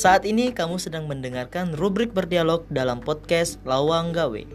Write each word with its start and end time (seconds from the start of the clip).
Saat 0.00 0.24
ini 0.24 0.48
kamu 0.48 0.80
sedang 0.80 1.04
mendengarkan 1.04 1.76
rubrik 1.76 2.16
berdialog 2.16 2.64
dalam 2.72 3.04
podcast 3.04 3.60
Lawang 3.68 4.16
Gawe. 4.16 4.48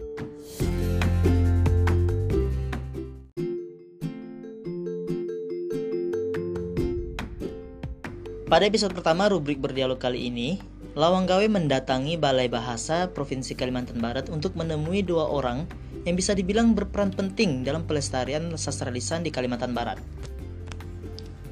Pada 8.49 8.66
episode 8.66 8.97
pertama 8.97 9.29
rubrik 9.29 9.62
berdialog 9.62 10.02
kali 10.02 10.34
ini, 10.34 10.58
Lawang 10.97 11.29
Gawe 11.29 11.46
mendatangi 11.46 12.17
Balai 12.17 12.49
Bahasa 12.49 13.13
Provinsi 13.13 13.53
Kalimantan 13.53 14.02
Barat 14.02 14.34
untuk 14.34 14.57
menemui 14.57 15.06
dua 15.06 15.30
orang 15.30 15.70
yang 16.09 16.17
bisa 16.17 16.34
dibilang 16.34 16.73
berperan 16.73 17.13
penting 17.13 17.62
dalam 17.62 17.85
pelestarian 17.85 18.49
sastra 18.57 18.89
lisan 18.89 19.21
di 19.21 19.30
Kalimantan 19.30 19.77
Barat. 19.77 20.02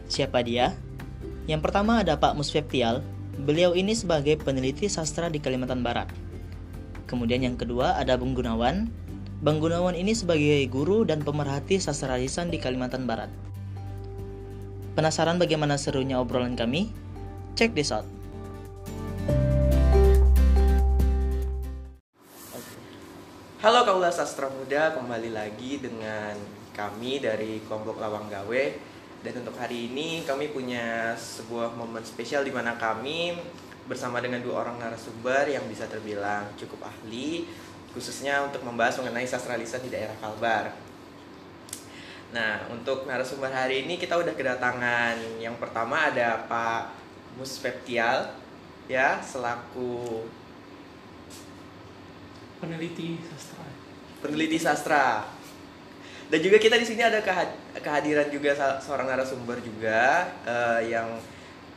Siapa 0.10 0.42
dia? 0.42 0.74
Yang 1.46 1.62
pertama 1.62 2.02
ada 2.02 2.18
Pak 2.18 2.34
Musfeptial. 2.34 3.22
Beliau 3.34 3.74
ini 3.74 3.98
sebagai 3.98 4.38
peneliti 4.38 4.86
sastra 4.86 5.26
di 5.26 5.42
Kalimantan 5.42 5.82
Barat. 5.82 6.06
Kemudian 7.10 7.42
yang 7.42 7.58
kedua 7.58 7.98
ada 7.98 8.14
Bung 8.14 8.38
Gunawan. 8.38 8.94
Bang 9.42 9.58
Gunawan 9.58 9.98
ini 9.98 10.14
sebagai 10.14 10.62
guru 10.70 11.02
dan 11.02 11.26
pemerhati 11.26 11.82
sastra 11.82 12.22
lisan 12.22 12.54
di 12.54 12.62
Kalimantan 12.62 13.10
Barat. 13.10 13.34
Penasaran 14.94 15.42
bagaimana 15.42 15.82
serunya 15.82 16.22
obrolan 16.22 16.54
kami? 16.54 16.94
Check 17.58 17.74
this 17.74 17.90
out. 17.90 18.06
Halo 23.66 23.82
Kaula 23.82 24.14
Sastra 24.14 24.54
Muda, 24.54 24.94
kembali 24.94 25.34
lagi 25.34 25.82
dengan 25.82 26.38
kami 26.78 27.18
dari 27.18 27.66
kelompok 27.66 27.98
Lawang 27.98 28.30
Gawe. 28.30 28.93
Dan 29.24 29.40
untuk 29.40 29.56
hari 29.56 29.88
ini 29.88 30.28
kami 30.28 30.52
punya 30.52 31.16
sebuah 31.16 31.80
momen 31.80 32.04
spesial 32.04 32.44
di 32.44 32.52
mana 32.52 32.76
kami 32.76 33.40
bersama 33.88 34.20
dengan 34.20 34.44
dua 34.44 34.68
orang 34.68 34.84
narasumber 34.84 35.48
yang 35.48 35.64
bisa 35.72 35.88
terbilang 35.88 36.52
cukup 36.60 36.92
ahli, 36.92 37.48
khususnya 37.96 38.44
untuk 38.44 38.68
membahas 38.68 39.00
mengenai 39.00 39.24
sastra 39.24 39.56
lisan 39.56 39.80
di 39.80 39.96
daerah 39.96 40.16
Kalbar. 40.20 40.76
Nah, 42.36 42.68
untuk 42.68 43.08
narasumber 43.08 43.54
hari 43.54 43.88
ini 43.88 43.96
kita 43.96 44.20
udah 44.20 44.36
kedatangan 44.36 45.40
yang 45.40 45.56
pertama 45.56 46.12
ada 46.12 46.44
Pak 46.50 46.92
Musfeptial 47.40 48.34
ya 48.92 49.22
selaku 49.24 50.26
peneliti 52.60 53.22
sastra. 53.24 53.64
peneliti 54.20 54.58
sastra. 54.60 55.06
Dan 56.34 56.42
juga 56.42 56.58
kita 56.58 56.82
di 56.82 56.86
sini 56.90 57.06
ada 57.06 57.22
kehad- 57.22 57.78
kehadiran 57.78 58.26
juga 58.34 58.58
seorang 58.82 59.06
narasumber 59.06 59.62
juga 59.62 60.26
eh, 60.42 60.90
yang 60.90 61.14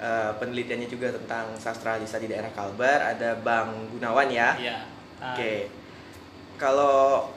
eh, 0.01 0.33
penelitiannya 0.41 0.89
juga 0.89 1.13
tentang 1.13 1.53
sastra 1.61 2.01
lisan 2.01 2.25
di 2.25 2.33
daerah 2.33 2.49
Kalbar. 2.57 3.05
Ada 3.13 3.37
Bang 3.45 3.93
Gunawan 3.93 4.33
ya. 4.33 4.57
Iya. 4.57 4.79
Oke. 5.21 5.69
Kalau 6.57 7.29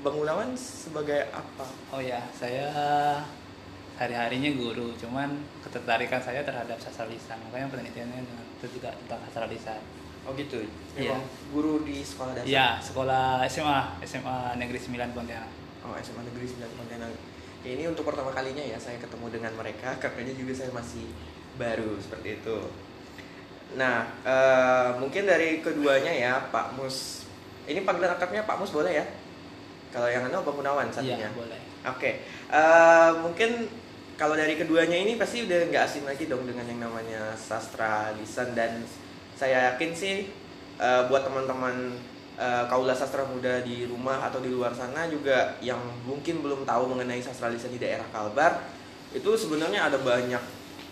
Bang 0.00 0.16
Gunawan 0.16 0.56
sebagai 0.56 1.28
apa? 1.36 1.68
Oh 1.92 2.00
ya, 2.00 2.24
saya 2.32 2.64
hari-harinya 4.00 4.50
guru, 4.56 4.96
cuman 4.98 5.36
ketertarikan 5.62 6.18
saya 6.18 6.42
terhadap 6.42 6.80
sastra 6.80 7.06
lisan, 7.06 7.38
makanya 7.46 7.70
penelitiannya 7.70 8.24
itu 8.58 8.80
juga 8.80 8.90
tentang 9.04 9.20
sastra 9.28 9.46
lisan. 9.46 9.80
Oh 10.24 10.32
gitu. 10.32 10.64
Iya. 10.96 11.12
Memang 11.12 11.24
guru 11.52 11.84
di 11.84 12.00
sekolah 12.00 12.32
dasar. 12.32 12.48
Iya, 12.48 12.66
sekolah 12.80 13.44
SMA, 13.44 14.00
SMA 14.02 14.38
Negeri 14.56 14.80
9 14.80 15.12
Pontianak. 15.12 15.63
Oh, 15.84 15.92
SMA 16.00 16.24
Negeri 16.24 16.48
9 16.48 16.64
Pontianak. 16.80 17.12
Ya, 17.64 17.70
ini 17.76 17.84
untuk 17.88 18.08
pertama 18.08 18.32
kalinya 18.32 18.60
ya 18.60 18.76
saya 18.80 18.96
ketemu 19.00 19.28
dengan 19.32 19.52
mereka 19.56 19.96
karena 20.00 20.32
juga 20.32 20.52
saya 20.52 20.72
masih 20.72 21.04
baru 21.60 21.96
seperti 22.00 22.40
itu. 22.40 22.58
Nah, 23.76 24.08
eh, 24.24 24.88
mungkin 25.00 25.28
dari 25.28 25.60
keduanya 25.60 26.12
ya 26.12 26.32
Pak 26.48 26.76
Mus. 26.76 27.28
Ini 27.64 27.84
panggilan 27.84 28.16
akrabnya 28.16 28.44
Pak 28.44 28.56
Mus 28.60 28.72
boleh 28.72 28.92
ya? 29.00 29.04
Kalau 29.92 30.08
yang 30.08 30.28
anu 30.28 30.44
Bang 30.44 30.56
Gunawan 30.60 30.88
satunya. 30.92 31.28
Iya, 31.28 31.30
boleh. 31.32 31.60
Oke, 31.84 32.24
eh, 32.52 33.10
mungkin 33.20 33.68
kalau 34.16 34.36
dari 34.36 34.56
keduanya 34.56 34.96
ini 34.96 35.20
pasti 35.20 35.44
udah 35.44 35.68
nggak 35.68 35.84
asing 35.84 36.04
lagi 36.08 36.24
dong 36.30 36.48
dengan 36.48 36.64
yang 36.64 36.80
namanya 36.88 37.36
sastra 37.36 38.14
lisan 38.16 38.56
dan 38.56 38.80
saya 39.36 39.74
yakin 39.74 39.90
sih 39.92 40.32
eh, 40.80 41.02
buat 41.08 41.28
teman-teman 41.28 41.92
eh, 42.34 42.64
kaula 42.66 42.94
sastra 42.94 43.22
muda 43.26 43.62
di 43.62 43.86
rumah 43.86 44.26
atau 44.26 44.42
di 44.42 44.50
luar 44.50 44.74
sana 44.74 45.06
juga 45.06 45.54
yang 45.62 45.78
mungkin 46.06 46.42
belum 46.42 46.66
tahu 46.66 46.90
mengenai 46.90 47.22
sastra 47.22 47.50
lisan 47.50 47.70
di 47.74 47.80
daerah 47.82 48.06
Kalbar 48.10 48.62
itu 49.14 49.30
sebenarnya 49.38 49.86
ada 49.86 49.98
banyak 50.02 50.42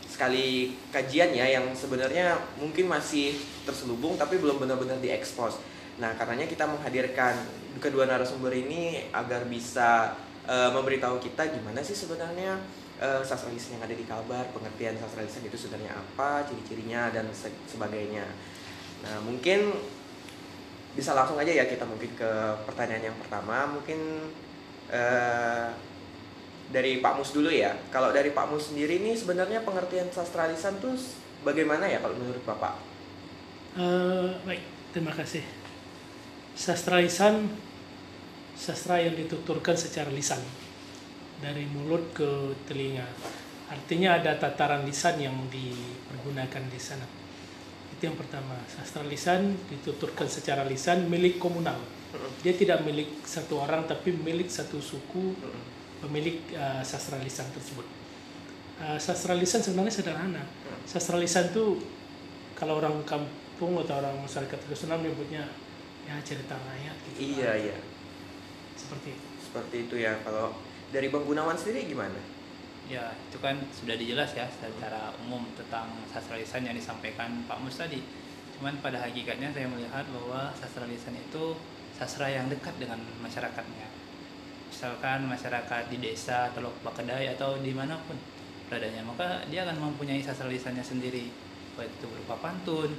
sekali 0.06 0.76
kajian 0.92 1.32
ya 1.32 1.48
yang 1.48 1.72
sebenarnya 1.72 2.36
mungkin 2.60 2.86
masih 2.86 3.34
terselubung 3.64 4.14
tapi 4.20 4.36
belum 4.38 4.60
benar-benar 4.60 5.00
diekspos. 5.00 5.58
Nah, 5.98 6.12
karenanya 6.14 6.47
kita 6.47 6.69
menghadirkan 6.69 7.34
kedua 7.80 8.04
narasumber 8.04 8.53
ini 8.53 9.09
agar 9.10 9.48
bisa 9.48 10.12
eh, 10.44 10.70
memberitahu 10.70 11.16
kita 11.19 11.48
gimana 11.56 11.80
sih 11.80 11.97
sebenarnya 11.97 12.60
eh, 13.00 13.24
sastra 13.24 13.50
lisan 13.50 13.80
yang 13.80 13.84
ada 13.88 13.97
di 13.97 14.04
Kalbar, 14.04 14.53
pengertian 14.53 15.00
sastra 15.00 15.24
lisan 15.24 15.48
itu 15.48 15.56
sebenarnya 15.56 15.97
apa, 15.97 16.44
ciri-cirinya 16.44 17.09
dan 17.10 17.26
se- 17.32 17.64
sebagainya. 17.66 18.28
Nah, 19.03 19.16
mungkin 19.26 19.74
bisa 20.92 21.16
langsung 21.16 21.41
aja 21.41 21.48
ya 21.48 21.64
kita 21.64 21.88
mungkin 21.88 22.12
ke 22.12 22.30
pertanyaan 22.69 23.12
yang 23.12 23.16
pertama, 23.16 23.64
mungkin 23.64 24.28
eh, 24.92 25.69
dari 26.69 27.00
Pak 27.00 27.12
Mus 27.20 27.32
dulu 27.32 27.48
ya. 27.48 27.72
Kalau 27.88 28.12
dari 28.12 28.32
Pak 28.32 28.48
Mus 28.48 28.72
sendiri 28.72 29.00
ini 29.00 29.16
sebenarnya 29.16 29.64
pengertian 29.64 30.08
sastra 30.12 30.48
lisan 30.48 30.80
tuh 30.80 30.97
bagaimana 31.44 31.88
ya 31.88 32.00
kalau 32.00 32.16
menurut 32.16 32.44
Bapak? 32.44 32.76
Eh, 33.80 34.28
baik, 34.44 34.64
terima 34.92 35.16
kasih. 35.16 35.41
Sastra 36.53 37.00
lisan, 37.00 37.48
sastra 38.53 39.00
yang 39.00 39.16
dituturkan 39.16 39.72
secara 39.72 40.12
lisan 40.12 40.41
dari 41.41 41.64
mulut 41.72 42.12
ke 42.12 42.53
telinga. 42.69 43.09
Artinya 43.72 44.20
ada 44.20 44.36
tataran 44.36 44.84
lisan 44.84 45.16
yang 45.16 45.36
dipergunakan 45.48 46.69
di 46.69 46.76
sana. 46.76 47.22
Itu 48.03 48.11
yang 48.11 48.19
pertama. 48.19 48.59
Sastra 48.67 49.07
lisan 49.07 49.55
dituturkan 49.71 50.27
secara 50.27 50.67
lisan 50.67 51.07
milik 51.07 51.39
komunal. 51.39 51.79
Dia 52.43 52.51
tidak 52.51 52.83
milik 52.83 53.23
satu 53.23 53.63
orang 53.63 53.87
tapi 53.87 54.11
milik 54.11 54.51
satu 54.51 54.83
suku 54.83 55.39
pemilik 56.03 56.43
uh, 56.59 56.83
sastra 56.83 57.23
lisan 57.23 57.47
tersebut. 57.55 57.87
Uh, 58.83 58.99
sastra 58.99 59.39
lisan 59.39 59.63
sebenarnya 59.63 59.95
sederhana. 59.95 60.43
Sastra 60.83 61.15
lisan 61.15 61.55
itu 61.55 61.79
kalau 62.59 62.83
orang 62.83 63.07
kampung 63.07 63.79
atau 63.79 63.95
orang 64.03 64.19
masyarakat 64.19 64.59
tradisional 64.67 64.99
menyebutnya 64.99 65.47
ya 66.03 66.19
cerita 66.27 66.59
rakyat 66.59 66.97
gitu. 67.07 67.39
Iya, 67.39 67.55
iya. 67.55 67.79
Seperti 68.75 69.15
itu. 69.15 69.27
Seperti 69.47 69.77
itu 69.87 69.95
ya. 70.03 70.19
Kalau 70.27 70.59
dari 70.91 71.07
Bang 71.07 71.23
Gunawan 71.23 71.55
sendiri 71.55 71.87
gimana? 71.87 72.19
Ya, 72.91 73.15
itu 73.31 73.38
kan 73.38 73.54
sudah 73.70 73.94
dijelas 73.94 74.34
ya 74.34 74.47
secara 74.50 75.15
umum 75.22 75.47
tentang 75.54 75.87
sastra 76.10 76.34
lisan 76.34 76.66
yang 76.66 76.75
disampaikan 76.75 77.47
Pak 77.47 77.62
Mus 77.62 77.78
tadi. 77.78 78.03
Cuman 78.59 78.75
pada 78.82 78.98
hakikatnya 78.98 79.54
saya 79.54 79.70
melihat 79.70 80.03
bahwa 80.10 80.50
sastra 80.59 80.87
lisan 80.91 81.15
itu 81.15 81.54
sastra 81.94 82.26
yang 82.26 82.50
dekat 82.50 82.75
dengan 82.82 82.98
masyarakatnya. 83.22 83.87
Misalkan 84.72 85.31
masyarakat 85.31 85.82
di 85.94 86.03
desa, 86.03 86.50
Teluk 86.50 86.75
Bakedai 86.82 87.31
atau 87.38 87.54
di 87.62 87.71
mana 87.71 87.94
pun 88.03 88.19
beradanya, 88.66 89.04
maka 89.04 89.44
dia 89.47 89.69
akan 89.69 89.92
mempunyai 89.92 90.25
sastra 90.25 90.48
lisannya 90.48 90.82
sendiri, 90.82 91.28
baik 91.76 91.92
itu 91.92 92.06
berupa 92.09 92.41
pantun, 92.41 92.91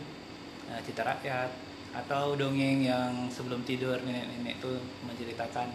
eh, 0.70 0.80
cita 0.86 1.02
rakyat, 1.02 1.50
atau 1.94 2.34
dongeng 2.34 2.86
yang 2.86 3.30
sebelum 3.30 3.62
tidur 3.66 3.98
nenek-nenek 4.02 4.58
itu 4.62 4.72
menceritakan 5.06 5.70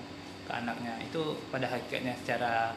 ke 0.47 0.53
anaknya. 0.55 0.99
Itu 1.03 1.39
pada 1.51 1.67
hakikatnya 1.71 2.15
secara 2.19 2.75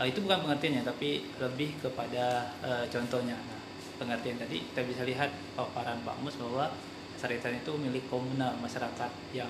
eh, 0.00 0.06
itu 0.10 0.18
bukan 0.24 0.38
pengertiannya 0.44 0.82
tapi 0.82 1.24
lebih 1.38 1.78
kepada 1.80 2.50
eh, 2.64 2.84
contohnya. 2.90 3.36
Nah, 3.36 3.60
pengertian 3.94 4.36
tadi 4.38 4.58
kita 4.74 4.82
bisa 4.84 5.02
lihat 5.06 5.30
paparan 5.54 6.02
Pak 6.02 6.18
Mus 6.22 6.34
bahwa 6.38 6.66
Saritan 7.14 7.56
itu 7.56 7.72
milik 7.78 8.04
komunal 8.10 8.52
masyarakat 8.58 9.10
yang 9.32 9.48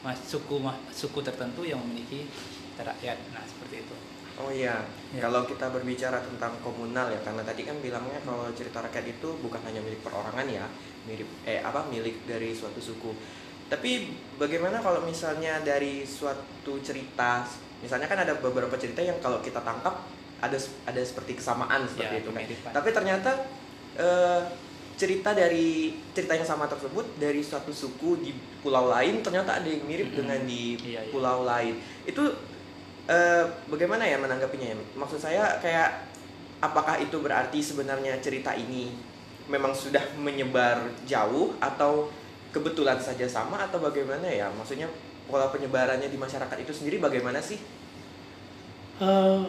mas, 0.00 0.16
suku 0.22 0.62
ma- 0.62 0.78
suku 0.94 1.18
tertentu 1.20 1.66
yang 1.66 1.82
memiliki 1.82 2.30
rakyat. 2.78 3.18
Nah, 3.34 3.42
seperti 3.42 3.82
itu. 3.84 3.94
Oh 4.36 4.52
iya, 4.52 4.84
Ya. 5.16 5.24
kalau 5.24 5.48
kita 5.48 5.72
berbicara 5.72 6.20
tentang 6.20 6.52
komunal 6.60 7.08
ya, 7.08 7.20
karena 7.24 7.40
tadi 7.40 7.64
kan 7.64 7.76
bilangnya 7.80 8.20
kalau 8.20 8.48
cerita 8.52 8.84
rakyat 8.84 9.16
itu 9.16 9.28
bukan 9.40 9.60
hanya 9.64 9.80
milik 9.80 10.04
perorangan 10.04 10.44
ya, 10.44 10.68
mirip 11.08 11.24
eh 11.48 11.64
apa 11.64 11.88
milik 11.88 12.28
dari 12.28 12.52
suatu 12.52 12.76
suku. 12.76 13.16
Tapi 13.66 14.12
bagaimana 14.36 14.78
kalau 14.78 15.02
misalnya 15.02 15.58
dari 15.64 16.04
suatu 16.06 16.78
cerita, 16.84 17.42
misalnya 17.80 18.08
kan 18.08 18.18
ada 18.24 18.32
beberapa 18.40 18.72
cerita 18.80 19.04
yang 19.04 19.16
kalau 19.20 19.40
kita 19.44 19.60
tangkap 19.60 19.94
ada 20.36 20.58
ada 20.84 21.00
seperti 21.00 21.36
kesamaan 21.36 21.88
seperti 21.88 22.20
Ya, 22.20 22.20
itu 22.20 22.30
kan. 22.32 22.72
Tapi 22.72 22.88
ternyata 22.92 23.30
eh, 23.96 24.40
cerita 24.96 25.36
dari 25.36 25.92
cerita 26.16 26.32
yang 26.32 26.48
sama 26.48 26.64
tersebut 26.64 27.20
dari 27.20 27.44
suatu 27.44 27.68
suku 27.68 28.20
di 28.24 28.32
pulau 28.64 28.88
lain 28.88 29.20
ternyata 29.20 29.60
ada 29.60 29.68
yang 29.68 29.84
mirip 29.84 30.08
Mm-mm. 30.12 30.18
dengan 30.24 30.40
di 30.48 30.76
Iya, 30.80 31.04
iya. 31.04 31.12
pulau 31.12 31.44
lain. 31.44 31.76
Itu 32.08 32.24
eh, 33.08 33.44
bagaimana 33.68 34.04
ya 34.08 34.16
menanggapinya? 34.20 34.72
ya? 34.72 34.76
Maksud 34.96 35.20
saya 35.20 35.60
kayak 35.60 36.08
apakah 36.64 36.96
itu 37.00 37.20
berarti 37.20 37.60
sebenarnya 37.60 38.16
cerita 38.24 38.56
ini 38.56 38.92
memang 39.46 39.76
sudah 39.76 40.02
menyebar 40.16 40.88
jauh 41.04 41.54
atau 41.60 42.08
kebetulan 42.50 42.96
saja 42.96 43.28
sama 43.28 43.68
atau 43.68 43.80
bagaimana 43.80 44.24
ya? 44.24 44.48
Maksudnya 44.52 44.88
pola 45.26 45.50
penyebarannya 45.50 46.08
di 46.08 46.18
masyarakat 46.18 46.56
itu 46.62 46.72
sendiri 46.72 47.02
bagaimana 47.02 47.42
sih? 47.42 47.58
Eh, 49.02 49.42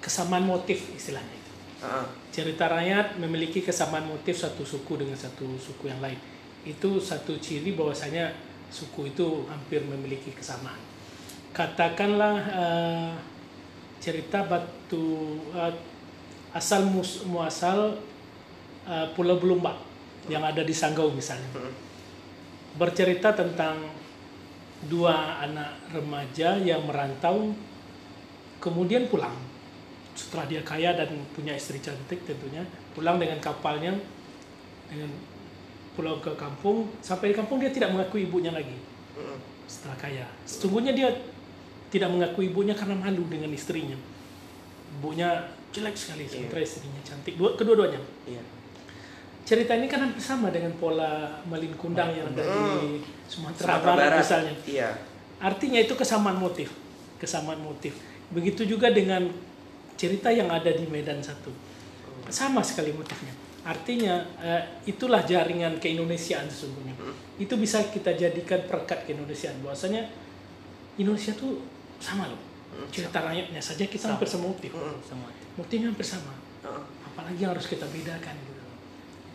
kesamaan 0.00 0.42
motif 0.42 0.90
istilahnya 0.96 1.30
itu. 1.36 1.52
Ah, 1.80 2.04
Cerita 2.32 2.66
rakyat 2.66 3.20
memiliki 3.20 3.62
kesamaan 3.62 4.08
motif 4.08 4.36
satu 4.36 4.64
suku 4.64 5.00
dengan 5.00 5.16
satu 5.16 5.46
suku 5.60 5.86
yang 5.88 6.00
lain. 6.00 6.16
Itu 6.64 6.98
satu 6.98 7.36
ciri 7.38 7.76
bahwasanya 7.76 8.32
suku 8.72 9.12
itu 9.12 9.44
hampir 9.46 9.84
memiliki 9.84 10.32
kesamaan. 10.32 10.78
Katakanlah 11.52 12.36
eh, 12.50 13.12
cerita 14.00 14.48
batu 14.48 15.38
eh, 15.52 15.74
asal 16.56 16.88
mus, 16.88 17.22
muasal 17.28 18.00
eh, 18.88 19.06
Pulau 19.14 19.38
Belumbak 19.38 19.76
yang 20.26 20.42
ada 20.42 20.62
di 20.64 20.74
Sanggau 20.74 21.10
misalnya. 21.12 21.48
Bercerita 22.78 23.34
tentang 23.34 23.99
dua 24.88 25.44
anak 25.44 25.76
remaja 25.92 26.56
yang 26.56 26.86
merantau 26.88 27.52
kemudian 28.62 29.08
pulang. 29.12 29.36
Setelah 30.16 30.48
dia 30.48 30.62
kaya 30.64 30.96
dan 30.96 31.12
punya 31.36 31.56
istri 31.56 31.80
cantik 31.80 32.24
tentunya 32.24 32.64
pulang 32.96 33.16
dengan 33.20 33.40
kapalnya 33.40 33.96
dengan 34.88 35.10
pulau 35.96 36.20
ke 36.20 36.32
kampung. 36.36 36.88
Sampai 37.04 37.32
di 37.32 37.36
kampung 37.36 37.60
dia 37.60 37.72
tidak 37.72 37.92
mengakui 37.92 38.24
ibunya 38.24 38.52
lagi. 38.52 38.76
Setelah 39.68 39.96
kaya. 40.00 40.26
Sesungguhnya 40.48 40.92
dia 40.96 41.08
tidak 41.90 42.08
mengakui 42.10 42.48
ibunya 42.48 42.72
karena 42.72 42.96
malu 42.96 43.26
dengan 43.28 43.50
istrinya. 43.52 43.96
Ibunya 44.98 45.50
jelek 45.70 45.94
sekali 45.94 46.26
Iya. 46.26 46.32
sementara 46.34 46.60
istrinya 46.62 47.00
cantik. 47.06 47.34
Dua 47.38 47.54
kedua-duanya. 47.54 48.00
Iya. 48.26 48.42
Cerita 49.44 49.72
ini 49.74 49.90
kan 49.90 50.06
hampir 50.06 50.22
sama 50.22 50.48
dengan 50.54 50.70
pola 50.78 51.40
Malin 51.48 51.74
Kundang 51.74 52.14
yang 52.14 52.30
ada 52.30 52.42
di 52.42 53.00
Sumatera, 53.26 53.80
Sumatera 53.80 53.94
Barat, 53.96 54.20
misalnya 54.22 54.54
Iya. 54.66 54.90
Artinya 55.40 55.80
itu 55.80 55.94
kesamaan 55.96 56.36
motif, 56.36 56.68
kesamaan 57.16 57.58
motif. 57.64 57.96
Begitu 58.30 58.68
juga 58.68 58.92
dengan 58.92 59.26
cerita 59.96 60.28
yang 60.30 60.48
ada 60.52 60.68
di 60.70 60.84
Medan 60.86 61.18
satu, 61.24 61.50
sama 62.28 62.60
sekali 62.60 62.92
motifnya. 62.92 63.32
Artinya 63.60 64.24
eh, 64.40 64.62
itulah 64.88 65.20
jaringan 65.24 65.76
keindonesiaan 65.80 66.48
sesungguhnya. 66.48 66.96
Itu 67.36 67.56
bisa 67.60 67.84
kita 67.88 68.16
jadikan 68.16 68.64
perekat 68.64 69.04
keindonesiaan. 69.04 69.60
Bahwasanya 69.60 70.08
Indonesia 70.96 71.32
tuh 71.36 71.60
sama 72.00 72.28
loh. 72.28 72.40
Cerita 72.88 73.20
rakyatnya 73.20 73.60
saja 73.60 73.84
kita 73.84 74.14
hampir 74.14 74.28
semotif. 74.30 74.70
Mm, 74.72 74.96
semua 75.04 75.28
Motifnya 75.58 75.88
hampir 75.92 76.06
sama. 76.06 76.32
ah, 76.64 76.80
Apalagi 77.04 77.42
yang 77.44 77.52
harus 77.52 77.66
kita 77.68 77.84
bedakan 77.90 78.32
gitu. 78.46 78.49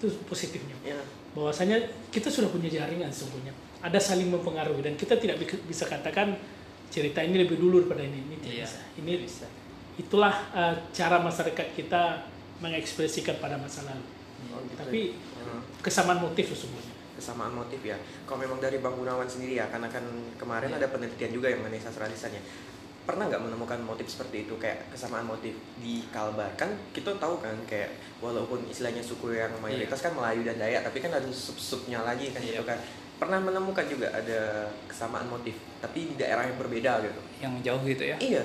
Itu 0.06 0.22
positifnya 0.30 0.78
iya. 0.86 1.02
bahwasanya 1.34 1.82
kita 2.10 2.30
sudah 2.30 2.48
punya 2.48 2.70
jaringan 2.70 3.10
sesungguhnya 3.10 3.50
ada 3.82 3.98
saling 3.98 4.30
mempengaruhi 4.30 4.82
dan 4.82 4.94
kita 4.94 5.18
tidak 5.18 5.42
bi- 5.42 5.66
bisa 5.66 5.86
katakan 5.86 6.38
cerita 6.88 7.20
ini 7.20 7.42
lebih 7.42 7.58
dulu 7.58 7.82
daripada 7.82 8.06
ini 8.06 8.22
ini 8.22 8.36
tidak 8.38 8.56
Iya. 8.56 8.66
bisa 8.70 8.80
ini 9.02 9.12
bisa 9.18 9.48
itulah 9.98 10.36
uh, 10.54 10.76
cara 10.92 11.18
masyarakat 11.20 11.68
kita 11.74 12.02
mengekspresikan 12.62 13.38
pada 13.38 13.58
masa 13.58 13.82
lalu 13.84 14.06
Oh, 14.54 14.62
gitu 14.68 14.78
tapi 14.78 15.02
ya. 15.18 15.58
Kesamaan 15.82 16.22
motif 16.22 16.54
sesungguhnya 16.54 16.94
kesamaan 17.16 17.56
motif 17.56 17.80
ya. 17.80 17.96
Kalau 18.28 18.44
memang 18.44 18.60
dari 18.60 18.84
Bang 18.84 19.00
Gunawan 19.00 19.24
sendiri 19.24 19.56
ya, 19.56 19.72
karena 19.72 19.88
kan 19.88 20.04
kemarin 20.36 20.68
Iya. 20.68 20.84
ada 20.84 20.88
penelitian 20.92 21.32
juga 21.32 21.48
yang 21.48 21.64
mengenai 21.64 21.80
sastra. 21.80 22.12
Pernah 23.06 23.30
nggak 23.30 23.44
menemukan 23.46 23.80
motif 23.86 24.10
seperti 24.10 24.50
itu 24.50 24.58
kayak 24.58 24.90
kesamaan 24.90 25.30
motif 25.30 25.54
di 25.78 26.02
Kalbar? 26.10 26.50
Kan 26.58 26.74
kita 26.90 27.14
tahu 27.22 27.38
kan 27.38 27.54
kayak 27.70 27.94
walaupun 28.18 28.66
istilahnya 28.66 29.06
suku 29.06 29.38
yang 29.38 29.54
mayoritas 29.62 30.02
kan 30.02 30.18
Melayu 30.18 30.42
dan 30.42 30.58
Dayak, 30.58 30.82
tapi 30.82 30.98
kan 31.06 31.14
ada 31.14 31.30
sub-subnya 31.30 32.02
lagi 32.02 32.34
kan 32.34 32.42
Iya. 32.42 32.58
gitu 32.58 32.64
kan. 32.66 32.82
Pernah 33.16 33.40
menemukan 33.40 33.86
juga 33.88 34.10
ada 34.12 34.68
kesamaan 34.90 35.30
motif, 35.30 35.56
tapi 35.80 36.12
di 36.12 36.16
daerah 36.18 36.50
yang 36.50 36.58
berbeda 36.58 37.00
gitu. 37.06 37.22
yang 37.36 37.54
jauh 37.62 37.84
gitu 37.86 38.04
ya 38.04 38.18
Iya. 38.18 38.44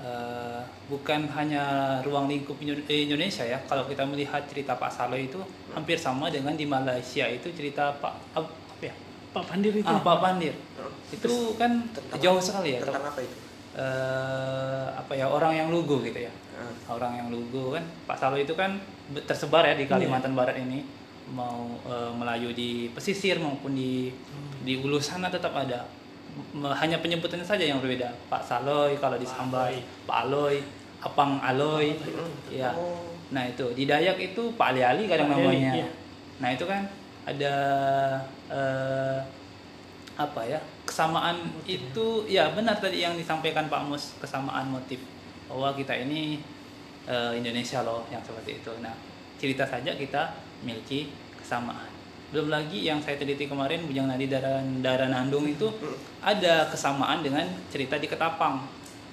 Eh, 0.00 0.60
bukan 0.88 1.28
hanya 1.36 2.00
ruang 2.00 2.24
lingkup 2.24 2.56
eh, 2.64 3.04
Indonesia 3.04 3.44
ya 3.44 3.60
kalau 3.68 3.84
kita 3.84 4.00
melihat 4.08 4.40
cerita 4.48 4.72
Pak 4.72 4.88
Salo 4.88 5.12
itu 5.12 5.36
hampir 5.76 6.00
sama 6.00 6.32
dengan 6.32 6.56
di 6.56 6.64
Malaysia 6.64 7.28
itu 7.28 7.52
cerita 7.52 7.92
Pak 8.00 8.32
apa 8.32 8.48
ya 8.80 8.96
Pak 9.36 9.44
Pandir 9.44 9.76
itu 9.76 9.84
ah, 9.84 10.00
Pak 10.00 10.18
Pandir 10.24 10.56
Heeh. 10.56 10.92
itu 11.20 11.52
kan 11.60 11.84
Tentang 11.92 12.16
jauh 12.16 12.40
sekali 12.40 12.74
ya 12.74 12.80
Tentang 12.80 13.12
apa 13.12 13.20
itu? 13.20 13.36
Eh, 13.72 14.86
apa 14.90 15.12
ya 15.12 15.26
orang 15.26 15.52
yang 15.54 15.68
lugu 15.68 16.02
gitu 16.02 16.20
ya. 16.20 16.32
Ah, 16.54 16.70
orang 16.90 17.16
yang 17.16 17.28
lugu 17.28 17.72
kan. 17.72 17.84
Pak 18.04 18.16
Salo 18.16 18.36
itu 18.36 18.52
kan 18.52 18.76
tersebar 19.24 19.64
ya 19.64 19.74
di 19.74 19.86
Kalimantan 19.86 20.34
Barat 20.34 20.56
ini. 20.56 20.82
Mau 21.30 21.78
eh, 21.84 22.10
Melayu 22.10 22.50
di 22.50 22.90
pesisir 22.90 23.38
maupun 23.38 23.72
di 23.72 24.10
di 24.60 24.74
ulu 24.76 24.98
sana 24.98 25.26
tetap 25.26 25.54
ada. 25.54 25.86
M- 26.54 26.66
hanya 26.70 26.98
penyebutannya 26.98 27.42
saja 27.42 27.62
yang 27.62 27.78
berbeda. 27.78 28.10
Pak 28.28 28.42
Saloy 28.42 28.94
kalau 28.96 29.14
di 29.14 29.26
Aloy. 29.26 29.78
Pak 30.04 30.18
Aloy 30.26 30.56
Apang 31.00 31.38
Aloy. 31.40 31.94
Ya 32.50 32.74
Oh. 32.74 32.98
nah 33.30 33.46
itu. 33.46 33.70
Di 33.72 33.86
Dayak 33.86 34.18
itu 34.18 34.42
Pak 34.52 34.74
Ali 34.74 34.82
Ali 34.82 35.02
kadang 35.06 35.30
Pak 35.30 35.38
Ali 35.38 35.46
Ali, 35.46 35.54
namanya. 35.56 35.72
iya. 35.78 35.88
nah 36.40 36.48
itu 36.50 36.64
kan 36.64 36.82
ada 37.22 37.54
eh, 38.48 39.18
apa 40.16 40.40
ya 40.42 40.58
kesamaan 40.90 41.38
itu 41.64 42.26
ya 42.26 42.50
benar 42.50 42.82
tadi 42.82 42.98
yang 43.00 43.14
disampaikan 43.14 43.70
Pak 43.70 43.86
Mus 43.86 44.18
kesamaan 44.18 44.66
motif. 44.66 44.98
Bahwa 45.46 45.70
kita 45.72 45.94
ini 45.94 46.42
eh, 47.06 47.32
Indonesia 47.38 47.86
loh 47.86 48.02
yang 48.10 48.18
seperti 48.26 48.58
itu. 48.58 48.74
Nah 48.82 48.92
cerita 49.38 49.62
saja 49.64 49.94
kita 49.94 50.34
miliki 50.66 51.08
kesamaan. 51.38 51.86
Belum 52.30 52.46
lagi 52.46 52.86
yang 52.86 53.02
saya 53.02 53.18
teliti 53.18 53.46
kemarin 53.46 53.86
Bujang 53.86 54.06
Nadi 54.06 54.30
Daran 54.30 54.82
Daran 54.82 55.10
Nandung 55.10 55.46
itu 55.46 55.66
ada 56.22 56.66
kesamaan 56.70 57.22
dengan 57.22 57.42
cerita 57.70 57.98
di 57.98 58.06
Ketapang 58.06 58.62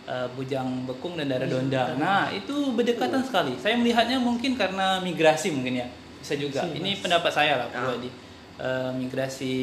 eh, 0.05 0.27
Bujang 0.33 0.85
Bekung 0.85 1.17
dan 1.17 1.29
Dara 1.29 1.45
Donda 1.45 1.93
nah 1.97 2.29
itu 2.33 2.73
berdekatan 2.73 3.21
sekali. 3.21 3.53
Saya 3.61 3.77
melihatnya 3.77 4.17
mungkin 4.17 4.57
karena 4.57 4.97
migrasi 5.01 5.53
mungkin 5.53 5.81
ya. 5.81 5.87
Bisa 6.17 6.33
juga. 6.37 6.65
Si, 6.65 6.81
ini 6.81 6.97
Mas. 6.97 7.01
pendapat 7.05 7.31
saya 7.31 7.53
lah 7.61 7.69
Ah. 7.73 7.93
pribadi 7.93 8.09
Eh, 8.57 8.91
migrasi 8.91 9.53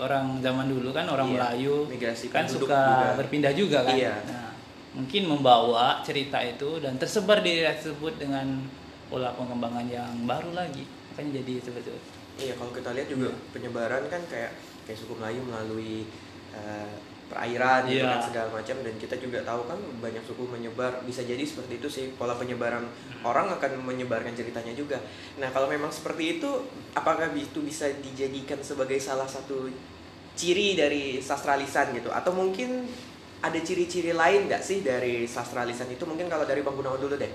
orang 0.00 0.40
zaman 0.40 0.64
dulu 0.64 0.96
kan 0.96 1.04
orang 1.04 1.28
Iya, 1.28 1.36
Melayu 1.36 1.76
migrasi 1.92 2.32
kan 2.32 2.48
suka 2.48 2.72
juga. 2.72 3.12
berpindah 3.20 3.52
juga 3.52 3.84
kan 3.84 3.92
Iya. 3.92 4.16
nah 4.24 4.48
mungkin 4.96 5.28
membawa 5.28 6.00
cerita 6.00 6.40
itu 6.40 6.80
dan 6.80 6.96
tersebar 6.96 7.44
di 7.44 7.52
daerah 7.52 7.76
tersebut 7.76 8.16
dengan 8.16 8.64
pola 9.06 9.36
pengembangan 9.36 9.84
yang 9.84 10.24
baru 10.24 10.56
lagi 10.56 10.88
makanya 11.12 11.44
jadi 11.44 11.52
seperti 11.60 11.88
itu 11.92 12.00
Iya, 12.40 12.52
kalau 12.56 12.72
kita 12.72 12.96
lihat 12.96 13.08
juga 13.12 13.28
penyebaran 13.52 14.08
kan 14.08 14.24
kayak 14.24 14.56
kayak 14.88 14.96
suku 14.96 15.20
Melayu 15.20 15.44
melalui 15.44 16.08
eh, 16.50 16.90
perairan 17.30 17.86
gitu 17.86 18.02
Iya. 18.02 18.10
kan 18.10 18.20
segala 18.20 18.48
macam 18.50 18.76
dan 18.80 18.94
kita 18.96 19.14
juga 19.16 19.38
tahu 19.40 19.62
kan 19.64 19.78
banyak 20.00 20.20
suku 20.20 20.42
menyebar 20.44 20.98
bisa 21.02 21.22
jadi 21.22 21.38
seperti 21.40 21.78
itu 21.78 21.86
sih 21.86 22.04
pola 22.12 22.34
penyebaran 22.34 22.82
orang 23.22 23.46
akan 23.52 23.78
menyebarkan 23.80 24.34
ceritanya 24.34 24.74
juga. 24.74 24.98
Nah, 25.38 25.48
kalau 25.48 25.66
memang 25.66 25.88
seperti 25.88 26.36
itu 26.36 26.50
apakah 26.92 27.30
itu 27.30 27.62
bisa 27.62 27.86
dijadikan 27.96 28.58
sebagai 28.58 28.98
salah 28.98 29.24
satu 29.24 29.70
ciri 30.34 30.74
dari 30.74 31.18
sastra 31.20 31.54
lisan 31.54 31.92
gitu 31.92 32.10
atau 32.10 32.32
mungkin 32.32 32.90
ada 33.40 33.56
ciri-ciri 33.56 34.12
lain 34.12 34.46
nggak 34.46 34.60
sih 34.60 34.80
dari 34.80 35.24
sastra 35.24 35.62
lisan 35.62 35.88
itu 35.88 36.02
mungkin 36.02 36.26
kalau 36.26 36.42
dari 36.42 36.60
Bang 36.60 36.74
Gunawan 36.74 36.98
dulu 36.98 37.14
deh. 37.14 37.30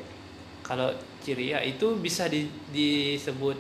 kalau 0.62 0.90
ciri 1.22 1.54
ya 1.54 1.62
itu 1.62 1.94
bisa 1.96 2.26
di- 2.26 2.50
disebut 2.70 3.54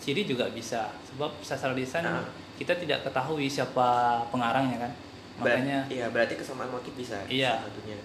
ciri 0.00 0.24
juga 0.24 0.48
bisa 0.48 0.88
sebab 1.04 1.36
sastra 1.40 1.72
lisan 1.72 2.00
Ah. 2.00 2.24
kita 2.56 2.72
tidak 2.74 3.04
ketahui 3.04 3.44
siapa 3.44 3.84
pengarangnya 4.28 4.88
kan 4.88 4.92
Ber- 5.40 5.56
makanya 5.56 5.78
iya 5.88 6.06
berarti 6.08 6.34
kesamaan 6.36 6.68
motif 6.68 6.92
bisa 6.94 7.16
Iya. 7.26 7.56
salah 7.56 7.72
satunya. 7.72 7.98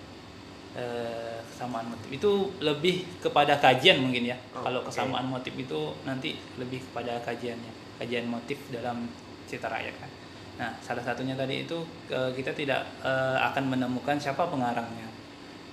eh, 0.75 1.39
kesamaan 1.47 1.87
motif. 1.87 2.09
Itu 2.11 2.31
lebih 2.59 3.07
kepada 3.23 3.55
kajian 3.55 3.95
mungkin 3.95 4.27
ya. 4.27 4.35
Oh, 4.51 4.59
kalau 4.59 4.83
kesamaan 4.83 5.23
motif 5.23 5.55
itu 5.55 5.95
nanti 6.03 6.35
lebih 6.59 6.83
kepada 6.91 7.15
kajiannya. 7.23 7.71
Kajian 7.95 8.27
motif 8.27 8.59
dalam 8.67 9.07
cerita 9.47 9.71
rakyat 9.71 9.95
kan. 9.95 10.11
Nah 10.59 10.71
salah 10.83 10.99
satunya 10.99 11.31
tadi 11.31 11.63
itu 11.63 11.79
eh, 12.11 12.27
kita 12.31 12.51
tidak 12.51 12.83
eh, 12.99 13.37
akan 13.39 13.71
menemukan 13.71 14.19
siapa 14.19 14.51
pengarangnya. 14.51 15.07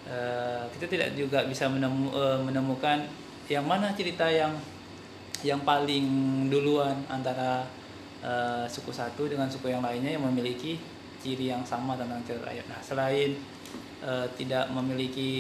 Eh, 0.07 0.63
kita 0.71 0.87
tidak 0.87 1.19
juga 1.19 1.43
bisa 1.47 1.67
menemu, 1.67 2.15
eh, 2.15 2.39
menemukan 2.39 3.03
yang 3.51 3.67
mana 3.67 3.91
cerita 3.93 4.31
yang 4.31 4.55
yang 5.43 5.67
paling 5.67 6.07
duluan 6.47 6.95
antara 7.11 7.67
eh, 8.23 8.65
suku 8.71 8.95
satu 8.95 9.27
dengan 9.27 9.51
suku 9.51 9.67
yang 9.67 9.83
lainnya 9.83 10.15
yang 10.15 10.23
memiliki 10.23 10.79
ciri 11.23 11.55
yang 11.55 11.63
sama 11.63 11.95
tentang 11.95 12.19
cerita 12.27 12.51
rakyat. 12.51 12.67
Nah, 12.67 12.81
selain 12.83 13.31
eh, 14.03 14.27
tidak 14.35 14.67
memiliki 14.75 15.33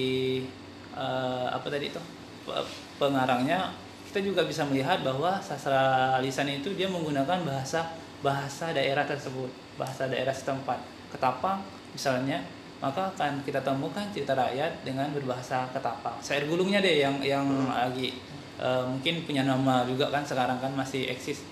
eh, 0.94 1.46
apa 1.50 1.66
tadi 1.66 1.90
itu 1.90 2.00
pe- 2.46 2.66
pengarangnya, 3.02 3.74
kita 4.08 4.22
juga 4.22 4.46
bisa 4.46 4.62
melihat 4.64 5.02
bahwa 5.02 5.42
sastra 5.42 6.16
lisan 6.22 6.46
itu 6.46 6.70
dia 6.78 6.86
menggunakan 6.86 7.42
bahasa 7.42 7.98
bahasa 8.22 8.70
daerah 8.70 9.02
tersebut, 9.02 9.50
bahasa 9.74 10.06
daerah 10.06 10.30
setempat. 10.30 10.78
Ketapang 11.10 11.58
misalnya, 11.90 12.38
maka 12.78 13.10
akan 13.12 13.42
kita 13.42 13.58
temukan 13.60 14.06
cerita 14.14 14.38
rakyat 14.38 14.86
dengan 14.86 15.10
berbahasa 15.10 15.66
Ketapang. 15.74 16.16
Syair 16.22 16.46
gulungnya 16.46 16.78
deh 16.78 17.02
yang 17.02 17.18
yang 17.18 17.44
lagi 17.66 18.14
eh, 18.62 18.84
mungkin 18.86 19.26
punya 19.26 19.42
nama 19.42 19.82
juga 19.82 20.06
kan 20.14 20.22
sekarang 20.22 20.62
kan 20.62 20.70
masih 20.72 21.10
eksis 21.10 21.42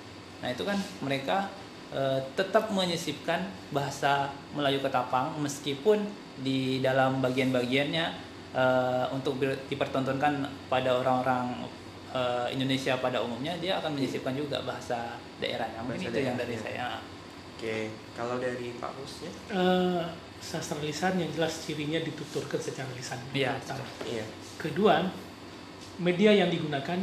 nah 0.41 0.49
itu 0.49 0.65
kan 0.65 0.79
mereka 1.05 1.45
eh, 1.90 2.20
tetap 2.35 2.70
menyisipkan 2.70 3.42
bahasa 3.70 4.30
Melayu 4.54 4.80
Ketapang 4.80 5.35
meskipun 5.38 6.02
di 6.40 6.80
dalam 6.80 7.20
bagian-bagiannya 7.20 8.06
eh, 8.54 9.04
untuk 9.11 9.38
dipertontonkan 9.42 10.47
pada 10.66 10.99
orang-orang 10.99 11.66
eh, 12.11 12.54
Indonesia 12.54 12.99
pada 12.99 13.20
umumnya 13.20 13.54
dia 13.59 13.78
akan 13.78 13.94
menyisipkan 13.99 14.35
juga 14.35 14.62
bahasa 14.62 15.18
daerahnya 15.38 15.80
mungkin 15.82 16.09
Bahasa 16.09 16.16
itu 16.16 16.26
yang 16.26 16.37
dari 16.38 16.54
daerahnya. 16.56 16.99
saya 16.99 17.18
Oke, 17.61 17.92
kalau 18.16 18.40
dari 18.40 18.73
Pak 18.80 18.88
Musnya? 18.97 19.28
Eh, 19.52 20.00
sastra 20.40 20.80
lisan 20.80 21.20
yang 21.20 21.28
jelas 21.28 21.61
cirinya 21.61 22.00
dituturkan 22.00 22.56
secara 22.56 22.88
lisan. 22.97 23.20
Iya. 23.37 23.52
Iya. 24.09 24.25
Kedua, 24.56 25.04
media 26.00 26.32
yang 26.32 26.49
digunakan 26.49 26.97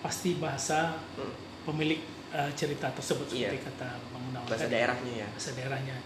pasti 0.00 0.40
bahasa 0.40 0.96
Hmm. 1.20 1.36
pemilik 1.68 2.00
eh, 2.30 2.50
cerita 2.52 2.88
tersebut 2.90 3.26
Iya. 3.30 3.50
seperti 3.50 3.58
kata 3.66 3.88
Bang 4.08 4.22
Munawar 4.24 4.46
Bahasa 4.46 4.64
tadi. 4.64 4.74
daerahnya 4.74 5.12
ya. 5.16 5.28
bahasa 5.28 5.50
daerahnya. 5.52 5.96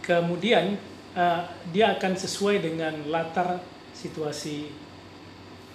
Kemudian 0.00 0.64
eh, 1.12 1.42
dia 1.70 1.86
akan 1.92 2.12
sesuai 2.14 2.56
dengan 2.58 2.94
latar 3.06 3.60
situasi 3.92 4.72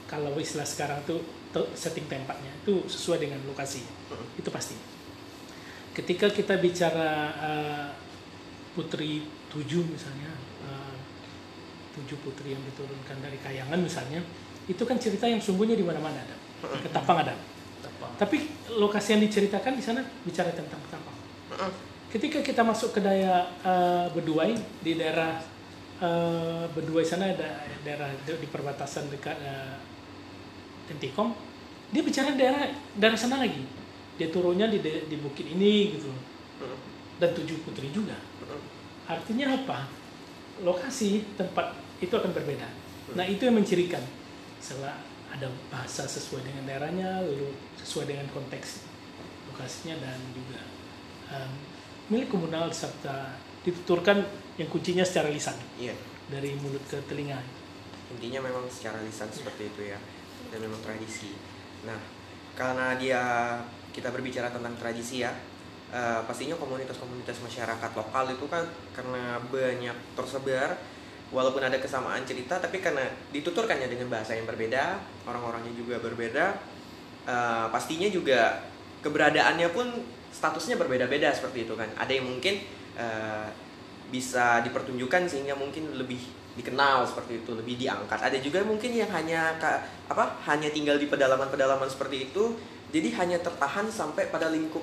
kalau 0.06 0.34
istilah 0.36 0.66
sekarang 0.66 1.04
tuh 1.04 1.20
te- 1.48 1.72
setting 1.74 2.08
tempatnya 2.08 2.50
itu 2.58 2.88
sesuai 2.88 3.22
dengan 3.22 3.40
lokasi 3.46 3.84
Hmm. 4.10 4.26
itu 4.36 4.50
pasti. 4.50 4.76
Ketika 5.94 6.30
kita 6.30 6.58
bicara 6.58 7.12
eh, 7.34 7.88
putri 8.74 9.22
tujuh 9.48 9.84
misalnya 9.84 10.30
eh, 10.64 10.96
tujuh 11.94 12.18
putri 12.22 12.54
yang 12.54 12.62
diturunkan 12.64 13.18
dari 13.20 13.38
kayangan 13.38 13.78
misalnya 13.78 14.22
itu 14.68 14.84
kan 14.84 14.98
cerita 14.98 15.26
yang 15.26 15.40
sungguhnya 15.40 15.74
di 15.74 15.82
mana-mana 15.82 16.18
ada 16.18 16.36
Ketapang 16.82 17.22
ada. 17.22 17.34
Tapi 18.18 18.38
lokasi 18.82 19.14
yang 19.14 19.22
diceritakan 19.22 19.78
di 19.78 19.84
sana 19.86 20.02
bicara 20.26 20.50
tentang 20.50 20.82
Ketapang. 20.90 21.18
Mm-mm. 21.54 21.72
Ketika 22.10 22.42
kita 22.42 22.66
masuk 22.66 22.98
ke 22.98 23.00
daya 23.06 23.46
eh, 23.62 24.06
Beduai 24.10 24.58
di 24.82 24.98
daerah 24.98 25.38
eh, 26.02 26.66
Beduai 26.74 27.06
sana 27.06 27.30
ada 27.30 27.62
daerah 27.86 28.10
di, 28.26 28.48
perbatasan 28.50 29.14
dekat 29.14 29.38
eh, 29.38 29.78
Tentikom, 30.90 31.38
dia 31.94 32.02
bicara 32.02 32.34
daerah 32.34 32.74
daerah 32.98 33.20
sana 33.20 33.38
lagi. 33.38 33.62
Dia 34.18 34.34
turunnya 34.34 34.66
di 34.66 34.82
di 34.82 35.18
bukit 35.22 35.46
ini 35.46 35.94
gitu 35.94 36.10
loh. 36.10 36.24
Mm-mm. 36.58 36.80
dan 37.22 37.38
tujuh 37.38 37.62
putri 37.62 37.94
juga. 37.94 38.18
Mm-mm. 38.18 38.62
Artinya 39.06 39.54
apa? 39.54 39.86
Lokasi 40.66 41.22
tempat 41.38 41.78
itu 42.02 42.14
akan 42.18 42.34
berbeda. 42.34 42.66
Nah 43.14 43.26
itu 43.30 43.46
yang 43.46 43.62
mencirikan. 43.62 44.02
Setelah 44.58 44.98
ada 45.32 45.48
bahasa 45.70 46.08
sesuai 46.08 46.44
dengan 46.48 46.64
daerahnya, 46.66 47.22
lalu 47.24 47.52
sesuai 47.80 48.10
dengan 48.10 48.28
konteks 48.32 48.88
lokasinya 49.52 49.98
dan 50.04 50.20
juga 50.32 50.60
um, 51.34 51.52
milik 52.08 52.30
komunal 52.32 52.72
serta 52.72 53.36
dituturkan 53.66 54.24
yang 54.56 54.70
kuncinya 54.72 55.04
secara 55.04 55.28
lisan 55.28 55.56
Iya. 55.76 55.94
dari 56.32 56.56
mulut 56.60 56.84
ke 56.88 57.00
telinga. 57.08 57.40
Intinya 58.16 58.48
memang 58.48 58.64
secara 58.72 59.04
lisan 59.04 59.28
seperti 59.32 59.68
itu 59.68 59.92
ya. 59.92 60.00
Dan 60.48 60.64
memang 60.64 60.80
tradisi. 60.80 61.36
Nah, 61.84 62.00
karena 62.56 62.96
dia 62.96 63.22
kita 63.92 64.14
berbicara 64.14 64.48
tentang 64.48 64.76
tradisi 64.80 65.20
ya, 65.24 65.36
eh, 65.92 66.20
pastinya 66.24 66.56
komunitas-komunitas 66.56 67.44
masyarakat 67.44 67.92
lokal 67.96 68.32
itu 68.32 68.46
kan 68.48 68.64
karena 68.96 69.40
banyak 69.52 69.98
tersebar 70.16 70.80
walaupun 71.34 71.60
ada 71.60 71.76
kesamaan 71.82 72.24
cerita 72.24 72.56
tapi 72.60 72.80
karena 72.80 73.04
dituturkannya 73.36 73.92
dengan 73.92 74.08
bahasa 74.08 74.36
yang 74.36 74.48
berbeda 74.48 74.96
orang-orangnya 75.28 75.76
juga 75.76 76.00
berbeda 76.00 76.46
eh, 77.28 77.66
pastinya 77.72 78.08
juga 78.08 78.64
keberadaannya 79.04 79.70
pun 79.72 79.88
statusnya 80.32 80.76
berbeda-beda 80.78 81.32
seperti 81.32 81.66
itu 81.66 81.74
kan. 81.74 81.90
Ada 81.98 82.12
yang 82.20 82.28
mungkin 82.28 82.62
eh, 82.98 83.48
bisa 84.08 84.64
dipertunjukkan 84.64 85.28
sehingga 85.28 85.56
mungkin 85.56 85.96
lebih 86.00 86.20
dikenal 86.58 87.06
seperti 87.06 87.44
itu 87.44 87.52
lebih 87.54 87.76
diangkat. 87.78 88.20
Ada 88.20 88.38
juga 88.42 88.64
mungkin 88.66 88.94
yang 88.94 89.10
hanya 89.14 89.56
apa 90.08 90.42
hanya 90.50 90.70
tinggal 90.74 90.98
di 90.98 91.06
pedalaman-pedalaman 91.06 91.88
seperti 91.88 92.32
itu 92.32 92.56
jadi 92.88 93.12
hanya 93.20 93.38
tertahan 93.44 93.92
sampai 93.92 94.32
pada 94.32 94.48
lingkup 94.48 94.82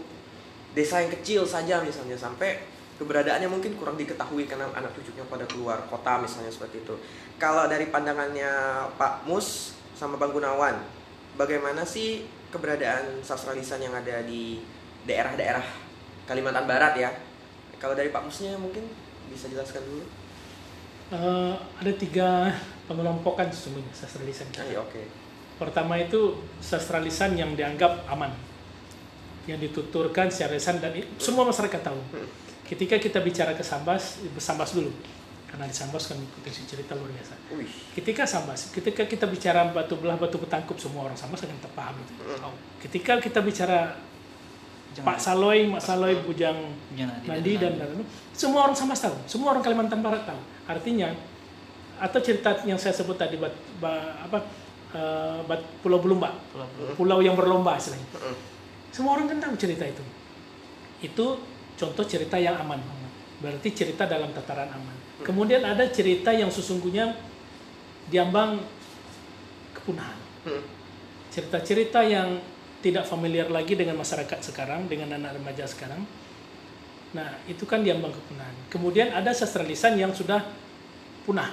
desa 0.77 1.01
yang 1.01 1.11
kecil 1.19 1.49
saja 1.49 1.81
misalnya 1.81 2.19
sampai 2.19 2.61
keberadaannya 2.95 3.51
mungkin 3.51 3.75
kurang 3.75 3.99
diketahui 3.99 4.47
karena 4.47 4.71
anak 4.71 4.95
cucunya 4.95 5.27
pada 5.27 5.43
keluar 5.51 5.83
kota 5.91 6.23
misalnya 6.23 6.51
seperti 6.51 6.87
itu. 6.87 6.95
Kalau 7.43 7.67
dari 7.67 7.91
pandangannya 7.91 8.51
Pak 8.95 9.27
Mus 9.27 9.75
sama 9.99 10.15
Bang 10.15 10.31
Gunawan, 10.31 10.79
bagaimana 11.35 11.83
sih 11.83 12.27
keberadaan 12.55 13.19
sastra 13.27 13.51
lisan 13.55 13.83
yang 13.83 13.95
ada 13.95 14.23
di 14.23 14.63
daerah-daerah 15.11 15.67
Kalimantan 16.25 16.71
Barat 16.71 16.95
ya? 16.95 17.11
Kalau 17.83 17.99
dari 17.99 18.15
Pak 18.15 18.23
Musnya 18.23 18.55
mungkin 18.57 18.87
bisa 19.29 19.51
jelaskan 19.51 19.83
dulu. 19.83 20.05
Eh, 21.13 21.55
ada 21.59 21.93
tiga 21.99 22.49
pengelompokan 22.87 23.51
sesungguhnya 23.51 23.93
sastra 23.93 24.25
lisan. 24.25 24.49
Ah, 24.57 24.65
ya, 24.65 24.79
oke. 24.81 25.03
Pertama 25.61 25.99
itu 26.01 26.39
sastra 26.63 27.03
lisan 27.03 27.37
yang 27.37 27.53
dianggap 27.59 28.07
aman, 28.09 28.33
yang 29.45 29.61
dituturkan 29.61 30.33
secara 30.33 30.57
lisan 30.57 30.81
dan 30.81 30.97
semua 31.21 31.45
masyarakat 31.45 31.83
tahu. 31.85 32.01
Ketika 32.75 32.99
kita 32.99 33.23
bicara 33.23 33.55
ke 33.55 33.63
Sambas, 33.63 34.19
Sambas 34.37 34.75
dulu, 34.75 34.91
karena 35.47 35.65
di 35.65 35.73
Sambas 35.73 36.11
kan 36.11 36.19
potensi 36.19 36.67
cerita 36.67 36.99
luar 36.99 37.07
biasa. 37.09 37.35
Wih. 37.55 37.71
Ketika 37.95 38.27
Sambas, 38.27 38.69
ketika 38.69 39.07
kita 39.07 39.31
bicara 39.31 39.71
batu 39.71 39.95
belah, 39.95 40.19
batu 40.19 40.37
petangkup, 40.37 40.75
semua 40.75 41.07
orang 41.07 41.15
Sambas 41.15 41.39
akan 41.41 41.55
terpaham 41.63 41.95
itu. 41.97 42.13
Tahu. 42.19 42.55
Ketika 42.83 43.23
kita 43.23 43.39
bicara 43.41 43.95
Pak 44.95 45.19
Saloy, 45.19 45.67
Mak 45.67 45.83
Saloy, 45.83 46.15
Bujang 46.21 46.55
Jangan 46.95 47.19
Nandi 47.27 47.59
dan 47.59 47.73
dan 47.77 47.91
semua 48.31 48.67
orang 48.67 48.75
Sambas 48.75 48.99
tahu, 49.01 49.15
semua 49.27 49.51
orang 49.51 49.63
Kalimantan 49.63 50.03
Barat 50.03 50.23
tahu. 50.23 50.39
Artinya 50.67 51.11
atau 51.95 52.19
cerita 52.19 52.59
yang 52.63 52.75
saya 52.75 52.91
sebut 52.91 53.15
tadi 53.15 53.39
bat, 53.39 53.55
ba- 53.79 54.19
apa 54.23 54.39
eh, 54.91 55.39
bat- 55.47 55.67
Pulau 55.79 55.99
Belumba, 55.99 56.35
pulau 56.95 57.19
yang 57.23 57.35
berlomba 57.35 57.75
istilahnya. 57.75 58.07
Mm-mm. 58.15 58.35
Semua 58.91 59.19
orang 59.19 59.27
kan 59.31 59.39
tahu 59.39 59.55
cerita 59.55 59.83
itu. 59.83 60.03
Itu 61.03 61.39
contoh 61.79 62.05
cerita 62.07 62.37
yang 62.39 62.59
aman. 62.59 62.81
Berarti 63.43 63.69
cerita 63.75 64.09
dalam 64.09 64.33
tataran 64.33 64.71
aman. 64.73 64.97
Kemudian 65.23 65.63
ada 65.63 65.87
cerita 65.91 66.33
yang 66.35 66.49
sesungguhnya 66.51 67.15
diambang 68.09 68.61
kepunahan. 69.77 70.19
Mm. 70.49 70.65
Cerita-cerita 71.31 72.01
yang 72.05 72.41
tidak 72.85 73.09
familiar 73.09 73.49
lagi 73.49 73.75
dengan 73.75 73.97
masyarakat 73.97 74.39
sekarang, 74.45 74.85
dengan 74.87 75.17
anak 75.17 75.41
remaja 75.41 75.65
sekarang. 75.65 76.05
Nah, 77.17 77.41
itu 77.49 77.65
kan 77.65 77.81
diambang 77.81 78.13
kepunahan. 78.13 78.53
Kemudian 78.69 79.15
ada 79.15 79.33
sastra 79.33 79.65
lisan 79.65 79.97
yang 79.97 80.13
sudah 80.13 80.45
punah. 81.25 81.49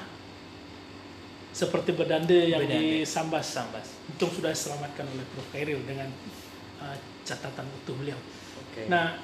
Seperti 1.52 1.96
Bedande 1.96 2.52
yang 2.52 2.64
di 2.64 2.68
Bedande. 2.68 3.08
Sambas. 3.08 3.46
Sambas. 3.48 3.88
Untung 4.12 4.32
sudah 4.32 4.52
diselamatkan 4.52 5.08
oleh 5.08 5.24
Prof. 5.32 5.48
Kairil 5.56 5.80
dengan 5.88 6.10
uh, 6.84 6.96
catatan 7.24 7.68
utuh 7.84 7.96
beliau. 7.96 8.20
Oke. 8.60 8.88
Nah, 8.92 9.20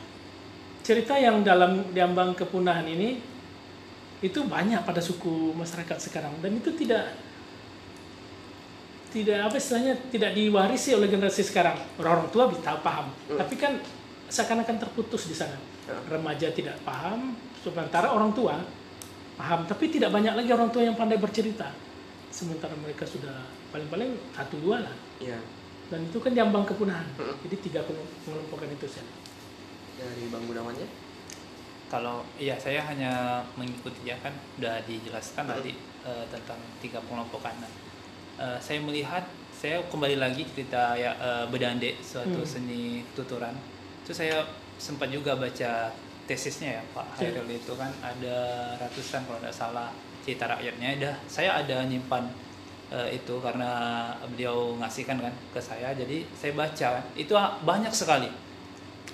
cerita 0.87 1.19
yang 1.19 1.43
dalam 1.43 1.91
diambang 1.91 2.31
kepunahan 2.31 2.87
ini 2.87 3.19
itu 4.23 4.39
banyak 4.47 4.79
pada 4.87 5.03
suku 5.03 5.51
masyarakat 5.51 5.99
sekarang 5.99 6.31
dan 6.39 6.55
itu 6.55 6.71
tidak 6.73 7.11
tidak 9.07 9.39
apa 9.49 9.55
istilahnya 9.55 9.93
tidak 10.11 10.31
diwarisi 10.35 10.91
oleh 10.93 11.07
generasi 11.07 11.43
sekarang. 11.43 11.79
Orang-orang 11.99 12.27
tua 12.31 12.43
bisa 12.51 12.75
paham, 12.79 13.07
Hmm. 13.27 13.39
tapi 13.39 13.55
kan 13.55 13.79
seakan-akan 14.27 14.77
terputus 14.79 15.27
di 15.27 15.35
sana. 15.35 15.55
Ya. 15.87 15.95
Remaja 16.11 16.51
tidak 16.51 16.75
paham, 16.83 17.31
sementara 17.63 18.11
orang 18.11 18.35
tua 18.35 18.59
paham, 19.39 19.63
tapi 19.63 19.87
tidak 19.87 20.11
banyak 20.11 20.35
lagi 20.35 20.51
orang 20.51 20.67
tua 20.69 20.83
yang 20.83 20.95
pandai 20.99 21.15
bercerita. 21.15 21.71
Sementara 22.27 22.75
mereka 22.75 23.07
sudah 23.07 23.47
paling-paling 23.71 24.11
satu 24.35 24.59
dua 24.59 24.83
lah 24.83 24.95
Iya. 25.23 25.39
dan 25.87 26.03
itu 26.03 26.19
kan 26.19 26.35
diambang 26.35 26.67
kepunahan. 26.67 27.07
Hmm. 27.15 27.35
Jadi 27.47 27.55
tiga 27.71 27.79
pengelompokan 27.87 28.67
itu 28.67 28.87
saja. 28.91 29.07
Dari 29.97 30.29
Bang 30.29 30.45
Gunawannya? 30.45 30.87
Kalau 31.87 32.19
iya 32.35 32.59
saya 32.59 32.83
hanya 32.83 33.41
mengikuti 33.55 34.03
ya 34.05 34.19
kan 34.19 34.35
udah 34.59 34.83
dijelaskan 34.83 35.47
Hmm. 35.47 35.55
tadi 35.57 35.71
eh, 36.03 36.25
tentang 36.27 36.59
tiga 36.79 36.99
pengelompokan. 37.03 37.55
Nah, 37.57 37.71
eh, 38.37 38.57
saya 38.59 38.79
melihat 38.83 39.23
saya 39.49 39.81
kembali 39.89 40.19
lagi 40.19 40.43
cerita 40.45 40.93
ya 40.93 41.15
eh, 41.15 41.45
Bedande 41.47 41.95
suatu 42.03 42.43
Hmm. 42.43 42.47
seni 42.47 43.01
tuturan. 43.15 43.55
Itu 44.03 44.11
saya 44.11 44.43
sempat 44.77 45.09
juga 45.09 45.33
baca 45.33 45.89
tesisnya 46.27 46.77
ya 46.77 46.83
Pak 46.91 47.23
Ya. 47.23 47.31
Hairil 47.31 47.55
itu 47.55 47.71
kan 47.73 47.89
ada 48.03 48.37
ratusan 48.77 49.23
kalau 49.25 49.39
tidak 49.39 49.55
salah 49.55 49.89
cerita 50.27 50.43
rakyatnya. 50.45 50.99
Dah 50.99 51.15
saya 51.25 51.63
ada 51.63 51.87
nyimpan 51.87 52.27
eh, 52.91 53.15
itu 53.15 53.39
karena 53.39 53.71
beliau 54.27 54.75
ngasihkan 54.75 55.23
kan 55.23 55.31
ke 55.55 55.59
saya. 55.63 55.95
Jadi 55.95 56.27
saya 56.35 56.51
baca 56.51 56.99
itu 57.15 57.31
banyak 57.63 57.95
sekali 57.95 58.27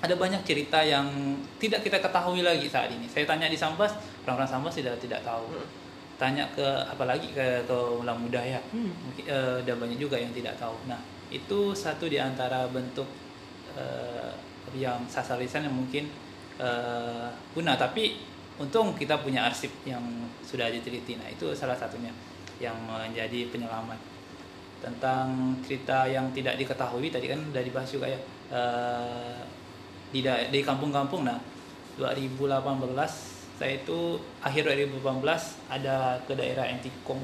ada 0.04 0.20
banyak 0.20 0.44
cerita 0.44 0.84
yang 0.84 1.08
tidak 1.56 1.80
kita 1.80 2.04
ketahui 2.04 2.44
lagi 2.44 2.68
saat 2.68 2.92
ini. 2.92 3.08
Saya 3.08 3.24
tanya 3.24 3.48
di 3.48 3.56
Sambas, 3.56 3.96
orang-orang 4.28 4.52
Sambas 4.52 4.76
tidak 4.76 5.00
tidak 5.00 5.24
tahu. 5.24 5.48
Hmm. 5.56 5.82
tanya 6.14 6.46
ke 6.54 6.64
apalagi 6.88 7.34
ke 7.34 7.66
ke 7.66 7.74
ulang 7.74 8.16
muda 8.22 8.38
ya 8.38 8.62
Hmm. 8.70 8.94
mungkin 9.02 9.26
eh, 9.26 9.66
ada 9.66 9.74
banyak 9.76 9.98
juga 9.98 10.14
yang 10.14 10.30
tidak 10.30 10.54
tahu 10.62 10.78
nah 10.86 11.02
itu 11.34 11.74
satu 11.74 12.06
di 12.06 12.22
antara 12.22 12.70
bentuk 12.70 13.10
eh, 13.74 14.32
yang 14.78 15.04
sastra 15.10 15.42
lisan 15.42 15.66
yang 15.66 15.74
mungkin 15.74 16.06
eh, 16.62 17.28
guna 17.58 17.74
tapi 17.76 18.22
untung 18.62 18.94
kita 18.94 19.20
punya 19.26 19.50
arsip 19.50 19.74
yang 19.90 20.06
sudah 20.46 20.70
diteliti 20.70 21.18
nah 21.18 21.28
itu 21.28 21.50
salah 21.58 21.76
satunya 21.76 22.14
yang 22.62 22.78
menjadi 22.86 23.50
penyelamat 23.50 23.98
tentang 24.86 25.58
cerita 25.66 26.06
yang 26.06 26.30
tidak 26.30 26.62
diketahui 26.62 27.10
tadi 27.10 27.26
kan 27.26 27.42
sudah 27.42 27.64
dibahas 27.66 27.90
juga 27.90 28.08
ya 28.08 28.22
Eh, 28.54 29.42
di 30.14 30.22
di 30.24 30.60
kampung-kampung 30.62 31.26
nah 31.26 31.42
2018 31.98 33.34
saya 33.54 33.80
itu 33.80 34.18
akhir 34.42 34.66
2018 34.66 35.22
ada 35.70 36.18
ke 36.26 36.34
daerah 36.34 36.66
Entikong. 36.66 37.22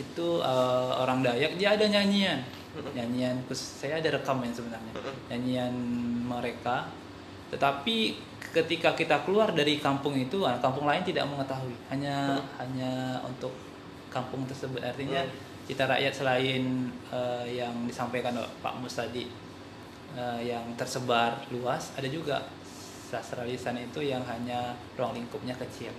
Itu 0.00 0.40
eh, 0.40 0.90
orang 0.96 1.20
Dayak 1.20 1.60
dia 1.60 1.76
ada 1.76 1.84
nyanyian. 1.84 2.40
Nyanyian 2.96 3.44
saya 3.52 4.00
ada 4.00 4.16
rekaman 4.16 4.48
sebenarnya. 4.50 4.92
Nyanyian 5.28 5.74
mereka. 6.24 6.88
Tetapi 7.52 7.96
ketika 8.56 8.96
kita 8.96 9.20
keluar 9.28 9.52
dari 9.52 9.76
kampung 9.76 10.16
itu 10.16 10.48
ah, 10.48 10.56
kampung 10.56 10.88
lain 10.88 11.04
tidak 11.04 11.28
mengetahui. 11.28 11.76
Hanya 11.92 12.40
hanya 12.56 13.20
untuk 13.28 13.52
kampung 14.08 14.48
tersebut. 14.48 14.80
Artinya 14.80 15.20
cita 15.68 15.84
rakyat 15.84 16.12
selain 16.16 16.88
eh, 17.12 17.60
yang 17.60 17.84
disampaikan 17.84 18.32
Pak 18.64 18.80
Mus 18.80 18.96
tadi 18.96 19.28
eh, 20.16 20.40
yang 20.52 20.64
tersebar 20.76 21.44
luas 21.52 21.92
ada 21.96 22.08
juga 22.08 22.48
sastra 23.12 23.44
lisan 23.44 23.76
itu 23.76 24.00
yang 24.00 24.24
hanya 24.24 24.72
ruang 24.96 25.12
lingkupnya 25.12 25.52
kecil 25.60 25.92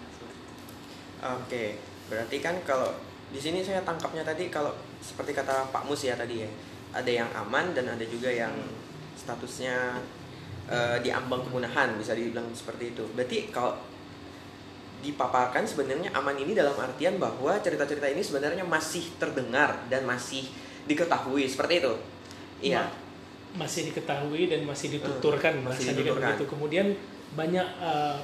Oke, 1.24 1.80
berarti 2.12 2.44
kan 2.44 2.52
kalau 2.68 2.92
di 3.32 3.40
sini 3.40 3.64
saya 3.64 3.80
tangkapnya 3.88 4.28
tadi 4.28 4.52
kalau 4.52 4.76
seperti 5.00 5.32
kata 5.32 5.72
Pak 5.72 5.88
Mus 5.88 6.04
ya 6.04 6.20
tadi 6.20 6.44
ya, 6.44 6.50
ada 6.92 7.08
yang 7.08 7.32
aman 7.32 7.72
dan 7.72 7.88
ada 7.96 8.04
juga 8.04 8.28
yang 8.28 8.52
statusnya 9.16 10.04
eh, 10.68 11.00
di 11.00 11.16
ambang 11.16 11.48
kepunahan 11.48 11.96
bisa 11.96 12.12
dibilang 12.12 12.52
seperti 12.52 12.92
itu. 12.92 13.08
Berarti 13.16 13.48
kalau 13.56 13.72
dipaparkan 15.00 15.64
sebenarnya 15.64 16.12
aman 16.12 16.36
ini 16.36 16.52
dalam 16.52 16.76
artian 16.76 17.16
bahwa 17.16 17.56
cerita-cerita 17.64 18.12
ini 18.12 18.20
sebenarnya 18.20 18.68
masih 18.68 19.16
terdengar 19.16 19.80
dan 19.88 20.04
masih 20.04 20.44
diketahui 20.92 21.48
seperti 21.48 21.88
itu. 21.88 21.94
Iya. 22.68 22.84
Ma- 23.54 23.64
masih 23.64 23.90
diketahui 23.90 24.50
dan 24.50 24.66
masih 24.66 24.90
dituturkan 24.92 25.62
Hmm, 25.62 25.70
masih 25.70 25.86
kan 25.90 25.96
dituturkan. 25.96 26.30
begitu. 26.34 26.46
Kemudian 26.50 26.88
banyak 27.34 27.68
uh, 27.78 28.18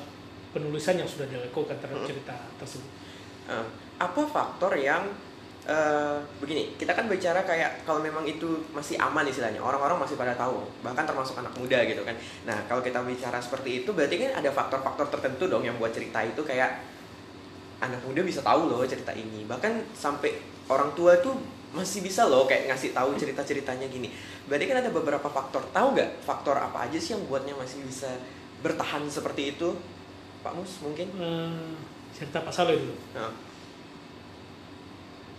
penulisan 0.49 0.97
yang 0.97 1.05
sudah 1.05 1.25
dilakukan 1.25 1.77
terhadap 1.77 2.01
Hmm. 2.01 2.09
cerita 2.09 2.35
tersebut. 2.57 2.89
Eh, 3.45 3.65
apa 3.97 4.21
faktor 4.23 4.73
yang 4.73 5.05
eh, 5.61 6.17
begini 6.39 6.73
kita 6.73 6.93
kan 6.93 7.05
bicara 7.05 7.43
kayak 7.43 7.83
kalau 7.83 7.99
memang 7.99 8.23
itu 8.23 8.47
masih 8.71 8.97
aman 8.97 9.21
istilahnya 9.21 9.59
orang-orang 9.59 9.99
masih 9.99 10.15
pada 10.15 10.33
tahu 10.33 10.65
bahkan 10.79 11.03
termasuk 11.03 11.35
anak 11.35 11.53
muda 11.53 11.77
gitu 11.83 12.01
kan 12.01 12.15
nah 12.41 12.57
kalau 12.65 12.81
kita 12.81 12.97
bicara 13.03 13.37
seperti 13.37 13.83
itu 13.83 13.91
berarti 13.91 14.17
kan 14.17 14.31
ada 14.35 14.49
faktor-faktor 14.49 15.11
tertentu 15.11 15.45
dong 15.45 15.61
yang 15.61 15.77
buat 15.77 15.91
cerita 15.91 16.23
itu 16.23 16.41
kayak 16.41 16.79
anak 17.79 18.01
muda 18.01 18.23
bisa 18.23 18.41
tahu 18.41 18.65
loh 18.65 18.81
cerita 18.83 19.11
ini 19.11 19.45
bahkan 19.45 19.83
sampai 19.93 20.41
orang 20.65 20.89
tua 20.93 21.19
tuh 21.19 21.37
masih 21.69 22.01
bisa 22.01 22.25
loh 22.25 22.49
kayak 22.49 22.65
ngasih 22.73 22.97
tahu 22.97 23.13
cerita-ceritanya 23.13 23.85
gini 23.85 24.09
berarti 24.49 24.65
kan 24.65 24.81
ada 24.81 24.89
beberapa 24.89 25.29
faktor 25.29 25.61
tahu 25.69 25.93
nggak 25.93 26.25
faktor 26.25 26.57
apa 26.57 26.89
aja 26.89 26.97
sih 26.97 27.13
yang 27.13 27.21
buatnya 27.29 27.53
masih 27.53 27.85
bisa 27.85 28.09
bertahan 28.65 29.05
seperti 29.05 29.53
itu 29.53 29.77
Pak 30.41 30.55
Mus 30.55 30.81
mungkin 30.81 31.07
Uh, 31.13 31.77
cerita 32.09 32.41
Pak 32.41 32.49
Saloy 32.51 32.73
dulu. 32.79 32.95
Nah, 33.13 33.29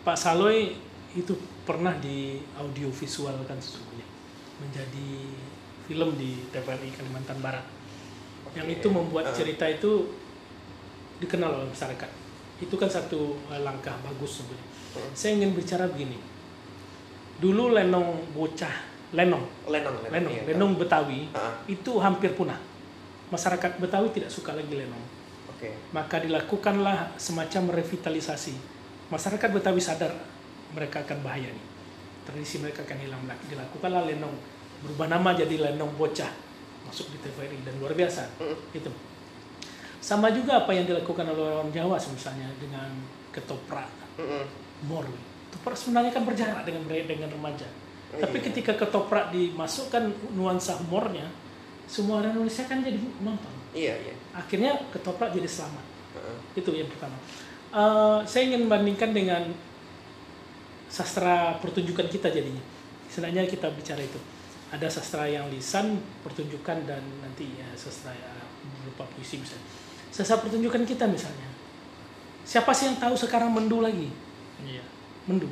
Pak 0.06 0.16
Saloy 0.16 0.72
itu 1.12 1.34
pernah 1.66 1.92
di 1.98 2.38
audio 2.54 2.88
visual 2.88 3.34
kan 3.44 3.58
sesungguhnya 3.58 4.06
menjadi 4.62 5.10
film 5.90 6.14
di 6.14 6.46
TVRI 6.54 6.94
Kalimantan 6.94 7.42
Barat 7.42 7.66
yang 8.54 8.70
Oke. 8.70 8.78
itu 8.78 8.86
membuat 8.88 9.30
Eh. 9.30 9.34
cerita 9.34 9.66
itu 9.66 10.06
dikenal 11.18 11.50
oleh 11.60 11.68
masyarakat 11.68 12.10
itu 12.60 12.74
kan 12.78 12.88
satu 12.88 13.34
eh, 13.50 13.60
langkah 13.60 13.98
bagus 14.00 14.40
sebenarnya. 14.40 14.69
Saya 15.14 15.36
ingin 15.38 15.54
bicara 15.54 15.86
begini 15.90 16.18
dulu 17.40 17.72
lenong 17.72 18.34
bocah 18.36 18.88
lenong 19.10 19.42
Lenong, 19.66 19.96
lenong 20.06 20.34
iya. 20.34 20.42
lenong 20.54 20.72
Betawi 20.78 21.30
Ah, 21.34 21.58
itu 21.66 21.98
hampir 21.98 22.34
punah 22.38 22.58
masyarakat 23.30 23.78
Betawi 23.82 24.10
tidak 24.14 24.30
suka 24.30 24.54
lagi 24.54 24.70
lenong 24.74 25.20
Oke. 25.60 25.76
maka 25.92 26.16
dilakukanlah 26.24 27.20
semacam 27.20 27.76
revitalisasi. 27.76 28.56
Masyarakat 29.12 29.48
Betawi 29.52 29.76
sadar 29.76 30.08
mereka 30.72 31.04
akan 31.04 31.20
bahaya 31.20 31.52
nih. 31.52 31.66
Tradisi 32.24 32.64
mereka 32.64 32.80
akan 32.88 32.96
hilang 32.96 33.20
lagi. 33.28 33.44
Dilakukanlah 33.52 34.08
lenong 34.08 34.32
berubah 34.80 35.12
nama 35.12 35.36
jadi 35.36 35.60
lenong 35.68 36.00
bocah 36.00 36.32
masuk 36.88 37.12
di 37.12 37.20
TVRI 37.20 37.60
dan 37.60 37.76
luar 37.76 37.92
biasa. 37.92 38.40
Mm. 38.40 38.56
Itu. 38.72 38.88
Sama 40.00 40.32
juga 40.32 40.64
apa 40.64 40.72
yang 40.72 40.88
dilakukan 40.88 41.28
oleh 41.28 41.60
orang 41.60 41.68
Jawa 41.68 42.00
misalnya 42.00 42.48
dengan 42.56 42.88
ketoprak 43.28 43.92
Mm-mm. 44.16 44.44
Mor. 44.86 45.04
Ketoprak 45.50 45.76
sebenarnya 45.76 46.12
kan 46.14 46.22
berjarak 46.24 46.62
dengan 46.62 46.82
dengan 46.86 47.28
remaja. 47.28 47.68
Tapi 48.10 48.36
Iya. 48.38 48.46
ketika 48.50 48.72
ketoprak 48.74 49.30
dimasukkan 49.30 50.34
nuansa 50.34 50.78
humornya, 50.82 51.30
semua 51.90 52.22
orang 52.22 52.38
Indonesia 52.38 52.62
kan 52.70 52.86
jadi 52.86 52.98
nonton 53.18 53.50
Iya, 53.74 53.94
iya. 53.98 54.14
akhirnya 54.30 54.78
ketoprak 54.94 55.34
jadi 55.34 55.50
selamat 55.50 55.84
Heeh. 56.14 56.38
itu 56.62 56.70
yang 56.70 56.86
pertama 56.86 57.18
Eh, 57.70 58.20
saya 58.26 58.50
ingin 58.50 58.66
bandingkan 58.66 59.14
dengan 59.14 59.46
sastra 60.90 61.54
pertunjukan 61.62 62.10
kita 62.10 62.26
jadinya 62.34 62.58
sebenarnya 63.06 63.46
kita 63.46 63.70
bicara 63.70 64.02
itu 64.02 64.18
ada 64.74 64.90
sastra 64.90 65.30
yang 65.30 65.46
lisan 65.54 66.02
pertunjukan 66.26 66.82
dan 66.82 66.98
nanti 67.22 67.46
ya 67.54 67.70
sastra 67.78 68.10
ya, 68.10 68.26
berupa 68.82 69.06
puisi 69.14 69.38
misalnya 69.38 69.62
sastra 70.10 70.42
pertunjukan 70.42 70.82
kita 70.82 71.06
misalnya 71.06 71.46
siapa 72.42 72.74
sih 72.74 72.90
yang 72.90 72.98
tahu 72.98 73.14
sekarang 73.14 73.54
mendu 73.54 73.78
lagi 73.86 74.10
iya 74.62 74.84
mendu 75.24 75.48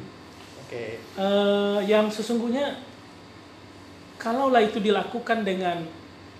Oke. 0.58 1.00
Eh, 1.00 1.78
yang 1.84 2.08
sesungguhnya 2.08 2.76
kalaulah 4.16 4.60
itu 4.60 4.78
dilakukan 4.78 5.40
dengan 5.40 5.80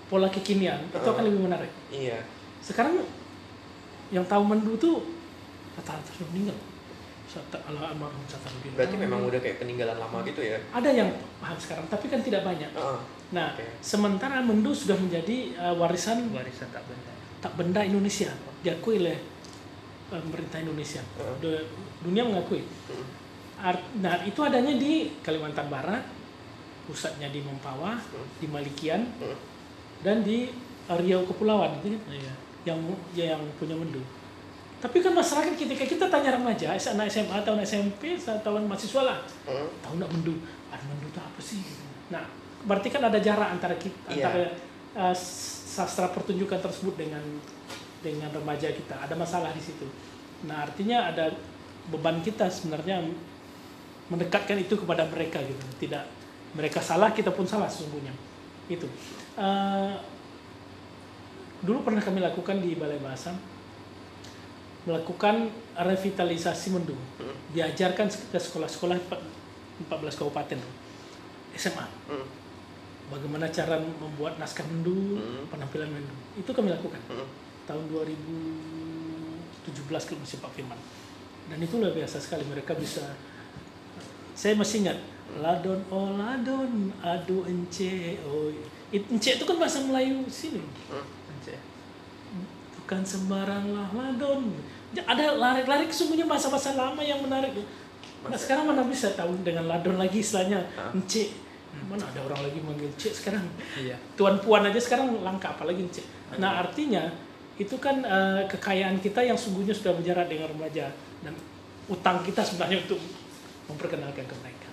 pola 0.05 0.27
kekinian 0.27 0.85
itu 0.85 0.97
akan 0.99 1.23
Uh. 1.23 1.27
lebih 1.29 1.41
menarik 1.45 1.71
Iya. 1.89 2.21
sekarang 2.59 3.01
yang 4.09 4.25
tahu 4.25 4.43
mendu 4.43 4.73
tuh 4.75 5.01
rata-rata 5.73 6.09
sudah 6.11 6.29
meninggal 6.29 6.57
almarhum 7.69 8.25
Satarudin. 8.25 8.73
Berarti 8.73 8.97
memang 8.97 9.21
udah 9.21 9.37
kayak 9.37 9.61
peninggalan 9.61 9.97
lama 9.97 10.25
gitu 10.25 10.41
ya. 10.41 10.57
ada 10.73 10.89
yang 10.89 11.13
paham 11.37 11.53
sekarang 11.55 11.85
tapi 11.85 12.09
kan 12.09 12.25
tidak 12.25 12.41
banyak 12.41 12.69
Heeh. 12.69 12.99
nah 13.29 13.53
Oke. 13.53 13.69
sementara 13.79 14.41
mendu 14.41 14.73
sudah 14.73 14.97
menjadi 14.97 15.53
uh, 15.55 15.77
warisan 15.77 16.25
warisan 16.29 16.69
tak 16.69 16.81
benda 16.85 17.11
tak 17.39 17.53
benda 17.53 17.81
Indonesia 17.81 18.33
diakui 18.59 18.97
oleh 18.99 19.17
uh, 20.09 20.17
pemerintah 20.19 20.57
Indonesia 20.59 21.05
Heeh. 21.15 21.35
Du- 21.39 21.69
dunia 22.01 22.23
mengakui 22.23 22.63
Mm. 22.63 23.05
Art- 23.59 23.91
nah 23.99 24.15
itu 24.23 24.39
adanya 24.39 24.71
di 24.71 25.11
Kalimantan 25.19 25.67
Barat 25.67 25.99
pusatnya 26.87 27.27
di 27.29 27.43
Mempawah 27.43 27.99
Hmm. 27.99 28.27
di 28.39 28.47
Malikian 28.47 29.03
Mm. 29.19 29.37
dan 30.01 30.23
di 30.23 30.49
uh, 30.87 30.95
Riau 30.95 31.27
Kepulauan 31.27 31.77
itu 31.77 31.93
kan 31.93 32.01
iya 32.09 32.33
yang 32.67 32.79
yang 33.15 33.41
punya 33.55 33.71
mendu. 33.73 34.03
Tapi 34.79 34.99
kan 34.99 35.11
masyarakat 35.11 35.55
ketika 35.55 35.83
kita 35.83 36.05
tanya 36.07 36.35
remaja, 36.35 36.71
anak 36.71 37.11
SMA 37.11 37.43
tahun 37.43 37.59
SMP, 37.63 38.15
tahun 38.15 38.63
mahasiswa 38.63 39.01
lah, 39.03 39.17
tahu 39.83 39.93
nggak 39.99 40.11
mendu? 40.11 40.39
Ada 40.71 40.83
mendu 40.87 41.07
itu 41.07 41.19
apa 41.19 41.39
sih? 41.39 41.59
Nah, 42.07 42.23
berarti 42.63 42.87
kan 42.87 43.03
ada 43.03 43.19
jarak 43.19 43.59
antara 43.59 43.75
kita, 43.75 44.07
Iya. 44.07 44.23
antara 44.27 44.47
uh, 44.95 45.15
sastra 45.67 46.11
pertunjukan 46.11 46.59
tersebut 46.59 46.95
dengan 46.95 47.19
dengan 47.99 48.31
remaja 48.31 48.71
kita. 48.71 48.95
Ada 49.03 49.15
masalah 49.19 49.51
di 49.51 49.59
situ. 49.59 49.83
Nah, 50.47 50.63
artinya 50.63 51.11
ada 51.11 51.27
beban 51.89 52.21
kita 52.21 52.49
sebenarnya 52.49 53.01
mendekatkan 54.09 54.57
itu 54.57 54.77
kepada 54.77 55.05
mereka 55.09 55.41
gitu. 55.41 55.65
Tidak 55.85 56.03
mereka 56.57 56.81
salah, 56.81 57.13
kita 57.13 57.29
pun 57.29 57.45
salah 57.45 57.69
sesungguhnya. 57.69 58.13
Itu. 58.69 58.89
Uh, 59.37 59.93
dulu 61.61 61.85
pernah 61.85 62.01
kami 62.01 62.21
lakukan 62.21 62.61
di 62.61 62.75
Balai 62.77 62.99
Bahasa 63.01 63.33
melakukan 64.87 65.49
revitalisasi 65.75 66.71
mendu. 66.71 66.95
Hmm. 67.19 67.35
Diajarkan 67.53 68.09
ke 68.09 68.39
sekolah-sekolah 68.39 68.97
empat- 68.97 69.25
14 69.79 70.17
kabupaten 70.17 70.59
SMA. 71.55 71.85
Bagaimana 73.09 73.49
cara 73.49 73.81
membuat 73.81 74.37
naskah 74.37 74.61
mendu, 74.69 75.17
Hmm. 75.17 75.49
penampilan 75.49 75.89
mendu. 75.89 76.13
Itu 76.37 76.53
kami 76.53 76.69
lakukan 76.69 77.01
Mm. 77.09 77.25
tahun 77.65 77.89
2017 77.89 80.05
kalau 80.05 80.21
masih 80.21 80.37
Pak 80.37 80.53
Firman. 80.53 80.77
Dan 81.49 81.57
itu 81.65 81.81
luar 81.81 81.93
biasa 81.97 82.21
sekali 82.21 82.45
mereka 82.45 82.77
bisa 82.77 83.03
saya 84.39 84.55
masih 84.55 84.87
ingat 84.87 84.97
ladon 85.43 85.83
oh 85.91 86.15
ladon 86.15 86.95
adu 87.03 87.43
ence 87.43 88.15
oh 88.23 88.47
ence 88.87 89.29
itu 89.35 89.43
kan 89.43 89.59
bahasa 89.59 89.83
Melayu 89.83 90.23
sini. 90.31 90.63
Mm. 90.63 91.05
Ence. 91.35 91.55
bukan 92.79 93.01
sembarang 93.05 93.75
lah 93.75 93.89
ladon. 93.93 94.55
Ja- 94.95 95.05
ada 95.05 95.37
lari-lari 95.37 95.85
sesungguhnya 95.91 96.25
masa-masa 96.25 96.73
lama 96.73 97.03
yang 97.03 97.21
menarik. 97.21 97.53
Nah 98.25 98.39
sekarang 98.39 98.71
mana 98.71 98.81
bisa 98.87 99.13
tahu 99.13 99.37
dengan 99.45 99.69
ladon 99.69 99.99
lagi 99.99 100.23
istilahnya? 100.23 100.65
Encik. 100.95 101.29
Mana 101.85 102.01
ada 102.01 102.25
orang 102.25 102.49
lagi 102.49 102.59
manggil 102.65 102.89
cik 102.97 103.13
sekarang? 103.13 103.45
Iya. 103.77 103.93
tuan 104.17 104.41
puan 104.41 104.65
aja 104.65 104.81
sekarang 104.81 105.21
langka 105.21 105.53
apalagi 105.53 105.85
encik. 105.85 106.05
Nah 106.41 106.65
artinya 106.65 107.13
itu 107.59 107.75
kan 107.77 108.01
eh, 108.01 108.41
kekayaan 108.49 108.97
kita 109.03 109.21
yang 109.21 109.35
sungguhnya 109.35 109.75
sudah 109.75 109.93
berjarak 109.99 110.31
dengan 110.31 110.49
remaja 110.49 110.89
dan 111.25 111.33
utang 111.89 112.21
kita 112.23 112.41
sebenarnya 112.45 112.85
untuk 112.85 112.99
memperkenalkan 113.69 114.25
ke 114.25 114.35
mereka 114.41 114.67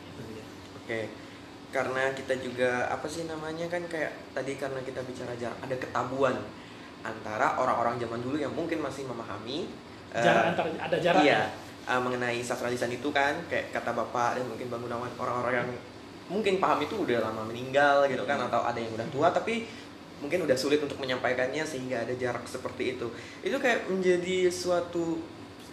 Oke, 0.87 1.11
karena 1.75 2.15
kita 2.15 2.39
juga 2.39 2.87
apa 2.87 3.11
sih 3.11 3.27
namanya 3.27 3.67
kan 3.67 3.83
kayak 3.91 4.31
tadi 4.31 4.55
karena 4.55 4.79
kita 4.87 5.03
bicara 5.03 5.35
jarak 5.35 5.59
ada 5.59 5.75
ketabuhan 5.75 6.39
antara 7.03 7.59
orang-orang 7.59 7.99
zaman 7.99 8.23
dulu 8.23 8.39
yang 8.39 8.55
mungkin 8.55 8.79
masih 8.79 9.03
memahami 9.11 9.67
eh, 10.15 10.23
jarak 10.23 10.55
antar 10.55 10.71
ada 10.79 10.97
jarak 11.03 11.27
iya 11.27 11.51
eh, 11.91 11.99
mengenai 11.99 12.39
sastra 12.39 12.71
lisan 12.71 12.95
itu 12.95 13.11
kan 13.11 13.35
kayak 13.51 13.75
kata 13.75 13.91
bapak 13.99 14.39
dan 14.39 14.47
mungkin 14.47 14.71
bang 14.71 14.83
Gunawan 14.87 15.11
orang-orang 15.19 15.55
yang 15.67 15.71
mungkin 16.31 16.63
paham 16.63 16.79
itu 16.87 16.95
udah 17.03 17.19
lama 17.27 17.43
meninggal 17.51 18.07
gitu 18.07 18.23
kan 18.23 18.39
atau 18.47 18.63
ada 18.63 18.79
yang 18.79 18.95
udah 18.95 19.07
tua 19.11 19.35
tapi 19.35 19.67
mungkin 20.17 20.49
udah 20.49 20.57
sulit 20.57 20.81
untuk 20.81 20.97
menyampaikannya 20.97 21.61
sehingga 21.67 22.09
ada 22.09 22.15
jarak 22.17 22.49
seperti 22.49 22.97
itu. 22.97 23.13
Itu 23.45 23.61
kayak 23.61 23.93
menjadi 23.93 24.49
suatu 24.49 25.21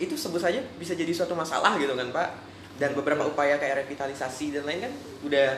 itu 0.02 0.18
sebut 0.18 0.42
saja 0.42 0.60
bisa 0.78 0.98
jadi 0.98 1.10
suatu 1.14 1.34
masalah 1.38 1.78
gitu 1.78 1.94
kan 1.94 2.10
pak. 2.10 2.30
Dan 2.78 2.98
beberapa 2.98 3.22
upaya 3.30 3.62
kayak 3.62 3.86
revitalisasi 3.86 4.58
dan 4.58 4.66
lain 4.66 4.90
kan 4.90 4.94
udah 5.26 5.50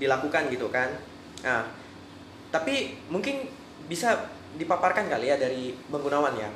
dilakukan 0.00 0.48
gitu 0.48 0.72
kan. 0.72 0.88
Nah 1.44 1.68
tapi 2.48 2.96
mungkin 3.12 3.44
bisa 3.84 4.16
dipaparkan 4.56 5.12
kali 5.12 5.28
ya 5.28 5.36
dari 5.36 5.76
Bang 5.92 6.00
Gunawan 6.00 6.32
ya. 6.40 6.48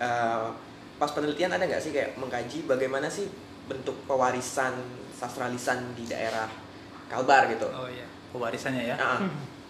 Eh, 0.00 0.48
pas 0.96 1.10
penelitian 1.12 1.52
ada 1.52 1.68
nggak 1.68 1.82
sih 1.82 1.92
kayak 1.92 2.16
mengkaji 2.16 2.64
bagaimana 2.64 3.06
sih 3.06 3.28
bentuk 3.68 3.94
pewarisan 4.08 4.74
sastra 5.12 5.52
lisan 5.52 5.92
di 5.92 6.08
daerah 6.08 6.48
Kalbar 7.08 7.48
gitu? 7.52 7.68
Oh 7.68 7.88
iya, 7.88 8.04
pewarisannya 8.32 8.84
ya. 8.88 8.96
Ah, 8.96 9.20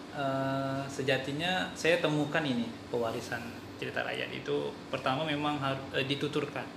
Eh, 0.09 0.81
sejatinya 0.89 1.69
saya 1.77 2.01
temukan 2.01 2.41
ini 2.43 2.65
pewarisan 2.91 3.39
cerita 3.79 4.03
rakyat 4.03 4.29
itu 4.35 4.69
pertama 4.91 5.23
memang 5.23 5.57
harus 5.57 6.03
dituturkan. 6.05 6.67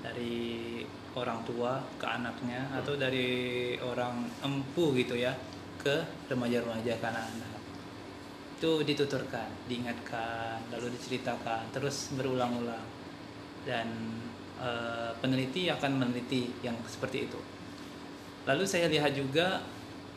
Dari 0.00 0.82
orang 1.14 1.46
tua 1.46 1.78
ke 2.00 2.04
anaknya 2.04 2.66
Hmm. 2.68 2.78
atau 2.82 2.98
dari 2.98 3.72
orang 3.78 4.26
empu 4.42 4.96
gitu 4.98 5.14
ya 5.14 5.30
ke 5.78 6.02
remaja-remaja 6.32 6.98
ke 6.98 7.06
anak-anak. 7.06 7.62
Itu 8.58 8.82
dituturkan 8.82 9.46
diingatkan 9.68 10.72
lalu 10.72 10.96
diceritakan 10.96 11.70
terus 11.70 12.10
berulang-ulang. 12.16 12.82
Dan 13.64 13.88
eh, 14.60 15.12
peneliti 15.20 15.68
akan 15.68 15.92
meneliti 16.00 16.48
yang 16.64 16.76
seperti 16.88 17.28
itu. 17.28 17.40
Lalu 18.44 18.64
saya 18.68 18.92
lihat 18.92 19.16
juga 19.16 19.64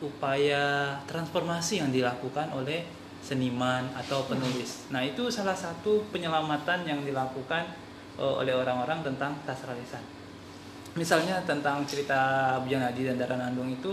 upaya 0.04 0.94
transformasi 1.10 1.82
yang 1.82 1.90
dilakukan 1.90 2.54
oleh 2.54 2.86
seniman 3.28 3.84
atau 3.92 4.24
penulis. 4.24 4.88
Nah, 4.88 5.04
itu 5.04 5.28
salah 5.28 5.56
satu 5.56 6.00
penyelamatan 6.16 6.88
yang 6.88 7.04
dilakukan 7.04 7.68
eh, 8.16 8.34
oleh 8.40 8.56
orang-orang 8.56 9.04
tentang 9.04 9.36
sastra 9.44 9.76
lisan. 9.76 10.00
Misalnya 10.96 11.44
tentang 11.44 11.84
cerita 11.84 12.56
Bujang 12.64 12.82
Adi 12.82 13.06
dan 13.06 13.20
Dara 13.20 13.36
Nandung 13.36 13.68
itu 13.68 13.92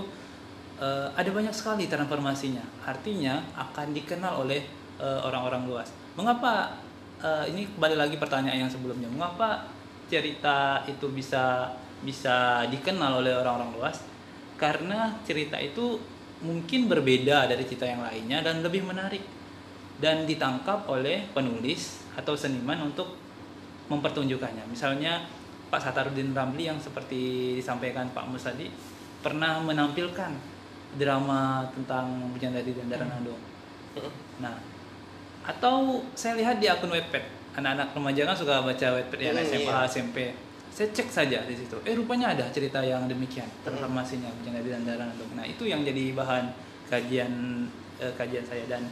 eh, 0.79 1.09
ada 1.11 1.31
banyak 1.35 1.53
sekali 1.53 1.91
transformasinya. 1.91 2.63
Artinya 2.87 3.43
akan 3.59 3.91
dikenal 3.91 4.47
oleh 4.47 4.63
eh, 5.03 5.21
orang-orang 5.27 5.67
luas. 5.67 5.91
Mengapa 6.15 6.79
eh, 7.19 7.51
ini 7.51 7.67
kembali 7.75 7.99
lagi 7.99 8.17
pertanyaan 8.23 8.71
yang 8.71 8.73
sebelumnya. 8.73 9.11
Mengapa 9.11 9.67
cerita 10.07 10.87
itu 10.87 11.11
bisa 11.11 11.75
bisa 12.05 12.63
dikenal 12.71 13.25
oleh 13.25 13.33
orang-orang 13.35 13.75
luas? 13.75 14.15
karena 14.55 15.11
cerita 15.27 15.59
itu 15.59 15.99
mungkin 16.45 16.87
berbeda 16.87 17.49
dari 17.49 17.65
cerita 17.65 17.89
yang 17.89 18.05
lainnya 18.05 18.45
dan 18.45 18.61
lebih 18.61 18.85
menarik 18.85 19.25
dan 19.99 20.29
ditangkap 20.29 20.85
oleh 20.87 21.25
penulis 21.33 22.05
atau 22.15 22.37
seniman 22.37 22.85
untuk 22.85 23.17
mempertunjukkannya. 23.89 24.69
Misalnya 24.69 25.25
Pak 25.73 25.81
Satarudin 25.81 26.37
Ramli 26.37 26.69
yang 26.69 26.79
seperti 26.79 27.57
disampaikan 27.59 28.13
Pak 28.13 28.29
Mus 28.29 28.45
tadi 28.45 28.69
pernah 29.25 29.59
menampilkan 29.65 30.31
drama 30.95 31.67
tentang 31.75 32.31
Bujang 32.31 32.55
Dari 32.55 32.71
dan 32.77 32.87
Dara 32.87 33.07
Nandung. 33.09 33.41
Nah, 34.39 34.55
atau 35.45 36.03
saya 36.15 36.39
lihat 36.39 36.61
di 36.63 36.71
akun 36.71 36.93
Wattpad, 36.93 37.25
anak-anak 37.59 37.89
remaja 37.97 38.23
kan 38.29 38.37
suka 38.37 38.63
baca 38.63 38.87
Wattpad 39.01 39.19
ya, 39.19 39.31
Hmm, 39.33 39.43
SMA, 39.43 39.65
iya. 39.65 39.89
SMP. 39.89 40.19
Saya 40.75 40.91
cek 40.91 41.07
saja 41.07 41.39
di 41.47 41.55
situ. 41.55 41.79
Eh 41.87 41.95
rupanya 41.95 42.35
ada 42.35 42.51
cerita 42.51 42.83
yang 42.83 43.07
demikian, 43.07 43.47
transformasinya 43.63 44.27
Bujang 44.43 44.59
Dari 44.59 44.75
dan 44.75 44.83
Dara 44.83 45.07
Nandung. 45.07 45.31
Nah, 45.39 45.47
itu 45.47 45.71
yang 45.71 45.87
jadi 45.87 46.11
bahan 46.19 46.51
kajian 46.91 47.31
eh, 48.03 48.11
kajian 48.19 48.43
saya 48.43 48.67
dan 48.67 48.83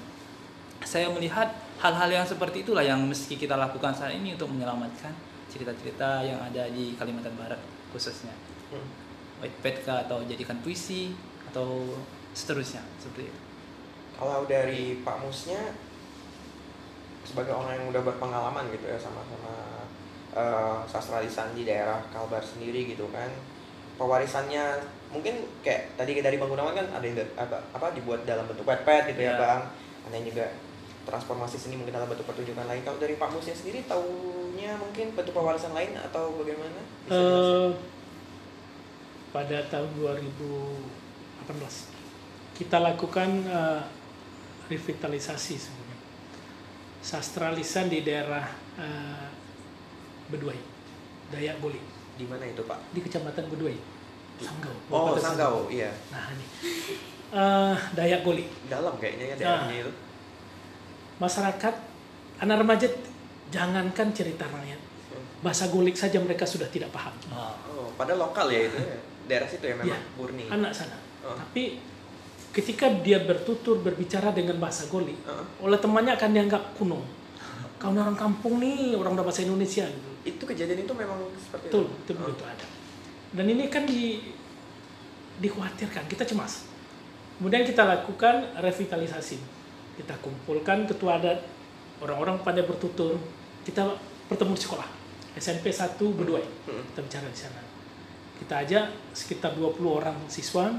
saya 0.87 1.11
melihat 1.11 1.51
hal-hal 1.83 2.23
yang 2.23 2.27
seperti 2.27 2.63
itulah 2.63 2.87
yang 2.87 3.03
mesti 3.03 3.35
kita 3.35 3.59
lakukan 3.59 3.91
saat 3.91 4.15
ini 4.15 4.39
untuk 4.39 4.55
menyelamatkan 4.55 5.11
cerita-cerita 5.51 6.23
yang 6.23 6.39
ada 6.39 6.71
di 6.71 6.95
Kalimantan 6.95 7.35
Barat 7.35 7.59
khususnya. 7.91 8.31
Hmm. 8.71 8.87
Wattpad 9.43 9.77
kah 9.83 9.99
atau 10.07 10.23
jadikan 10.23 10.63
puisi 10.63 11.11
atau 11.51 11.99
seterusnya 12.33 12.81
seperti 12.97 13.29
itu. 13.29 13.41
kalau 14.17 14.47
dari 14.47 15.03
Pak 15.03 15.19
Musnya 15.19 15.75
sebagai 17.27 17.53
orang 17.53 17.75
yang 17.75 17.87
udah 17.91 18.03
berpengalaman 18.07 18.71
gitu 18.71 18.87
ya 18.87 18.97
sama-sama 18.97 19.82
eh, 20.33 20.79
sastra 20.89 21.21
lisan 21.21 21.53
di 21.53 21.65
daerah 21.65 22.01
Kalbar 22.13 22.43
sendiri 22.43 22.89
gitu 22.89 23.09
kan. 23.13 23.29
Pewarisannya 23.97 24.81
mungkin 25.13 25.45
kayak 25.61 25.95
tadi 25.95 26.19
dari 26.19 26.41
Bang 26.41 26.49
Gunawan 26.49 26.73
kan 26.73 26.87
ada 26.89 27.05
yang 27.05 27.21
apa, 27.37 27.61
apa 27.77 27.93
dibuat 27.93 28.25
dalam 28.25 28.49
bentuk 28.49 28.65
pet 28.65 29.05
gitu 29.13 29.21
ya 29.21 29.37
Iya. 29.37 29.41
Bang. 29.41 29.63
Ada 30.09 30.15
yang 30.19 30.27
juga 30.33 30.47
transformasi 31.03 31.59
seni 31.59 31.75
mungkin 31.77 31.95
dalam 31.95 32.09
bentuk 32.09 32.27
pertunjukan 32.27 32.67
lain. 32.67 32.83
Kalau 32.83 32.99
dari 32.99 33.15
Pak 33.19 33.31
Musnya 33.31 33.55
sendiri 33.55 33.83
taunya 33.87 34.79
mungkin 34.79 35.13
bentuk 35.13 35.35
pewarisan 35.35 35.75
lain 35.75 35.95
atau 35.99 36.33
bagaimana? 36.39 36.81
Bisa? 37.07 37.19
Eh, 37.19 37.71
pada 39.33 39.59
tahun 39.69 39.91
2018 39.97 41.89
kita 42.53 42.79
lakukan 42.79 43.31
eh, 43.49 43.83
revitalisasi 44.69 45.55
sebenarnya. 45.59 45.99
Sastra 47.03 47.51
lisan 47.51 47.91
di 47.91 48.07
daerah 48.07 48.47
eh, 48.79 49.27
Beduai 50.33 50.59
Dayak 51.29 51.61
Goli 51.61 51.81
di 52.13 52.25
mana 52.25 52.45
itu 52.45 52.65
Pak? 52.65 52.79
Di 52.93 53.01
kecamatan 53.01 53.45
Beduai 53.49 53.77
Sanggau. 54.43 54.75
Oh 54.91 55.15
Sanggau. 55.15 55.71
Iya. 55.71 55.93
Nah 56.11 56.33
ini. 56.33 56.47
Eh, 57.33 57.77
Dayak 57.95 58.21
Goli 58.21 58.45
dalam 58.67 58.97
kayaknya 58.97 59.25
ya 59.25 59.35
Nah. 59.35 59.41
daerahnya 59.63 59.77
itu. 59.87 59.93
masyarakat 61.17 61.75
anak 62.41 62.57
remaja 62.59 62.89
jangankan 63.49 64.09
cerita 64.11 64.43
rakyat. 64.45 64.81
Bahasa 65.39 65.71
golik 65.71 65.95
saja 65.95 66.19
mereka 66.19 66.43
sudah 66.43 66.67
tidak 66.67 66.91
paham. 66.91 67.15
Oh, 67.31 67.91
padahal 67.95 68.27
lokal 68.27 68.51
ya 68.51 68.67
itu 68.67 68.79
ya. 68.79 68.99
Daerah 69.23 69.47
situ 69.47 69.63
ya 69.63 69.75
memang 69.79 69.95
Iya. 69.95 69.99
murni. 70.19 70.45
anak 70.51 70.73
sana. 70.75 70.99
Oh. 71.23 71.39
tapi 71.39 71.79
ketika 72.51 72.91
dia 72.99 73.23
bertutur 73.23 73.79
berbicara 73.79 74.35
dengan 74.35 74.59
bahasa 74.59 74.91
golik 74.91 75.15
Heeh. 75.23 75.45
oleh 75.63 75.79
temannya 75.79 76.19
akan 76.19 76.31
dianggap 76.35 76.63
kuno. 76.75 76.99
Kau 77.79 77.95
orang 77.95 78.15
kampung 78.15 78.59
nih 78.59 78.95
orang 78.95 79.15
udah 79.15 79.23
bahasa 79.23 79.43
Indonesia 79.43 79.87
gitu 79.87 80.12
Itu 80.23 80.43
kejadian 80.47 80.87
itu 80.87 80.95
memang 80.95 81.19
seperti 81.35 81.67
betul 81.71 81.85
itu. 81.91 81.95
itu 82.07 82.11
Oh. 82.15 82.19
begitu 82.27 82.45
ada. 82.47 82.67
Dan 83.33 83.47
ini 83.49 83.65
kan 83.67 83.83
di 83.89 84.23
dikhawatirkan 85.41 86.07
kita 86.07 86.23
cemas. 86.29 86.69
Kemudian 87.39 87.67
kita 87.67 87.83
lakukan 87.83 88.55
revitalisasi. 88.63 89.39
Kita 89.99 90.15
kumpulkan 90.23 90.87
ketua 90.87 91.19
adat 91.19 91.43
orang-orang 91.99 92.39
pada 92.47 92.63
bertutur. 92.63 93.19
Kita 93.67 93.99
bertemu 94.31 94.55
di 94.55 94.63
sekolah 94.63 94.89
SMP 95.35 95.73
1 95.73 96.13
berdua 96.13 96.39
Hmm. 96.69 96.83
kita 96.93 97.01
bicara 97.03 97.27
di 97.27 97.39
sana. 97.39 97.63
Kita 98.39 98.63
ajak 98.63 98.85
sekitar 99.15 99.55
20 99.55 99.91
orang 100.03 100.17
siswa 100.29 100.71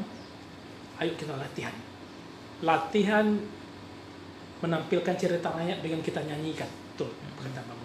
ayo 0.99 1.11
kita 1.19 1.35
latihan. 1.35 1.73
Latihan 2.63 3.39
menampilkan 4.63 5.15
cerita 5.19 5.51
rakyat 5.51 5.83
dengan 5.83 5.99
kita 5.99 6.23
nyanyikan. 6.23 6.69
Betul 6.95 7.11
Bang 7.35 7.51
tadi 7.51 7.82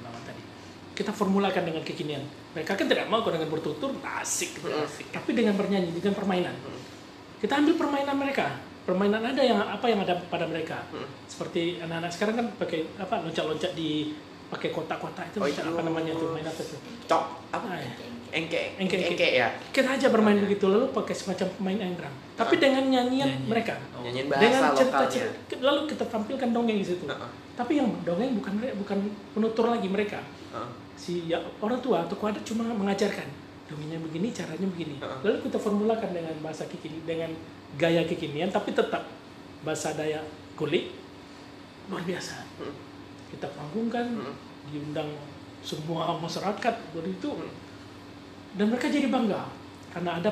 kita 0.98 1.14
formulakan 1.14 1.62
dengan 1.62 1.82
kekinian 1.86 2.26
mereka 2.50 2.74
kan 2.74 2.84
tidak 2.84 3.06
mau 3.06 3.22
kalau 3.22 3.38
dengan 3.38 3.46
bertutur 3.48 3.94
asik 4.18 4.58
gitu, 4.58 4.66
Hmm. 4.66 4.82
asik 4.82 5.06
tapi 5.08 5.30
dengan 5.30 5.54
bernyanyi 5.54 5.94
dengan 5.94 6.10
permainan 6.12 6.54
Hmm. 6.58 6.82
kita 7.38 7.54
ambil 7.54 7.78
permainan 7.78 8.18
mereka 8.18 8.58
permainan 8.82 9.22
ada 9.22 9.38
yang 9.38 9.62
apa 9.62 9.86
yang 9.86 10.02
ada 10.02 10.18
pada 10.26 10.42
mereka 10.44 10.82
Hmm. 10.90 11.06
seperti 11.24 11.78
anak-anak 11.78 12.10
sekarang 12.10 12.34
kan 12.34 12.46
pakai 12.58 12.82
apa 12.98 13.22
loncat-loncat 13.22 13.72
di 13.72 14.10
pakai 14.48 14.72
kotak-kotak 14.72 15.28
itu 15.28 15.38
Oh, 15.38 15.46
itu- 15.46 15.60
apa 15.62 15.80
namanya 15.84 16.10
itu 16.10 16.24
main 16.26 16.40
apa 16.42 16.56
itu 16.56 16.74
Cok 17.04 17.22
apa? 17.52 17.66
Ah, 17.68 17.78
ya. 17.78 17.92
engke 18.28 18.62
Engke, 18.80 19.28
ya 19.30 19.46
kita 19.70 19.88
aja 19.92 20.08
bermain 20.08 20.36
Oke. 20.36 20.48
begitu 20.48 20.66
lalu 20.66 20.88
pakai 20.90 21.12
semacam 21.12 21.46
pemain 21.54 21.78
enggrang 21.86 22.14
tapi 22.34 22.56
Ah. 22.56 22.60
dengan 22.60 22.84
nyanyian 22.88 23.28
Nyanyi. 23.28 23.44
mereka 23.46 23.76
Oh. 23.92 24.02
bahasa 24.02 24.40
dengan 24.40 24.62
cerita 24.74 24.96
lokalnya 24.98 25.12
cerita 25.12 25.54
lalu 25.62 25.80
kita 25.86 26.04
tampilkan 26.08 26.48
dongeng 26.50 26.78
di 26.80 26.86
situ 26.86 27.04
Heeh. 27.04 27.30
tapi 27.54 27.72
yang 27.76 27.88
dongeng 28.02 28.34
bukan 28.34 28.52
mereka 28.56 28.74
bukan 28.74 28.98
penutur 29.36 29.64
lagi 29.68 29.86
mereka 29.86 30.18
Heeh. 30.48 30.68
Si 30.98 31.30
ya, 31.30 31.38
orang 31.62 31.78
tua 31.78 32.02
atau 32.02 32.18
adat 32.26 32.42
cuma 32.42 32.66
mengajarkan 32.66 33.30
dongengnya 33.70 34.02
begini 34.02 34.34
caranya 34.34 34.66
begini 34.66 34.96
Heeh. 34.98 35.18
lalu 35.22 35.38
kita 35.46 35.54
formulakan 35.56 36.10
dengan 36.10 36.34
bahasa 36.42 36.66
kekini 36.66 37.06
dengan 37.06 37.30
gaya 37.78 38.02
kekinian 38.02 38.50
tapi 38.50 38.74
tetap 38.74 39.06
bahasa 39.62 39.94
Dayak 39.94 40.26
kulit 40.58 40.90
luar 41.86 42.02
biasa 42.02 42.42
Hmm. 42.58 42.74
kita 43.30 43.46
panggungkan 43.54 44.04
Hmm. 44.18 44.34
diundang 44.68 45.06
semua 45.62 46.18
masyarakat 46.18 46.74
begitu 46.90 47.30
Hmm. 47.30 47.52
dan 48.56 48.66
mereka 48.68 48.90
jadi 48.90 49.06
bangga 49.06 49.46
karena 49.94 50.18
ada 50.18 50.30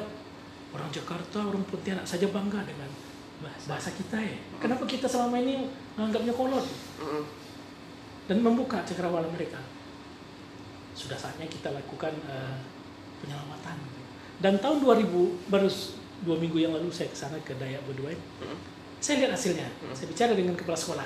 orang 0.73 0.91
Jakarta 0.91 1.39
orang 1.41 1.63
Pontianak 1.65 2.03
saja 2.03 2.27
bangga 2.29 2.65
dengan 2.65 2.91
bahasa 3.69 3.93
kita 3.93 4.17
ya 4.17 4.37
kenapa 4.57 4.83
kita 4.83 5.05
selama 5.05 5.37
ini 5.37 5.69
menganggapnya 5.95 6.33
kolot 6.33 6.65
Mm-mm. 6.99 7.25
dan 8.27 8.41
membuka 8.41 8.81
cakrawala 8.83 9.29
mereka. 9.29 9.61
Sudah 10.97 11.15
saatnya 11.15 11.45
kita 11.45 11.71
lakukan 11.71 12.17
eh, 12.25 12.57
penyelamatan. 13.21 13.77
Dan 14.37 14.57
tahun 14.57 14.81
2000 14.81 15.07
baru 15.47 15.69
dua 16.19 16.37
minggu 16.37 16.59
yang 16.59 16.73
lalu 16.73 16.89
saya 16.89 17.07
ke 17.07 17.17
sana 17.17 17.37
ke 17.39 17.53
Dayak 17.55 17.85
Beduai. 17.85 18.17
Mm-mm. 18.17 18.59
Saya 18.97 19.21
lihat 19.23 19.33
hasilnya. 19.33 19.69
Saya 19.93 20.09
bicara 20.09 20.33
dengan 20.33 20.53
kepala 20.53 20.75
sekolah. 20.75 21.05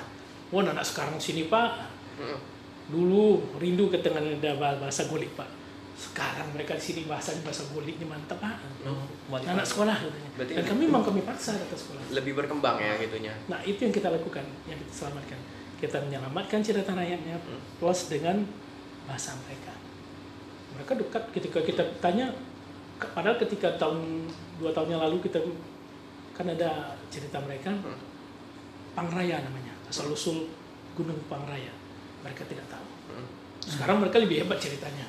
Wah 0.49 0.63
anak 0.65 0.83
sekarang 0.83 1.15
sini 1.15 1.45
pak, 1.45 1.91
Mm-mm. 2.17 2.39
dulu 2.87 3.39
rindu 3.55 3.87
ke 3.87 3.99
tengah 3.99 4.19
bahasa 4.57 5.07
golik 5.07 5.31
pak. 5.33 5.47
Sekarang 5.91 6.49
mereka 6.49 6.73
di 6.73 6.81
sini 6.81 7.01
bahasa 7.03 7.35
bahasa 7.39 7.67
goliknya 7.69 8.03
mantap 8.05 8.35
pak. 8.37 8.55
Oh, 8.83 9.05
Balik 9.29 9.47
Anak 9.49 9.63
sekolah 9.63 9.93
katanya. 9.93 10.29
Berarti- 10.33 10.55
Dan 10.55 10.65
kami 10.65 10.81
memang 10.87 11.03
kami 11.05 11.21
paksa 11.21 11.51
kata 11.53 11.75
sekolah. 11.77 12.03
lebih 12.11 12.33
berkembang 12.33 12.75
ya 12.75 12.95
gitunya 12.97 13.31
Nah 13.47 13.59
itu 13.61 13.79
yang 13.81 13.93
kita 13.93 14.09
lakukan, 14.09 14.43
yang 14.65 14.75
kita 14.77 14.91
selamatkan. 14.97 15.39
Kita 15.77 15.97
menyelamatkan 15.99 16.59
cerita 16.59 16.91
rakyatnya 16.91 17.35
Hmm. 17.37 17.59
plus 17.77 18.07
dengan 18.07 18.43
bahasa 19.03 19.35
mereka. 19.39 19.70
Mereka 20.81 20.97
dekat 20.97 21.23
ketika 21.29 21.59
kita 21.61 21.83
tanya, 22.01 22.33
padahal 22.97 23.37
ketika 23.37 23.69
tahun 23.77 24.25
dua 24.57 24.73
tahun 24.73 24.97
yang 24.97 25.01
lalu 25.05 25.21
kita 25.21 25.37
kan 26.33 26.49
ada 26.49 26.97
cerita 27.13 27.37
mereka, 27.37 27.69
Hmm. 27.69 28.01
Pangraya 28.91 29.45
namanya, 29.45 29.71
asal 29.85 30.09
usul 30.09 30.49
Gunung 30.97 31.21
Pangraya. 31.29 31.69
Mereka 32.25 32.43
tidak 32.43 32.67
tahu. 32.67 32.83
Mm. 33.13 33.27
Sekarang 33.63 34.03
mereka 34.03 34.19
lebih 34.19 34.43
hebat 34.43 34.59
ceritanya. 34.59 35.07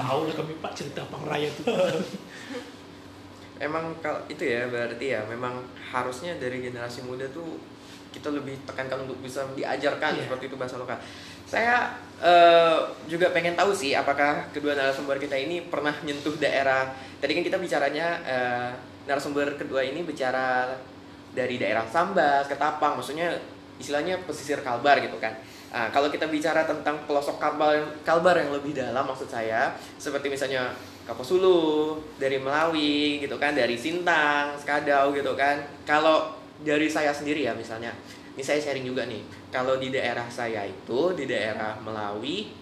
Tahu 0.00 0.30
lah 0.30 0.34
kami 0.38 0.56
pak 0.58 0.72
cerita 0.72 1.04
Pangraya 1.10 1.50
itu. 1.50 1.60
emang 3.58 3.90
kalau 3.98 4.22
itu 4.30 4.42
ya 4.46 4.70
berarti 4.70 5.18
ya 5.18 5.20
memang 5.26 5.58
harusnya 5.76 6.38
dari 6.38 6.62
generasi 6.62 7.02
muda 7.02 7.26
tuh 7.34 7.58
kita 8.14 8.30
lebih 8.30 8.54
tekankan 8.64 9.02
untuk 9.04 9.18
bisa 9.20 9.42
diajarkan 9.52 10.14
Iya. 10.14 10.24
seperti 10.24 10.44
itu 10.48 10.56
bahasa 10.56 10.78
lokal. 10.78 10.96
Saya 11.48 11.96
eh, 12.20 12.78
juga 13.08 13.32
pengen 13.32 13.56
tahu 13.56 13.72
sih 13.72 13.96
apakah 13.96 14.52
kedua 14.52 14.76
narasumber 14.76 15.16
kita 15.16 15.34
ini 15.34 15.64
pernah 15.64 15.96
nyentuh 16.04 16.36
daerah. 16.36 16.92
Tadi 17.18 17.32
kan 17.32 17.44
kita 17.44 17.56
bicaranya 17.56 18.06
eh, 18.22 18.70
narasumber 19.08 19.56
kedua 19.56 19.80
ini 19.80 20.04
bicara 20.04 20.76
dari 21.32 21.56
daerah 21.56 21.88
Sambas, 21.88 22.44
Ketapang, 22.52 23.00
maksudnya 23.00 23.32
istilahnya 23.80 24.20
pesisir 24.28 24.60
Kalbar 24.60 25.00
gitu 25.00 25.16
kan. 25.16 25.32
Nah, 25.68 25.88
kalau 25.92 26.08
kita 26.08 26.28
bicara 26.28 26.64
tentang 26.64 27.04
pelosok 27.04 27.36
Kalbar 27.36 28.00
Kalbar 28.04 28.36
yang 28.40 28.52
lebih 28.52 28.72
dalam 28.72 29.04
maksud 29.04 29.28
saya 29.28 29.76
seperti 30.00 30.32
misalnya 30.32 30.72
Kaposulu, 31.08 31.96
dari 32.20 32.36
Melawi 32.36 33.24
gitu 33.24 33.40
kan, 33.40 33.56
dari 33.56 33.80
Sintang, 33.80 34.52
Skadau 34.60 35.08
gitu 35.16 35.32
kan. 35.32 35.56
Kalau 35.88 36.36
dari 36.60 36.84
saya 36.84 37.08
sendiri 37.16 37.48
ya 37.48 37.56
misalnya, 37.56 37.96
ini 38.38 38.42
saya 38.46 38.62
sharing 38.62 38.86
juga 38.86 39.02
nih. 39.10 39.18
Kalau 39.50 39.82
di 39.82 39.90
daerah 39.90 40.30
saya 40.30 40.62
itu 40.62 41.10
di 41.18 41.26
daerah 41.26 41.74
Melawi 41.82 42.54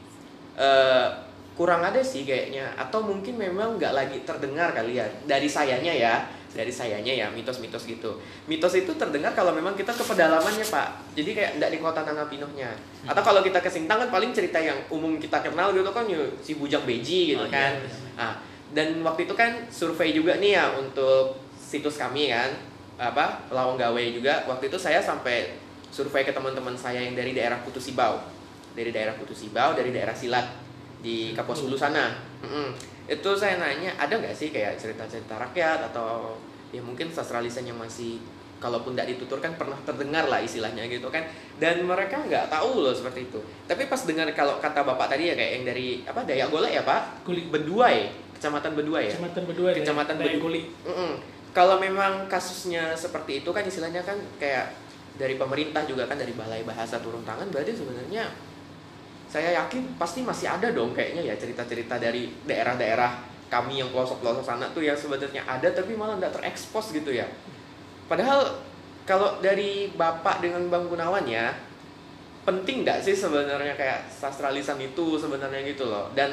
eh, 0.57 1.09
kurang 1.53 1.85
ada 1.85 2.01
sih 2.01 2.25
kayaknya. 2.25 2.73
Atau 2.81 3.05
mungkin 3.05 3.37
memang 3.37 3.77
nggak 3.77 3.93
lagi 3.93 4.17
terdengar 4.25 4.73
kali 4.73 4.97
ya. 4.97 5.05
Dari 5.29 5.45
sayanya 5.45 5.93
ya. 5.93 6.25
Dari 6.57 6.73
sayanya 6.73 7.13
ya 7.13 7.29
mitos-mitos 7.29 7.85
gitu. 7.85 8.17
Mitos 8.49 8.73
itu 8.73 8.89
terdengar 8.97 9.37
kalau 9.37 9.53
memang 9.53 9.77
kita 9.77 9.93
ke 9.93 10.01
pedalamannya 10.01 10.65
pak. 10.65 11.13
Jadi 11.13 11.37
kayak 11.37 11.61
nggak 11.61 11.69
di 11.69 11.79
kota 11.85 12.01
Nangapinohnya 12.01 12.73
atau 13.05 13.21
kalau 13.21 13.45
kita 13.45 13.61
ke 13.61 13.69
Sintang 13.69 14.01
kan 14.01 14.09
paling 14.09 14.33
cerita 14.33 14.57
yang 14.57 14.81
umum 14.89 15.21
kita 15.21 15.45
kenal 15.45 15.77
gitu 15.77 15.93
kan 15.93 16.09
ya 16.09 16.17
si 16.41 16.57
bujang 16.57 16.89
beji 16.89 17.37
gitu 17.37 17.45
Oh, 17.45 17.53
kan. 17.53 17.77
iya, 17.77 17.85
iya. 17.85 18.17
ah 18.17 18.35
dan 18.73 18.99
waktu 19.05 19.29
itu 19.29 19.35
kan 19.37 19.53
survei 19.69 20.17
juga 20.17 20.41
nih 20.41 20.57
ya 20.57 20.75
untuk 20.81 21.37
situs 21.55 22.01
kami 22.01 22.33
kan 22.33 22.51
apa 22.97 23.45
lawang 23.53 23.77
gawe 23.77 24.03
juga. 24.09 24.41
Waktu 24.49 24.73
itu 24.73 24.81
saya 24.81 25.05
sampai 25.05 25.53
survei 25.97 26.29
ke 26.29 26.37
teman-teman 26.37 26.77
saya 26.77 27.01
yang 27.01 27.17
dari 27.17 27.33
daerah 27.33 27.57
Putusibau 27.65 28.21
dari 28.77 28.93
daerah 28.93 29.17
Putusibau 29.17 29.73
dari 29.73 29.89
daerah 29.89 30.13
Silat 30.13 30.45
di 31.01 31.33
Kapuasulu 31.33 31.73
sana. 31.73 32.13
Mm-mm. 32.45 32.77
itu 33.07 33.31
saya 33.39 33.63
nanya 33.63 33.95
ada 33.97 34.19
nggak 34.19 34.35
sih 34.35 34.51
kayak 34.51 34.77
cerita-cerita 34.77 35.39
rakyat 35.39 35.89
atau 35.95 36.35
ya 36.75 36.83
mungkin 36.83 37.09
sastra 37.09 37.39
lisan 37.39 37.65
yang 37.65 37.79
masih 37.79 38.19
kalaupun 38.59 38.99
tidak 38.99 39.15
dituturkan 39.15 39.55
pernah 39.55 39.79
terdengar 39.87 40.27
lah 40.27 40.43
istilahnya 40.43 40.91
gitu 40.91 41.07
kan. 41.09 41.23
Dan 41.63 41.87
mereka 41.87 42.19
nggak 42.27 42.51
tahu 42.51 42.83
loh 42.83 42.91
seperti 42.91 43.31
itu. 43.31 43.39
Tapi 43.71 43.87
pas 43.87 44.03
dengar 44.03 44.27
kalau 44.35 44.59
kata 44.59 44.83
bapak 44.83 45.15
tadi 45.15 45.31
ya 45.31 45.35
kayak 45.39 45.53
yang 45.61 45.65
dari 45.65 46.03
apa 46.03 46.21
Dayak 46.27 46.49
Golek 46.51 46.73
ya 46.75 46.83
pak? 46.83 47.23
Kulit. 47.23 47.47
Beduai. 47.49 48.11
Kecamatan 48.37 48.75
Beduai 48.75 49.09
ya? 49.09 49.15
Kecamatan 49.17 49.43
Bedua, 49.49 49.69
Kecamatan 49.73 50.15
Dayak. 50.19 50.41
Mm-mm. 50.43 51.13
Kalau 51.55 51.81
memang 51.81 52.27
kasusnya 52.29 52.93
seperti 52.93 53.41
itu 53.41 53.49
kan 53.55 53.65
istilahnya 53.65 54.03
kan 54.05 54.19
kayak 54.37 54.75
dari 55.17 55.41
pemerintah 55.41 55.83
juga 55.89 56.05
kan 56.09 56.21
dari 56.21 56.37
balai 56.37 56.63
bahasa 56.63 57.01
turun 57.01 57.25
tangan 57.25 57.49
berarti 57.49 57.73
sebenarnya 57.73 58.29
saya 59.27 59.53
yakin 59.65 59.99
pasti 59.99 60.23
masih 60.23 60.47
ada 60.49 60.71
dong 60.71 60.95
kayaknya 60.95 61.33
ya 61.33 61.35
cerita-cerita 61.35 61.99
dari 61.99 62.31
daerah-daerah 62.47 63.37
kami 63.47 63.79
yang 63.79 63.91
pelosok-pelosok 63.91 64.43
sana 64.43 64.67
tuh 64.75 64.83
yang 64.83 64.99
sebenarnya 64.99 65.43
ada 65.47 65.71
tapi 65.71 65.95
malah 65.95 66.19
nggak 66.19 66.35
terekspos 66.35 66.91
gitu 66.91 67.15
ya. 67.15 67.27
Padahal 68.11 68.59
kalau 69.07 69.39
dari 69.39 69.91
Bapak 69.95 70.43
dengan 70.43 70.67
Bang 70.67 70.91
Gunawan 70.91 71.23
ya 71.27 71.55
penting 72.47 72.87
nggak 72.87 73.03
sih 73.03 73.15
sebenarnya 73.15 73.75
kayak 73.75 74.07
sastra 74.07 74.55
lisan 74.55 74.79
itu 74.79 75.19
sebenarnya 75.19 75.67
gitu 75.67 75.91
loh 75.91 76.11
dan 76.15 76.31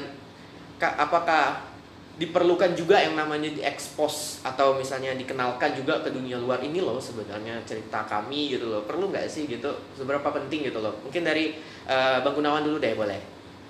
ka- 0.77 0.93
apakah 0.93 1.72
diperlukan 2.13 2.77
juga 2.77 3.01
yang 3.01 3.17
namanya 3.17 3.49
diekspos 3.49 4.45
atau 4.45 4.77
misalnya 4.77 5.17
dikenalkan 5.17 5.73
juga 5.73 5.97
ke 6.05 6.13
dunia 6.13 6.37
luar 6.37 6.61
ini 6.61 6.77
loh 6.77 7.01
sebenarnya 7.01 7.57
cerita 7.65 8.05
kami 8.05 8.53
gitu 8.53 8.69
loh. 8.69 8.85
Perlu 8.85 9.09
nggak 9.09 9.25
sih 9.25 9.49
gitu? 9.49 9.73
Seberapa 9.97 10.29
penting 10.29 10.69
gitu 10.69 10.77
loh? 10.77 10.93
Mungkin 11.01 11.25
dari 11.25 11.57
eh, 11.89 12.17
bang 12.21 12.33
Gunawan 12.37 12.61
dulu 12.61 12.77
deh 12.77 12.93
boleh. 12.93 13.17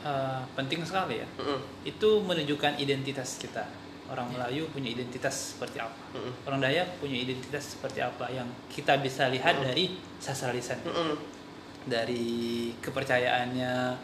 Eh, 0.04 0.42
penting 0.60 0.84
sekali 0.84 1.24
ya. 1.24 1.28
Mm-mm, 1.40 1.88
itu 1.88 2.10
menunjukkan 2.20 2.76
identitas 2.76 3.40
kita. 3.40 3.64
Orang 4.12 4.36
Melayu 4.36 4.68
punya 4.76 4.92
identitas 4.92 5.56
seperti 5.56 5.80
apa. 5.80 5.96
Mm-mm, 6.12 6.44
orang 6.44 6.60
Dayak 6.60 7.00
punya 7.00 7.16
identitas 7.16 7.80
seperti 7.80 8.04
apa 8.04 8.28
yang 8.28 8.46
kita 8.68 9.00
bisa 9.00 9.32
lihat 9.32 9.56
Mm. 9.56 9.64
dari 9.72 9.86
sastra 10.20 10.52
lisan. 10.52 10.84
Mm-mm, 10.84 11.16
dari 11.88 12.76
kepercayaannya 12.84 13.96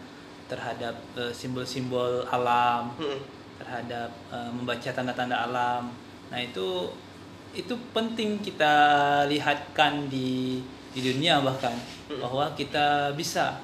terhadap 0.47 0.95
eh, 1.19 1.35
simbol-simbol 1.35 2.23
alam. 2.31 2.95
Mm-mm, 2.95 3.38
terhadap 3.59 4.09
eh, 4.31 4.49
membaca 4.49 4.89
tanda-tanda 4.89 5.35
alam. 5.37 5.91
Nah 6.31 6.39
itu 6.39 6.89
itu 7.51 7.73
penting 7.91 8.39
kita 8.39 8.73
lihatkan 9.25 10.07
di 10.07 10.61
di 10.89 11.01
dunia 11.03 11.41
bahkan 11.41 11.73
Mm. 12.09 12.25
bahwa 12.25 12.45
kita 12.57 13.13
bisa 13.13 13.61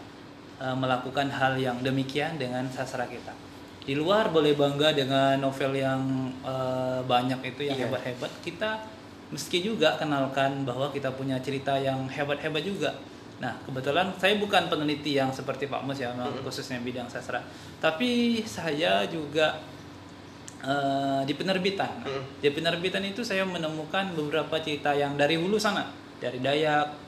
eh, 0.62 0.76
melakukan 0.78 1.26
hal 1.28 1.58
yang 1.58 1.82
demikian 1.82 2.38
dengan 2.38 2.62
sastra 2.70 3.10
kita. 3.10 3.34
Di 3.82 3.94
luar 3.94 4.30
boleh 4.30 4.54
bangga 4.54 4.94
dengan 4.94 5.34
novel 5.40 5.74
yang 5.74 6.02
eh, 6.46 7.02
banyak 7.02 7.42
itu 7.44 7.66
yang 7.66 7.78
Iya. 7.78 7.90
hebat-hebat. 7.90 8.30
Kita 8.40 8.86
meski 9.34 9.66
juga 9.66 9.98
kenalkan 9.98 10.62
bahwa 10.62 10.94
kita 10.94 11.10
punya 11.12 11.42
cerita 11.42 11.74
yang 11.82 12.06
hebat-hebat 12.06 12.62
juga. 12.62 12.94
Nah, 13.42 13.52
kebetulan 13.66 14.14
saya 14.16 14.38
bukan 14.38 14.70
peneliti 14.70 15.18
yang 15.18 15.28
seperti 15.28 15.66
Pak 15.68 15.82
Mus 15.82 15.98
ya, 15.98 16.14
Mm. 16.14 16.46
khususnya 16.46 16.78
bidang 16.80 17.10
sastra. 17.10 17.42
Tapi 17.82 18.40
saya 18.46 19.04
juga 19.10 19.58
eh, 20.66 21.22
di 21.24 21.34
penerbitan. 21.34 22.02
Mm. 22.02 22.24
Di 22.42 22.50
penerbitan 22.50 23.02
itu 23.02 23.22
saya 23.22 23.46
menemukan 23.46 24.12
beberapa 24.12 24.58
cerita 24.58 24.92
yang 24.92 25.14
dari 25.14 25.38
hulu 25.38 25.56
sana, 25.56 25.86
dari 26.18 26.40
Dayak. 26.40 27.06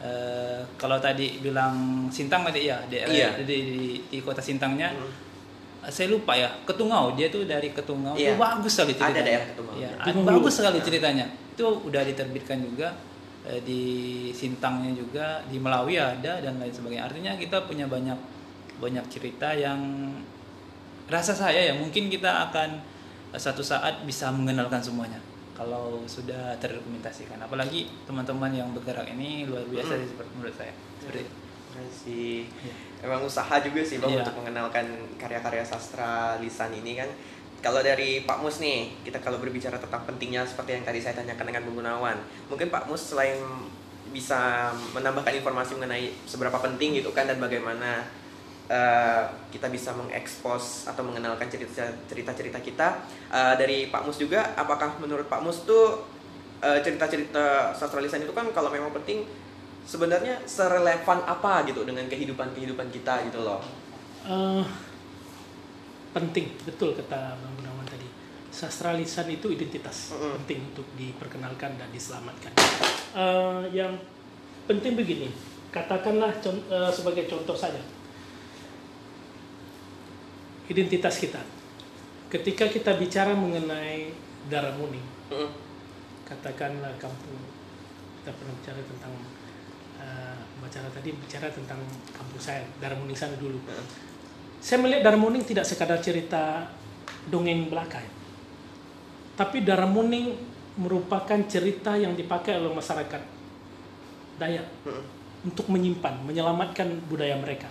eh, 0.00 0.64
kalau 0.80 0.96
tadi 0.96 1.44
bilang 1.44 2.08
Sintang 2.08 2.40
tadi 2.40 2.64
ya, 2.64 2.80
di, 2.88 2.96
Iya. 2.96 3.36
di, 3.36 3.44
di, 3.44 3.80
di 4.00 4.18
kota 4.20 4.40
Sintangnya. 4.40 4.88
mm. 4.90 5.28
Eh, 5.84 5.92
Saya 5.92 6.08
lupa 6.08 6.32
ya, 6.32 6.48
Ketungau. 6.64 7.12
Dia 7.12 7.28
tuh 7.28 7.44
dari 7.44 7.68
Ketungau. 7.68 8.16
Iya. 8.16 8.32
Itu 8.32 8.40
bagus 8.40 8.72
sekali 8.72 8.96
Ada 8.96 9.00
ceritanya. 9.02 9.24
daerah 9.28 9.46
Ketungau. 9.52 9.74
Iya, 9.76 9.82
Ya. 9.82 9.90
ada- 9.92 10.04
Ketungau. 10.08 10.28
bagus 10.32 10.52
sekali 10.56 10.78
Ya. 10.80 10.84
ceritanya. 10.84 11.26
Itu 11.52 11.64
udah 11.84 12.02
diterbitkan 12.02 12.58
juga 12.60 12.88
di 13.60 13.82
Sintangnya 14.30 14.92
juga, 14.94 15.40
di 15.48 15.56
Melawi 15.56 15.96
ada 15.96 16.38
dan 16.38 16.56
lain 16.56 16.70
sebagainya. 16.70 17.04
Artinya 17.04 17.32
kita 17.34 17.64
punya 17.64 17.84
banyak 17.84 18.16
banyak 18.78 19.04
cerita 19.08 19.52
yang 19.52 19.80
rasa 21.04 21.32
saya 21.32 21.60
ya 21.60 21.74
mungkin 21.74 22.06
kita 22.06 22.48
akan 22.48 22.80
suatu 23.32 23.60
saat 23.60 24.02
bisa 24.02 24.30
mengenalkan 24.30 24.78
semuanya 24.78 25.20
kalau 25.52 26.00
sudah 26.04 26.56
terdokumentasikan 26.56 27.36
apalagi 27.36 27.86
teman-teman 28.02 28.50
yang 28.50 28.68
bergerak 28.72 29.04
ini 29.08 29.44
luar 29.44 29.62
biasa 29.64 29.92
Hmm. 29.92 30.00
sih 30.00 30.08
seperti 30.08 30.30
menurut 30.32 30.56
saya 30.56 30.72
seperti 30.98 31.20
itu. 31.20 31.32
masih 31.70 32.32
Iya. 32.60 32.74
emang 33.02 33.20
usaha 33.22 33.54
juga 33.58 33.80
sih 33.80 33.96
bang 33.98 34.10
Iya. 34.10 34.20
untuk 34.22 34.36
mengenalkan 34.36 34.86
karya-karya 35.16 35.62
sastra 35.62 36.10
lisan 36.38 36.72
ini 36.72 36.96
kan 36.96 37.06
kalau 37.60 37.78
dari 37.78 38.24
Pak 38.24 38.40
Mus 38.40 38.58
nih 38.58 38.88
kita 39.02 39.20
kalau 39.20 39.36
berbicara 39.36 39.76
tentang 39.76 40.02
pentingnya 40.02 40.42
seperti 40.42 40.74
yang 40.74 40.82
tadi 40.82 40.98
saya 40.98 41.14
tanyakan 41.14 41.44
dengan 41.46 41.62
Bung 41.62 41.76
Gunawan 41.78 42.16
mungkin 42.48 42.68
Pak 42.68 42.88
Mus 42.88 43.12
selain 43.12 43.36
bisa 44.10 44.72
menambahkan 44.90 45.30
informasi 45.36 45.76
mengenai 45.76 46.10
seberapa 46.24 46.58
penting 46.58 46.98
gitu 46.98 47.12
kan 47.12 47.28
dan 47.28 47.38
bagaimana 47.38 48.02
eh, 48.70 49.22
kita 49.50 49.66
bisa 49.66 49.90
mengekspos 49.90 50.86
atau 50.86 51.02
mengenalkan 51.02 51.50
cerita 51.50 51.90
cerita 52.06 52.62
kita. 52.62 52.88
Eh, 53.28 53.54
dari 53.58 53.90
Pak 53.90 54.06
Mus 54.06 54.22
juga 54.22 54.54
apakah 54.54 54.94
menurut 55.02 55.26
Pak 55.26 55.42
Mus 55.42 55.66
tuh 55.66 56.06
eh, 56.62 56.78
cerita-cerita 56.78 57.74
sastra 57.74 57.98
lisan 57.98 58.22
itu 58.22 58.30
kan 58.30 58.46
kalau 58.54 58.70
memang 58.70 58.94
penting 58.94 59.26
sebenarnya 59.82 60.38
serelevan 60.46 61.26
apa 61.26 61.66
gitu 61.66 61.82
dengan 61.82 62.06
kehidupan 62.06 62.54
kehidupan 62.54 62.94
kita 62.94 63.26
gitu 63.26 63.42
loh? 63.42 63.58
Eh, 64.22 64.64
penting 66.14 66.54
betul 66.62 66.94
kata 66.94 67.34
Bang 67.34 67.54
Gunawan 67.58 67.86
tadi. 67.90 68.06
Sastra 68.50 68.94
lisan 68.98 69.30
itu 69.30 69.46
identitas 69.50 70.10
Mm-mm. 70.14 70.42
penting 70.42 70.74
untuk 70.74 70.86
diperkenalkan 70.98 71.74
dan 71.78 71.88
diselamatkan. 71.90 72.50
Eh, 73.14 73.62
yang 73.74 73.98
penting 74.70 74.94
begini 74.94 75.30
katakanlah 75.70 76.34
con- 76.42 76.66
sebagai 76.90 77.30
contoh 77.30 77.54
saja 77.54 77.78
identitas 80.70 81.18
kita. 81.18 81.42
Ketika 82.30 82.70
kita 82.70 82.94
bicara 82.94 83.34
mengenai 83.34 84.14
darah 84.46 84.72
muning 84.78 85.02
katakanlah 86.30 86.94
kampung 87.02 87.34
kita 88.22 88.30
pernah 88.30 88.54
bicara 88.62 88.80
tentang 88.86 89.12
eh, 89.98 90.38
bicara 90.62 90.86
tadi 90.94 91.10
bicara 91.10 91.50
tentang 91.50 91.82
kampung 92.14 92.38
saya 92.38 92.62
darah 92.78 92.94
muning 92.94 93.18
sana 93.18 93.34
dulu. 93.34 93.58
Saya 94.62 94.78
melihat 94.78 95.10
darah 95.10 95.18
muning 95.18 95.42
tidak 95.42 95.66
sekadar 95.66 95.98
cerita 95.98 96.70
dongeng 97.26 97.66
belaka 97.66 97.98
ya. 97.98 98.12
tapi 99.34 99.64
darah 99.64 99.88
muning 99.88 100.36
merupakan 100.78 101.36
cerita 101.50 101.98
yang 101.98 102.14
dipakai 102.14 102.56
oleh 102.56 102.72
masyarakat 102.72 103.22
Dayak 104.40 104.64
untuk 105.44 105.68
menyimpan 105.68 106.24
menyelamatkan 106.24 106.88
budaya 107.10 107.36
mereka. 107.36 107.68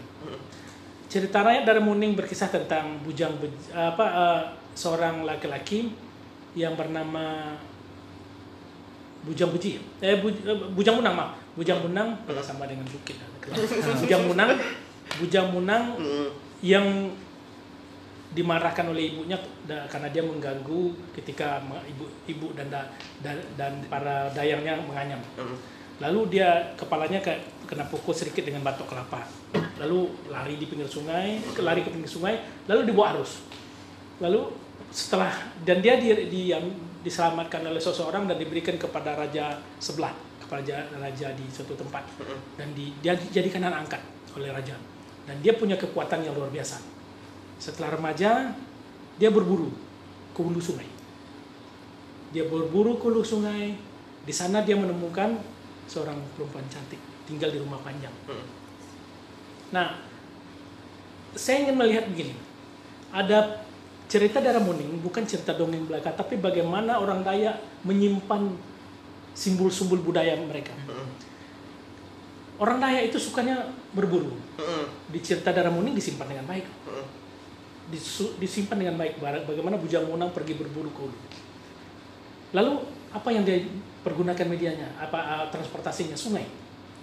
Cerita 1.10 1.42
rakyat 1.42 1.66
darah 1.66 1.82
muning 1.82 2.14
berkisah 2.14 2.48
tentang 2.48 3.02
bujang 3.02 3.34
apa 3.74 4.06
eh, 4.06 4.42
seorang 4.74 5.26
laki-laki 5.26 5.90
yang 6.54 6.74
bernama 6.74 7.58
Bujang 9.20 9.52
Beji 9.52 9.76
eh 10.00 10.16
Bu- 10.16 10.32
eh, 10.32 10.58
Bujang 10.72 10.96
Munang 10.96 11.12
maaf 11.12 11.32
Bujang 11.52 11.84
Munang 11.84 12.16
pada 12.24 12.40
sama 12.40 12.64
dengan 12.64 12.88
bukit 12.88 13.20
Bujang 14.00 14.24
Munang 14.24 14.50
Bujang 15.20 15.48
Munang 15.52 15.84
Mm-mm. 16.00 16.30
yang 16.64 16.88
dimarahkan 18.30 18.86
oleh 18.86 19.10
ibunya 19.10 19.34
karena 19.66 20.08
dia 20.08 20.22
mengganggu 20.22 20.94
ketika 21.12 21.58
ibu 21.84 22.06
ibu 22.30 22.54
dan 22.54 22.70
da- 22.70 22.86
da- 23.20 23.48
dan 23.58 23.82
para 23.90 24.30
dayangnya 24.32 24.78
menganyam. 24.78 25.18
Lalu 26.00 26.40
dia 26.40 26.74
kepalanya 26.80 27.20
kayak 27.20 27.44
kena 27.68 27.84
pukul 27.92 28.16
sedikit 28.16 28.48
dengan 28.48 28.64
batok 28.64 28.88
kelapa. 28.88 29.28
Lalu 29.84 30.08
lari 30.32 30.56
di 30.56 30.66
pinggir 30.66 30.88
sungai, 30.88 31.44
lari 31.60 31.84
ke 31.84 31.92
pinggir 31.92 32.08
sungai, 32.08 32.40
lalu 32.72 32.88
dibawa 32.88 33.20
arus. 33.20 33.44
Lalu 34.24 34.52
setelah 34.90 35.32
dan 35.68 35.84
dia 35.84 36.00
di, 36.00 36.32
di- 36.32 36.50
yang 36.50 36.64
diselamatkan 37.04 37.64
oleh 37.64 37.80
seseorang 37.80 38.28
dan 38.28 38.36
diberikan 38.40 38.76
kepada 38.76 39.16
raja 39.16 39.60
sebelah, 39.80 40.12
kepada 40.44 40.64
raja, 40.64 40.78
raja 41.00 41.28
di 41.36 41.46
suatu 41.52 41.76
tempat. 41.76 42.04
Dan 42.56 42.72
di, 42.76 42.96
dia 43.04 43.16
dijadikan 43.16 43.68
anak 43.68 43.88
angkat 43.88 44.02
oleh 44.40 44.52
raja. 44.52 44.76
Dan 45.28 45.40
dia 45.44 45.54
punya 45.54 45.76
kekuatan 45.76 46.26
yang 46.26 46.34
luar 46.34 46.50
biasa. 46.50 46.80
Setelah 47.60 48.00
remaja 48.00 48.56
dia 49.20 49.30
berburu 49.30 49.68
ke 50.32 50.40
hulu 50.40 50.64
sungai. 50.64 50.88
Dia 52.32 52.48
berburu 52.48 52.96
ke 52.96 53.06
hulu 53.08 53.22
sungai. 53.22 53.76
Di 54.24 54.34
sana 54.36 54.64
dia 54.64 54.76
menemukan 54.80 55.40
seorang 55.90 56.22
perempuan 56.38 56.64
cantik 56.70 57.02
tinggal 57.26 57.50
di 57.50 57.58
rumah 57.58 57.82
panjang 57.82 58.14
Mm. 58.30 58.46
nah 59.74 59.98
saya 61.34 61.66
ingin 61.66 61.78
melihat 61.78 62.06
begini 62.06 62.34
ada 63.10 63.66
cerita 64.06 64.42
darah 64.42 64.62
muning 64.62 65.02
bukan 65.02 65.26
cerita 65.26 65.54
dongeng 65.54 65.86
belaka 65.86 66.14
tapi 66.14 66.38
bagaimana 66.38 66.98
orang 66.98 67.22
Dayak 67.22 67.58
menyimpan 67.86 68.54
simbol-simbol 69.34 70.02
budaya 70.02 70.34
mereka 70.38 70.74
Mm-mm. 70.86 71.10
orang 72.58 72.82
Dayak 72.82 73.14
itu 73.14 73.18
sukanya 73.22 73.70
berburu 73.94 74.34
Mm-mm. 74.58 74.86
di 75.10 75.20
cerita 75.22 75.54
darah 75.54 75.70
muning 75.70 75.94
disimpan 75.94 76.30
dengan 76.30 76.46
baik. 76.50 76.66
Disu- 77.90 78.38
disimpan 78.38 78.78
dengan 78.78 79.02
baik 79.02 79.18
bagaimana 79.22 79.74
bujang 79.78 80.06
munang 80.06 80.30
pergi 80.30 80.54
berburu 80.54 80.94
ke 80.94 81.06
lalu 82.54 82.86
apa 83.10 83.30
yang 83.34 83.42
dia 83.42 83.66
pergunakan 84.00 84.46
medianya 84.46 84.88
apa 84.98 85.20
uh, 85.20 85.46
transportasinya 85.48 86.16
sungai 86.16 86.48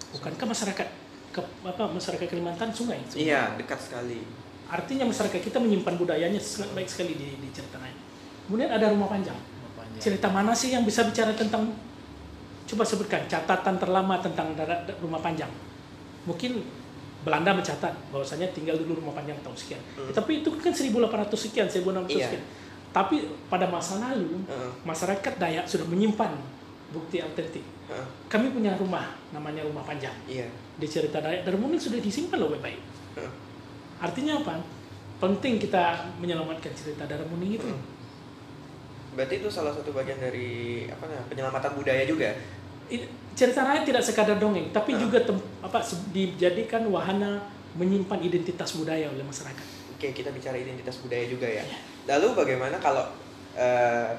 bukankah 0.09 0.47
masyarakat 0.47 0.87
ke, 1.29 1.39
apa 1.61 1.83
masyarakat 1.87 2.25
Kalimantan 2.25 2.69
sungai 2.69 2.97
Iya, 3.13 3.53
dekat 3.55 3.77
sekali. 3.79 4.23
artinya 4.67 5.05
masyarakat 5.05 5.39
kita 5.39 5.57
menyimpan 5.57 5.95
budayanya 5.95 6.37
sangat 6.37 6.73
baik 6.73 6.87
sekali 6.87 7.13
di, 7.13 7.37
di 7.37 7.49
cerita 7.51 7.77
lain 7.77 7.93
kemudian 8.45 8.67
ada 8.67 8.89
rumah 8.89 9.07
panjang 9.07 9.37
Panjang. 9.73 10.01
cerita 10.01 10.27
mana 10.27 10.51
sih 10.51 10.71
yang 10.71 10.81
bisa 10.81 11.03
bicara 11.03 11.31
tentang 11.31 11.71
coba 12.65 12.83
sebutkan 12.83 13.23
catatan 13.25 13.75
terlama 13.77 14.19
tentang 14.19 14.51
rumah 14.97 15.19
panjang 15.19 15.47
mungkin 16.23 16.59
Belanda 17.17 17.51
mencatat 17.51 17.91
bahwasanya 18.07 18.51
tinggal 18.51 18.75
dulu 18.77 18.97
rumah 18.97 19.11
panjang 19.13 19.35
tahun 19.39 19.55
sekian 19.55 19.81
Hmm. 19.95 20.11
tapi 20.11 20.39
itu 20.39 20.49
kan 20.53 20.71
1800 20.71 21.27
sekian 21.33 21.67
1600 21.67 22.07
Iya. 22.09 22.27
sekian 22.27 22.43
tapi 22.89 23.15
pada 23.45 23.67
masa 23.67 23.99
lalu 24.01 24.41
Heeh. 24.43 24.71
masyarakat 24.81 25.33
Dayak 25.37 25.65
sudah 25.65 25.85
menyimpan 25.85 26.33
bukti 26.89 27.19
autentik 27.19 27.63
Heeh. 27.87 28.05
kami 28.27 28.49
punya 28.49 28.75
rumah 28.75 29.03
namanya 29.29 29.61
rumah 29.61 29.83
panjang 29.83 30.15
Iya. 30.25 30.47
di 30.75 30.87
cerita 30.87 31.19
Dayak 31.19 31.43
dan 31.43 31.55
mungkin 31.55 31.77
sudah 31.77 31.97
disimpan 31.97 32.37
loh 32.37 32.49
baik-baik 32.49 32.79
Heeh. 33.15 33.31
artinya 33.97 34.39
apa 34.39 34.61
penting 35.17 35.57
kita 35.57 35.83
menyelamatkan 36.17 36.71
cerita 36.71 37.03
darah 37.03 37.25
muning 37.25 37.55
itu 37.55 37.65
Hmm. 37.65 37.95
Berarti 39.13 39.41
itu 39.41 39.49
salah 39.49 39.73
satu 39.73 39.89
bagian 39.89 40.21
dari 40.21 40.85
apa 40.85 41.09
namanya 41.09 41.25
penyelamatan 41.25 41.73
budaya 41.73 42.05
juga. 42.05 42.29
It- 42.85 43.09
cerita 43.33 43.65
rakyat 43.65 43.81
tidak 43.83 44.05
sekadar 44.05 44.37
dongeng, 44.37 44.69
tapi 44.69 44.93
Ah. 44.93 45.01
juga 45.01 45.17
tem- 45.17 45.41
apa 45.59 45.81
dijadikan 46.11 46.85
wahana 46.85 47.41
menyimpan 47.73 48.21
identitas 48.21 48.77
budaya 48.77 49.09
oleh 49.09 49.21
masyarakat. 49.21 49.65
Oke, 49.89 50.13
kita 50.13 50.29
bicara 50.29 50.53
identitas 50.53 51.01
budaya 51.01 51.25
juga 51.25 51.49
ya. 51.49 51.65
Lalu 52.05 52.27
bagaimana 52.35 52.77
kalau 52.77 53.09
eh, 53.57 54.09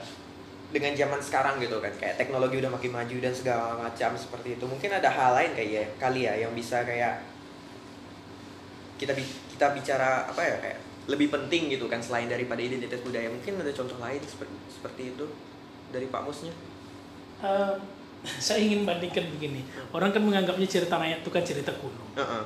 dengan 0.68 0.92
zaman 0.92 1.20
sekarang 1.20 1.57
gitu 1.64 1.81
kan, 1.81 1.88
kayak 1.96 2.20
teknologi 2.20 2.61
udah 2.61 2.68
makin 2.68 2.92
maju 2.92 3.16
dan 3.24 3.33
segala 3.33 3.81
macam 3.81 4.12
seperti 4.12 4.61
itu. 4.61 4.64
Mungkin 4.68 4.90
ada 4.92 5.09
hal 5.09 5.33
lain 5.33 5.57
kayak 5.57 5.70
ya, 5.72 5.85
kali 5.96 6.28
ya 6.28 6.35
yang 6.37 6.52
bisa 6.52 6.85
kayak 6.85 7.24
kita 9.00 9.16
bi- 9.16 9.38
kita 9.57 9.72
bicara 9.72 10.28
apa 10.28 10.42
ya 10.44 10.57
kayak 10.61 10.78
lebih 11.09 11.33
penting 11.33 11.72
gitu 11.72 11.88
kan 11.88 12.04
selain 12.04 12.28
daripada 12.28 12.61
identitas 12.61 13.00
budaya. 13.00 13.33
Mungkin 13.33 13.64
ada 13.64 13.72
contoh 13.72 13.96
lain 13.96 14.20
seperti 14.20 14.54
seperti 14.68 15.02
itu 15.16 15.24
dari 15.88 16.04
Pak 16.12 16.20
Musnya. 16.20 16.52
Eh, 17.40 17.74
saya 18.44 18.61
ingin 18.61 18.85
bandingkan 18.85 19.24
begini, 19.38 19.62
orang 19.94 20.11
kan 20.11 20.20
menganggapnya 20.20 20.68
cerita 20.68 20.98
rakyat 21.00 21.22
itu 21.24 21.31
kan 21.33 21.42
cerita 21.46 21.72
kuno. 21.81 22.02
Heeh. 22.18 22.42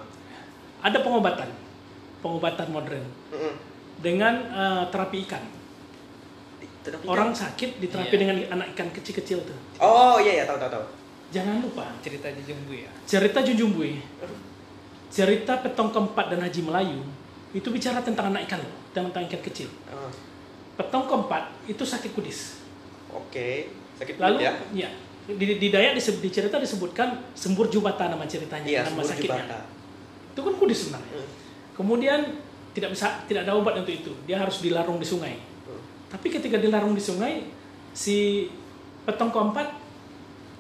Ada 0.85 1.03
pengobatan, 1.03 1.49
pengobatan 2.23 2.69
modern 2.71 3.07
Heeh. 3.35 3.55
dengan 3.99 4.35
eh, 4.47 4.85
terapi 4.95 5.27
ikan. 5.27 5.43
Tetapi 6.83 7.05
Orang 7.05 7.31
kan- 7.31 7.47
sakit 7.47 7.79
diterapi 7.79 8.11
Iya. 8.11 8.19
dengan 8.19 8.37
anak 8.53 8.67
ikan 8.75 8.89
kecil-kecil 8.91 9.39
tuh. 9.43 9.59
Oh 9.79 10.19
iya 10.19 10.43
ya 10.43 10.45
tahu 10.45 10.59
tahu 10.59 10.71
tahu. 10.73 10.85
Jangan 11.33 11.63
lupa 11.63 11.89
cerita 11.99 12.29
Jejumbu 12.29 12.73
ya 12.75 12.91
cerita 13.03 13.41
Junjumbui, 13.41 13.97
cerita 15.09 15.61
Petong 15.61 15.89
Keempat 15.89 16.29
dan 16.29 16.41
Haji 16.41 16.61
Melayu 16.63 17.01
itu 17.53 17.69
bicara 17.69 18.01
tentang 18.01 18.33
anak 18.33 18.49
ikan 18.49 18.61
loh, 18.61 18.73
tentang 18.91 19.25
ikan 19.29 19.41
kecil. 19.41 19.69
Oh, 19.89 20.09
Petong 20.75 21.05
Keempat 21.05 21.53
itu 21.65 21.81
sakit 21.81 22.13
kudis. 22.13 22.65
Oke, 23.09 23.69
sakit 23.97 24.17
Lalu 24.17 24.41
perut 24.41 24.49
ya. 24.73 24.89
ya 24.89 24.91
di, 25.29 25.57
di 25.57 25.69
Dayak 25.69 25.95
disebut, 25.95 26.21
di 26.21 26.31
cerita 26.33 26.57
disebutkan 26.57 27.21
sembur 27.33 27.69
jubata 27.69 28.09
nama 28.09 28.25
ceritanya, 28.25 28.65
Iya, 28.65 28.83
nama 28.89 29.05
sakitnya. 29.05 29.45
Jubata. 29.45 29.59
Itu 30.33 30.41
kan 30.43 30.55
kudis 30.57 30.79
sebenarnya. 30.83 31.13
Hmm. 31.15 31.29
Kemudian 31.73 32.21
tidak 32.73 32.91
bisa 32.91 33.21
tidak 33.25 33.45
ada 33.45 33.53
obat 33.53 33.77
untuk 33.77 33.93
itu. 33.93 34.13
Dia 34.25 34.41
harus 34.41 34.59
dilarung 34.59 34.97
di 34.97 35.05
sungai. 35.05 35.37
Hmm. 36.13 36.21
Tapi 36.21 36.29
ketika 36.29 36.61
dilarung 36.61 36.93
di 36.93 37.01
sungai, 37.01 37.49
si 37.91 38.45
petong 39.03 39.33
keempat 39.33 39.73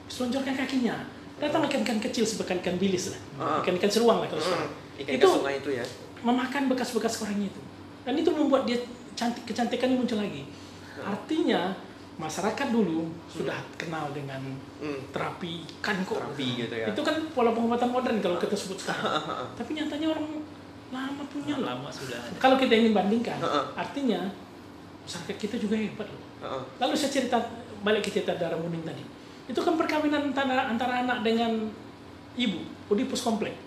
selonjorkan 0.09 0.57
kakinya. 0.57 0.96
Datang 1.36 1.66
ikan-ikan 1.66 2.00
kecil 2.00 2.24
seperti 2.24 2.57
ikan 2.57 2.78
bilis 2.78 3.12
lah. 3.12 3.20
Ah. 3.36 3.59
Ikan-ikan 3.61 3.90
seruang 3.90 4.24
lah 4.24 4.28
kalau 4.28 4.40
Hmm, 4.40 4.48
sekarang. 4.48 4.70
Ikan 4.96 5.12
Itu- 5.12 5.32
sungai 5.36 5.55
itu 5.59 5.70
ya. 5.72 5.84
Memakan 6.22 6.62
bekas-bekas 6.70 7.18
korengnya 7.18 7.50
itu. 7.50 7.61
Dan 8.03 8.14
itu 8.16 8.30
membuat 8.30 8.64
dia 8.64 8.78
cantik 9.12 9.44
kecantikannya 9.44 9.98
muncul 9.98 10.16
lagi. 10.16 10.46
Artinya 10.98 11.74
masyarakat 12.14 12.68
dulu 12.70 13.11
sudah 13.26 13.59
kenal 13.74 14.12
dengan 14.14 14.38
Hmm. 14.78 15.00
terapi 15.11 15.66
ikan 15.80 15.98
kok. 16.05 16.16
Terapi 16.16 16.46
gitu 16.62 16.74
ya. 16.78 16.86
Itu 16.88 17.03
kan 17.03 17.16
pola 17.34 17.50
pengobatan 17.50 17.90
modern 17.90 18.16
kalau 18.22 18.38
kita 18.38 18.55
sebut 18.55 18.78
sekarang. 18.78 19.03
Tapi 19.59 19.70
nyatanya 19.74 20.09
orang 20.09 20.26
lama 20.92 21.22
punya 21.26 21.57
lama 21.59 21.88
sudah. 21.90 22.20
Kalau 22.38 22.55
kita 22.55 22.70
ingin 22.76 22.92
bandingkan, 22.92 23.40
artinya 23.74 24.28
masyarakat 25.03 25.36
kita 25.36 25.57
juga 25.59 25.74
hebat 25.74 26.07
loh. 26.07 26.22
Heeh. 26.40 26.62
Lalu 26.78 26.92
saya 26.94 27.11
cerita 27.11 27.38
balik 27.82 28.03
ke 28.03 28.11
cerita 28.11 28.34
darah 28.34 28.57
muning 28.57 28.82
tadi. 28.82 29.03
Itu 29.44 29.59
kan 29.59 29.74
perkawinan 29.74 30.30
antara, 30.30 30.70
antara 30.70 31.03
anak 31.03 31.26
dengan 31.26 31.66
ibu, 32.38 32.62
Oedipus 32.88 33.20
komplek. 33.20 33.59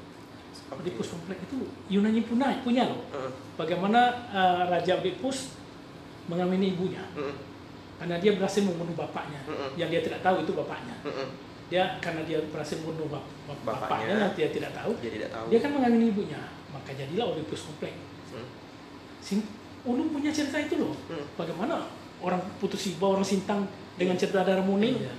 Oedipus 0.72 1.12
komplek 1.12 1.44
itu 1.44 1.68
Yunani 1.92 2.24
punya, 2.24 2.56
punya 2.64 2.88
loh. 2.88 3.04
Heeh. 3.12 3.32
Bagaimana 3.56 4.02
eh, 4.32 4.62
Raja 4.72 4.98
Oedipus 4.98 5.52
mengawini 6.26 6.74
ibunya. 6.74 7.04
Heeh. 7.14 7.36
Karena 7.96 8.20
dia 8.20 8.36
berhasil 8.36 8.60
membunuh 8.60 8.92
bapaknya. 8.92 9.40
Mm-mm. 9.48 9.72
Yang 9.80 9.90
dia 9.92 10.02
tidak 10.12 10.20
tahu 10.24 10.44
itu 10.44 10.52
bapaknya. 10.52 10.96
Heeh. 11.04 11.28
Dia 11.72 11.98
karena 11.98 12.22
dia 12.28 12.40
berhasil 12.52 12.78
membunuh 12.84 13.08
bap- 13.10 13.26
bap- 13.48 13.64
Bapaknya. 13.64 13.88
bapaknya, 13.88 14.16
yang 14.20 14.34
dia 14.36 14.48
tidak 14.52 14.72
tahu. 14.76 14.92
Dia 15.00 15.12
tidak 15.12 15.30
tahu. 15.32 15.46
Dia 15.48 15.60
kan 15.64 15.72
mengawini 15.76 16.08
ibunya. 16.12 16.42
Maka 16.72 16.92
jadilah 16.92 17.26
Oedipus 17.32 17.68
komplek. 17.68 17.96
Sin- 19.20 19.48
Ulu 19.86 20.10
punya 20.10 20.30
cerita 20.30 20.58
itu 20.58 20.76
loh. 20.78 20.94
Hmm. 21.08 21.22
Bagaimana 21.36 21.86
orang 22.18 22.42
putus 22.58 22.90
iba, 22.90 23.06
orang 23.06 23.22
Sintang 23.22 23.64
dengan 23.96 24.18
cerita 24.18 24.42
darah 24.42 24.62
muning 24.62 24.98
Iya. 24.98 25.14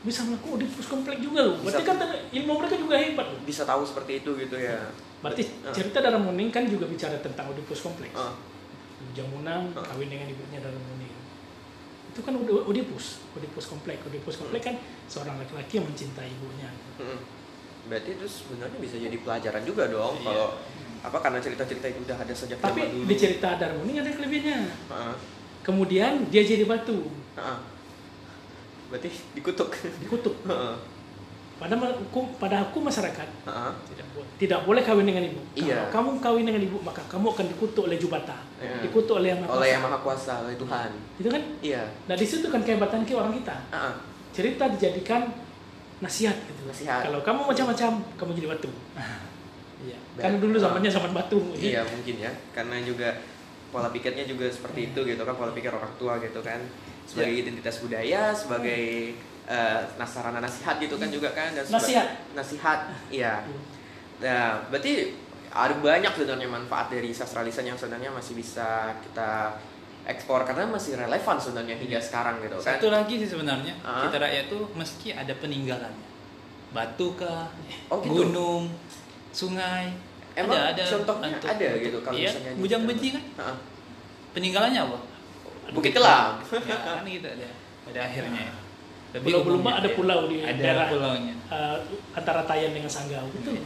bisa 0.00 0.24
melakukan 0.24 0.56
Oedipus 0.56 0.86
komplek 0.86 1.18
juga 1.18 1.44
loh. 1.44 1.60
Berarti 1.60 1.82
Bisa. 1.82 1.90
kan 1.92 1.96
ilmu 2.32 2.52
mereka 2.56 2.74
juga 2.74 2.94
hebat 2.96 3.26
loh. 3.28 3.40
Bisa 3.42 3.62
tahu 3.62 3.82
seperti 3.82 4.20
itu 4.20 4.30
gitu 4.34 4.56
ya. 4.56 4.80
Berarti 5.20 5.42
Ah. 5.62 5.70
cerita 5.70 5.98
darah 5.98 6.16
muning 6.16 6.48
kan 6.48 6.64
juga 6.64 6.86
bicara 6.86 7.18
tentang 7.18 7.50
Oedipus 7.50 7.80
kompleks. 7.80 8.14
Ah. 8.14 8.32
Jamunang 9.12 9.70
Ah. 9.72 9.84
kawin 9.84 10.08
dengan 10.08 10.26
ibunya 10.26 10.58
darah 10.58 10.80
muning. 10.80 11.12
Itu 12.08 12.24
kan 12.24 12.34
Oed- 12.34 12.64
Oedipus, 12.64 13.22
Oedipus 13.32 13.66
komplek. 13.68 14.00
Oedipus 14.02 14.34
komplek 14.36 14.62
kan 14.64 14.74
seorang 15.06 15.36
laki-laki 15.36 15.78
yang 15.78 15.86
mencintai 15.86 16.26
ibunya. 16.28 16.70
Mm-mm. 16.98 17.18
Berarti 17.88 18.10
itu 18.12 18.26
sebenarnya 18.28 18.78
bisa 18.78 18.96
jadi 18.96 19.16
pelajaran 19.16 19.62
juga 19.64 19.88
dong 19.88 20.14
Iya. 20.18 20.24
kalau 20.24 20.46
apa 20.98 21.18
karena 21.18 21.38
cerita-cerita 21.38 21.86
itu 21.88 22.00
udah 22.04 22.18
ada 22.18 22.34
sejak 22.34 22.58
Tapi 22.58 22.80
dulu. 22.84 23.06
di 23.06 23.14
cerita 23.14 23.54
darah 23.54 23.74
muning 23.74 23.98
ada 23.98 24.10
kelebihannya. 24.10 24.60
Heeh. 24.66 25.14
Kemudian 25.62 26.12
dia 26.28 26.42
jadi 26.42 26.64
batu, 26.64 27.08
Heeh. 27.34 27.58
Berarti 28.88 29.08
dikutuk. 29.32 29.68
dikutuk. 29.98 30.34
Heeh. 30.50 30.76
Pada 31.58 31.74
hukum, 31.74 32.30
pada 32.38 32.62
hukum 32.62 32.86
masyarakat 32.86 33.26
Heeh. 33.42 33.72
tidak 33.90 34.06
boleh 34.14 34.28
tidak 34.38 34.60
boleh 34.62 34.82
kawin 34.84 35.06
dengan 35.06 35.24
ibu. 35.26 35.40
Iya. 35.56 35.90
Kalau 35.90 35.90
kamu 35.90 36.08
kawin 36.20 36.44
dengan 36.46 36.62
ibu 36.62 36.78
maka 36.78 37.02
kamu 37.06 37.26
akan 37.32 37.46
dikutuk 37.50 37.82
oleh 37.86 37.98
Jubata, 37.98 38.38
Iya. 38.58 38.78
dikutuk 38.84 39.18
oleh 39.18 39.34
yang 39.34 39.40
Maha 39.42 39.50
Oleh 39.50 39.58
Kuasa. 39.58 39.74
yang 39.74 39.82
maha 39.82 39.98
kuasa, 39.98 40.32
oleh 40.44 40.54
Tuhan. 40.54 40.90
Itu 41.16 41.28
kan. 41.28 41.42
Iya. 41.58 41.82
Nah 42.06 42.14
di 42.14 42.26
situ 42.26 42.46
kan 42.46 42.62
kehebatan 42.62 43.02
kita 43.02 43.18
orang 43.18 43.34
kita. 43.34 43.56
Heeh. 43.70 43.94
Cerita 44.30 44.64
dijadikan 44.70 45.34
nasihat 45.98 46.36
gitu. 46.46 46.60
Nasihat. 46.66 47.06
Kalau 47.06 47.20
kamu 47.22 47.40
macam-macam, 47.46 47.90
kamu 48.16 48.30
jadi 48.38 48.48
batu. 48.54 48.70
Iya. 49.78 49.94
Karena 50.18 50.42
dulu 50.42 50.58
zamannya 50.58 50.90
zaman 50.90 51.14
batu. 51.14 51.38
Iya 51.54 51.86
mungkin 51.86 52.18
ya, 52.18 52.34
karena 52.50 52.82
juga 52.82 53.14
pola 53.70 53.94
pikirnya 53.94 54.26
juga 54.26 54.50
Iya. 54.50 54.54
seperti 54.58 54.90
itu 54.90 55.00
gitu 55.06 55.22
kan, 55.22 55.38
pola 55.38 55.54
pikir 55.54 55.70
orang 55.70 55.94
tua 55.94 56.18
gitu 56.18 56.42
kan, 56.42 56.58
sebagai 57.06 57.30
Iya. 57.38 57.42
identitas 57.46 57.78
budaya, 57.78 58.34
sebagai 58.34 59.14
eh, 59.48 59.80
nasarana 59.96 60.42
nasihat 60.42 60.76
gitu 60.76 60.98
kan 60.98 61.08
juga 61.08 61.30
kan, 61.32 61.54
dan 61.54 61.62
Nasihat. 61.64 62.04
nasihat, 62.34 62.90
iya. 63.08 63.46
Nah, 64.20 64.66
berarti 64.68 65.14
ada 65.48 65.72
banyak 65.78 66.12
sebenarnya 66.12 66.50
manfaat 66.50 66.92
dari 66.92 67.14
sastra 67.14 67.40
lisan 67.40 67.64
yang 67.64 67.78
sebenarnya 67.78 68.12
masih 68.12 68.36
bisa 68.36 68.92
kita 69.00 69.56
ekspor 70.08 70.40
karena 70.42 70.64
masih 70.66 70.96
relevan 70.96 71.36
sebenarnya 71.36 71.76
hingga 71.76 72.00
sekarang 72.00 72.40
gitu 72.40 72.56
kan. 72.56 72.74
Satu 72.74 72.88
lagi 72.88 73.14
sih 73.14 73.28
sebenarnya 73.28 73.76
Ah. 73.78 74.02
kita 74.02 74.16
rakyat 74.16 74.44
tuh 74.48 74.64
meski 74.72 75.12
ada 75.12 75.30
peninggalannya, 75.34 76.08
batu 76.70 77.12
kah, 77.14 77.52
Oh, 77.86 78.00
gitu? 78.00 78.24
gunung, 78.24 78.72
sungai, 79.30 79.92
Emang 80.32 80.56
ada 80.56 80.72
ada 80.72 80.82
contohnya 80.82 81.28
bentuk- 81.34 81.50
ada 81.50 81.68
gitu 81.78 81.98
kalau 82.00 82.16
iya, 82.16 82.30
misalnya 82.30 82.52
bujang 82.56 82.82
benci 82.84 83.08
kan 83.10 83.24
Heeh. 83.36 83.56
peninggalannya 84.32 84.80
apa? 84.82 84.98
Bukit 85.68 85.92
Kelam. 85.92 86.40
ya, 86.40 86.76
kan 86.96 87.04
gitu 87.04 87.28
ada 87.28 87.48
pada 87.84 88.00
akhirnya. 88.02 88.42
ya. 88.42 88.54
Lebih 89.10 89.24
Pulau 89.26 89.40
Belumba 89.42 89.60
umumnya, 89.66 89.80
ada 89.80 89.88
ya. 89.88 89.96
pulau 89.96 90.20
di 90.26 90.36
ada 90.38 90.52
daerah 90.54 90.86
pulaunya. 90.86 91.34
eh, 91.48 91.76
antara 92.12 92.40
Tayan 92.44 92.72
dengan 92.72 92.88
Sanggau. 92.88 93.24
Itu. 93.30 93.50
Iya. 93.50 93.64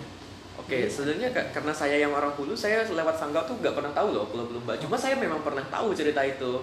Oke, 0.52 0.84
sebenarnya 0.84 1.32
ka- 1.32 1.48
karena 1.50 1.72
saya 1.72 1.96
yang 1.96 2.12
orang 2.12 2.32
Hulu, 2.32 2.52
saya 2.52 2.84
lewat 2.84 3.16
Sanggau 3.16 3.42
tuh 3.42 3.56
nggak 3.58 3.72
pernah 3.72 3.92
tahu 3.92 4.12
loh 4.12 4.28
Pulau 4.28 4.44
Belumba. 4.46 4.76
Cuma 4.76 4.94
saya 4.94 5.16
memang 5.16 5.40
pernah 5.40 5.64
tahu 5.66 5.96
cerita 5.96 6.20
itu. 6.20 6.60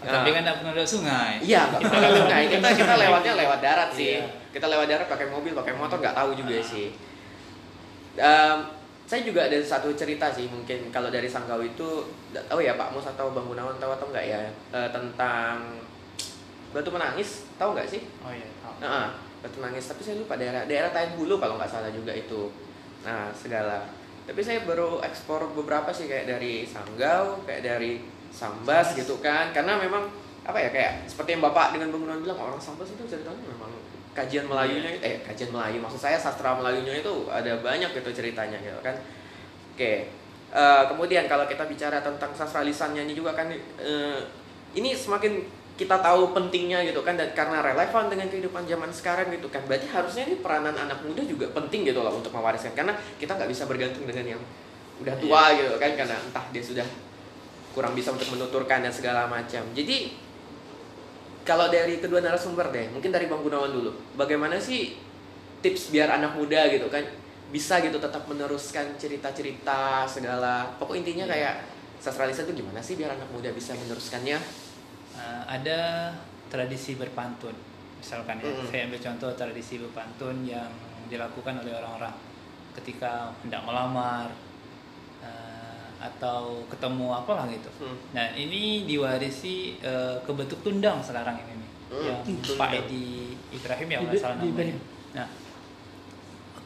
Nah, 0.00 0.24
Tapi 0.24 0.32
kan 0.32 0.40
tidak 0.40 0.56
pernah 0.64 0.72
ada 0.72 0.84
sungai. 0.84 1.32
Iya, 1.38 1.60
nggak 1.68 1.80
pernah 1.82 2.00
lewat 2.00 2.16
sungai. 2.18 2.42
Kita 2.56 2.68
kita 2.72 2.94
lewatnya 2.96 3.32
lewat 3.36 3.58
darat 3.60 3.90
sih. 3.92 4.16
Iya. 4.16 4.24
Kita 4.50 4.66
lewat 4.66 4.86
darat 4.88 5.06
pakai 5.06 5.26
mobil, 5.28 5.52
pakai 5.52 5.74
motor 5.76 6.00
nggak 6.00 6.16
tahu 6.16 6.30
juga 6.32 6.56
sih. 6.58 6.88
Em, 8.16 8.58
saya 9.04 9.20
juga 9.22 9.46
ada 9.46 9.58
satu 9.58 9.90
cerita 9.92 10.30
sih 10.30 10.46
mungkin 10.46 10.88
kalau 10.88 11.10
dari 11.10 11.26
Sanggau 11.26 11.58
itu 11.58 11.88
nggak 12.30 12.46
tahu 12.46 12.62
ya 12.62 12.74
Pak 12.74 12.94
Mus 12.94 13.04
atau 13.04 13.34
Bang 13.34 13.46
Gunawan 13.46 13.74
tahu 13.76 13.90
atau 13.90 14.06
nggak 14.06 14.22
ya 14.24 14.40
eh, 14.70 14.88
tentang 14.88 15.78
Batu 16.70 16.90
Menangis 16.90 17.50
tahu 17.58 17.74
nggak 17.74 17.86
sih? 17.86 18.06
Oh 18.22 18.30
iya. 18.30 18.46
tahu. 18.62 18.74
Nah, 18.80 19.10
Batu 19.42 19.58
Nangis, 19.58 19.84
tapi 19.84 20.00
saya 20.00 20.16
lupa 20.16 20.38
daerah 20.38 20.62
daerah 20.64 20.88
Tayan 20.88 21.18
Hulu 21.18 21.36
kalau 21.36 21.58
nggak 21.58 21.66
salah 21.68 21.90
juga 21.90 22.14
itu. 22.14 22.46
Nah, 23.04 23.32
segala. 23.32 23.88
Tapi 24.28 24.40
saya 24.44 24.62
baru 24.62 25.00
ekspor 25.02 25.50
beberapa 25.56 25.90
sih 25.90 26.06
kayak 26.06 26.28
dari 26.28 26.62
Sanggau, 26.68 27.42
kayak 27.48 27.62
dari 27.64 28.04
Sambas 28.30 28.94
gitu 28.94 29.18
kan. 29.18 29.50
Karena 29.50 29.80
memang 29.80 30.06
apa 30.46 30.56
ya 30.56 30.70
kayak 30.72 31.04
seperti 31.04 31.36
yang 31.36 31.42
Bapak 31.44 31.76
dengan 31.76 31.92
bangunan 31.92 32.18
bilang 32.22 32.38
orang 32.38 32.60
Sambas 32.60 32.88
itu 32.92 33.04
ceritanya 33.04 33.44
memang 33.44 33.70
kajian 34.10 34.46
Melayunya 34.50 34.90
eh 34.98 35.22
kajian 35.22 35.54
Melayu 35.54 35.78
maksud 35.78 36.02
saya 36.02 36.18
sastra 36.18 36.58
Melayunya 36.58 36.98
itu 36.98 37.30
ada 37.30 37.60
banyak 37.62 37.90
gitu 37.94 38.10
ceritanya 38.10 38.58
gitu 38.58 38.80
kan. 38.82 38.96
Oke. 39.74 40.10
Eh, 40.50 40.82
kemudian 40.90 41.30
kalau 41.30 41.46
kita 41.46 41.62
bicara 41.70 42.02
tentang 42.02 42.34
sastra 42.34 42.66
lisannya 42.66 43.06
ini 43.06 43.14
juga 43.14 43.38
kan 43.38 43.46
eh, 43.54 44.18
ini 44.74 44.90
semakin 44.94 45.46
kita 45.80 45.96
tahu 46.04 46.36
pentingnya 46.36 46.84
gitu 46.84 47.00
kan 47.00 47.16
dan 47.16 47.32
karena 47.32 47.64
relevan 47.64 48.12
dengan 48.12 48.28
kehidupan 48.28 48.68
zaman 48.68 48.92
sekarang 48.92 49.32
gitu 49.32 49.48
kan 49.48 49.64
berarti 49.64 49.88
harusnya 49.88 50.28
ini 50.28 50.36
peranan 50.44 50.76
anak 50.76 51.00
muda 51.00 51.24
juga 51.24 51.48
penting 51.56 51.88
gitu 51.88 52.04
loh 52.04 52.12
untuk 52.12 52.36
mewariskan 52.36 52.76
karena 52.76 52.92
kita 53.16 53.32
nggak 53.32 53.48
bisa 53.48 53.64
bergantung 53.64 54.04
dengan 54.04 54.36
yang 54.36 54.42
udah 55.00 55.16
tua 55.16 55.56
gitu 55.56 55.80
kan 55.80 55.96
karena 55.96 56.20
entah 56.20 56.44
dia 56.52 56.60
sudah 56.60 56.84
kurang 57.72 57.96
bisa 57.96 58.12
untuk 58.12 58.28
menuturkan 58.34 58.82
dan 58.82 58.92
segala 58.92 59.30
macam. 59.30 59.62
Jadi 59.72 60.12
kalau 61.48 61.72
dari 61.72 61.96
kedua 61.96 62.20
narasumber 62.20 62.68
deh 62.68 62.92
mungkin 62.92 63.08
dari 63.08 63.24
bang 63.24 63.40
Gunawan 63.40 63.72
dulu 63.72 63.90
bagaimana 64.20 64.60
sih 64.60 65.00
tips 65.64 65.88
biar 65.88 66.12
anak 66.12 66.36
muda 66.36 66.68
gitu 66.68 66.92
kan 66.92 67.00
bisa 67.48 67.80
gitu 67.80 67.96
tetap 67.96 68.28
meneruskan 68.28 69.00
cerita-cerita 69.00 70.04
segala 70.04 70.76
pokok 70.76 71.00
intinya 71.00 71.24
kayak 71.24 71.64
sastra 71.96 72.28
lisan 72.28 72.44
itu 72.52 72.60
gimana 72.60 72.84
sih 72.84 73.00
biar 73.00 73.16
anak 73.16 73.32
muda 73.32 73.48
bisa 73.56 73.72
meneruskannya 73.72 74.36
Eh, 75.12 75.42
ada 75.44 76.10
tradisi 76.46 76.94
berpantun 76.94 77.52
misalkan 77.96 78.38
ya 78.38 78.46
Mm-mm. 78.46 78.64
saya 78.64 78.86
ambil 78.86 79.00
contoh 79.02 79.30
tradisi 79.34 79.76
berpantun 79.76 80.42
yang 80.42 80.70
dilakukan 81.06 81.58
oleh 81.58 81.74
orang-orang 81.74 82.14
ketika 82.72 83.28
hendak 83.40 83.60
melamar 83.60 84.30
eh, 85.20 85.86
atau 85.98 86.62
ketemu 86.66 87.12
apalah 87.12 87.44
gitu 87.46 87.68
Hmm. 87.76 87.98
nah 88.10 88.30
ini 88.32 88.86
diwarisi 88.86 89.76
eh, 89.78 90.16
ke 90.16 90.30
bentuk 90.30 90.62
tundang 90.62 90.98
sekarang 91.00 91.36
ini 91.38 91.54
nih 91.56 91.70
Hmm, 91.90 92.04
yang 92.06 92.18
tundang. 92.22 92.56
Pak 92.56 92.70
Edi 92.78 93.06
Ibrahim 93.50 93.88
ya 93.88 93.98
nggak 94.00 94.14
salah 94.16 94.36
namanya 94.36 94.48
Ibrahim. 94.48 94.78
nah 95.10 95.26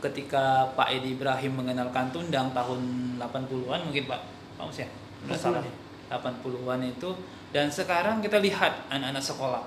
ketika 0.01 0.45
Pak 0.71 0.89
Edi 0.93 1.17
Ibrahim 1.17 1.53
mengenalkan 1.57 2.13
tundang 2.13 2.53
tahun 2.53 2.81
80-an 3.17 3.81
mungkin 3.83 4.05
Pak 4.05 4.21
Pak 4.55 4.65
Mus 4.65 4.79
ya 4.79 4.89
nggak 5.25 5.41
salah 5.41 5.65
80-an 6.07 6.81
itu 6.85 7.09
dan 7.55 7.71
sekarang 7.71 8.19
kita 8.19 8.43
lihat 8.43 8.91
anak-anak 8.91 9.23
sekolah. 9.23 9.63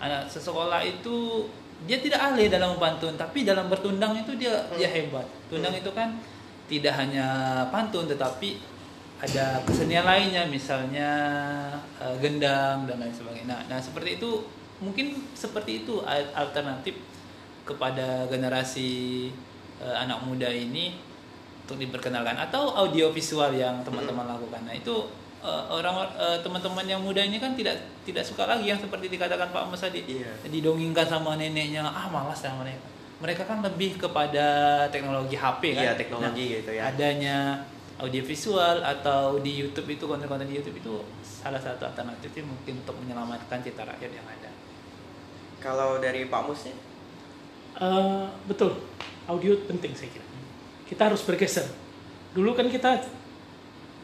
Anak 0.00 0.24
sekolah 0.32 0.80
itu 0.80 1.44
dia 1.84 2.00
tidak 2.00 2.32
ahli 2.32 2.48
dalam 2.48 2.80
pantun 2.80 3.12
tapi 3.20 3.44
dalam 3.44 3.68
bertundang 3.68 4.16
itu 4.16 4.32
dia 4.40 4.56
dia 4.72 4.88
hebat. 4.88 5.28
Tundang 5.52 5.76
itu 5.76 5.92
kan 5.92 6.16
tidak 6.64 6.96
hanya 6.96 7.28
pantun 7.68 8.08
tetapi 8.08 8.56
ada 9.20 9.60
kesenian 9.68 10.08
lainnya 10.08 10.48
misalnya 10.48 11.10
eh, 12.00 12.16
gendang 12.24 12.88
dan 12.88 13.04
lain 13.04 13.12
sebagainya. 13.12 13.52
Nah, 13.52 13.60
nah 13.68 13.78
seperti 13.84 14.16
itu 14.16 14.40
mungkin 14.80 15.20
seperti 15.36 15.84
itu 15.84 16.00
al- 16.08 16.32
alternatif 16.32 16.96
kepada 17.68 18.24
generasi 18.32 19.28
eh, 19.84 19.96
anak 19.96 20.24
muda 20.24 20.48
ini 20.48 20.96
untuk 21.68 21.76
diperkenalkan. 21.76 22.40
Atau 22.40 22.72
audio 22.72 23.12
visual 23.12 23.52
yang 23.52 23.84
teman-teman 23.84 24.24
lakukan. 24.24 24.64
Nah 24.64 24.72
itu 24.72 25.04
orang 25.68 26.10
eh, 26.14 26.38
teman-teman 26.42 26.84
yang 26.84 27.00
muda 27.00 27.22
ini 27.22 27.38
kan 27.38 27.54
tidak 27.54 27.78
tidak 28.02 28.26
suka 28.26 28.44
lagi 28.44 28.66
yang 28.66 28.78
seperti 28.78 29.06
dikatakan 29.06 29.48
Pak 29.50 29.70
Mas 29.70 29.80
tadi 29.80 30.02
Iya. 30.02 30.30
didongengkan 30.46 31.06
sama 31.06 31.34
neneknya 31.34 31.86
ah 31.86 32.06
malas 32.10 32.38
sama 32.38 32.66
mereka. 32.66 32.82
Mereka 33.16 33.42
kan 33.48 33.64
lebih 33.64 33.96
kepada 33.96 34.46
teknologi 34.92 35.40
HP 35.40 35.62
kan. 35.72 35.82
Iya, 35.88 35.92
teknologi 35.96 36.44
gitu 36.60 36.70
ya. 36.70 36.92
Adanya 36.92 37.64
audiovisual 37.96 38.84
atau 38.84 39.40
di 39.40 39.56
YouTube 39.56 39.88
itu 39.88 40.04
konten-konten 40.04 40.44
di 40.44 40.60
YouTube 40.60 40.76
itu 40.76 41.00
salah 41.24 41.56
satu 41.56 41.88
alternatifnya 41.88 42.44
mungkin 42.44 42.84
untuk 42.84 42.92
menyelamatkan 43.00 43.64
cita 43.64 43.88
rakyat 43.88 44.12
yang 44.12 44.26
ada. 44.28 44.52
Kalau 45.64 45.96
dari 45.96 46.28
Pak 46.28 46.40
Mus 46.44 46.68
nih? 46.68 46.76
Eh, 47.76 48.24
betul, 48.44 48.76
audio 49.24 49.56
penting 49.64 49.96
saya 49.96 50.12
kira. 50.12 50.26
Kita 50.84 51.08
harus 51.08 51.24
bergeser. 51.24 51.64
Dulu 52.36 52.52
kan 52.52 52.68
kita 52.68 53.00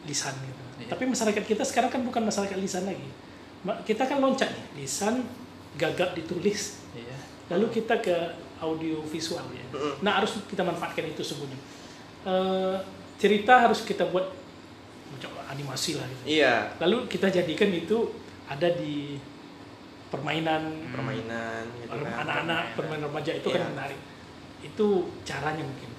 lisan 0.09 0.34
gitu. 0.40 0.62
Iya. 0.83 0.91
Tapi 0.91 1.03
masyarakat 1.07 1.43
kita 1.43 1.62
sekarang 1.62 1.91
kan 1.91 2.03
bukan 2.03 2.22
masyarakat 2.22 2.59
lisan 2.59 2.85
lagi. 2.85 3.09
Kita 3.87 4.05
kan 4.05 4.18
loncat 4.18 4.51
nih, 4.51 4.83
lisan 4.83 5.22
gagap 5.78 6.12
ditulis. 6.12 6.83
Iya. 6.93 7.14
Lalu 7.49 7.70
kita 7.72 7.99
ke 7.99 8.16
audio 8.59 9.03
visual 9.03 9.47
ya. 9.51 9.64
Nah 10.03 10.18
harus 10.18 10.39
kita 10.47 10.62
manfaatkan 10.62 11.07
itu 11.07 11.22
semuanya. 11.22 11.59
Eh, 12.22 12.76
cerita 13.18 13.59
harus 13.59 13.83
kita 13.83 14.07
buat 14.07 14.26
macam 15.11 15.30
animasi 15.47 15.99
lah 15.99 16.07
gitu. 16.09 16.22
Iya, 16.41 16.72
Lalu 16.80 17.07
kita 17.07 17.28
jadikan 17.28 17.68
itu 17.68 18.11
ada 18.47 18.66
di 18.72 19.18
permainan 20.09 20.93
permainan 20.93 21.62
gitu 21.80 21.89
kan. 21.89 22.24
anak-anak 22.24 22.64
permainan 22.76 23.09
remaja 23.09 23.33
itu 23.33 23.49
kan 23.49 23.62
Iya. 23.62 23.70
menarik. 23.72 24.01
Itu 24.62 24.87
caranya 25.22 25.64
mungkin 25.64 25.91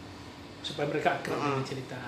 supaya 0.64 0.88
mereka 0.88 1.20
akrab 1.20 1.38
dengan 1.38 1.64
cerita. 1.64 2.00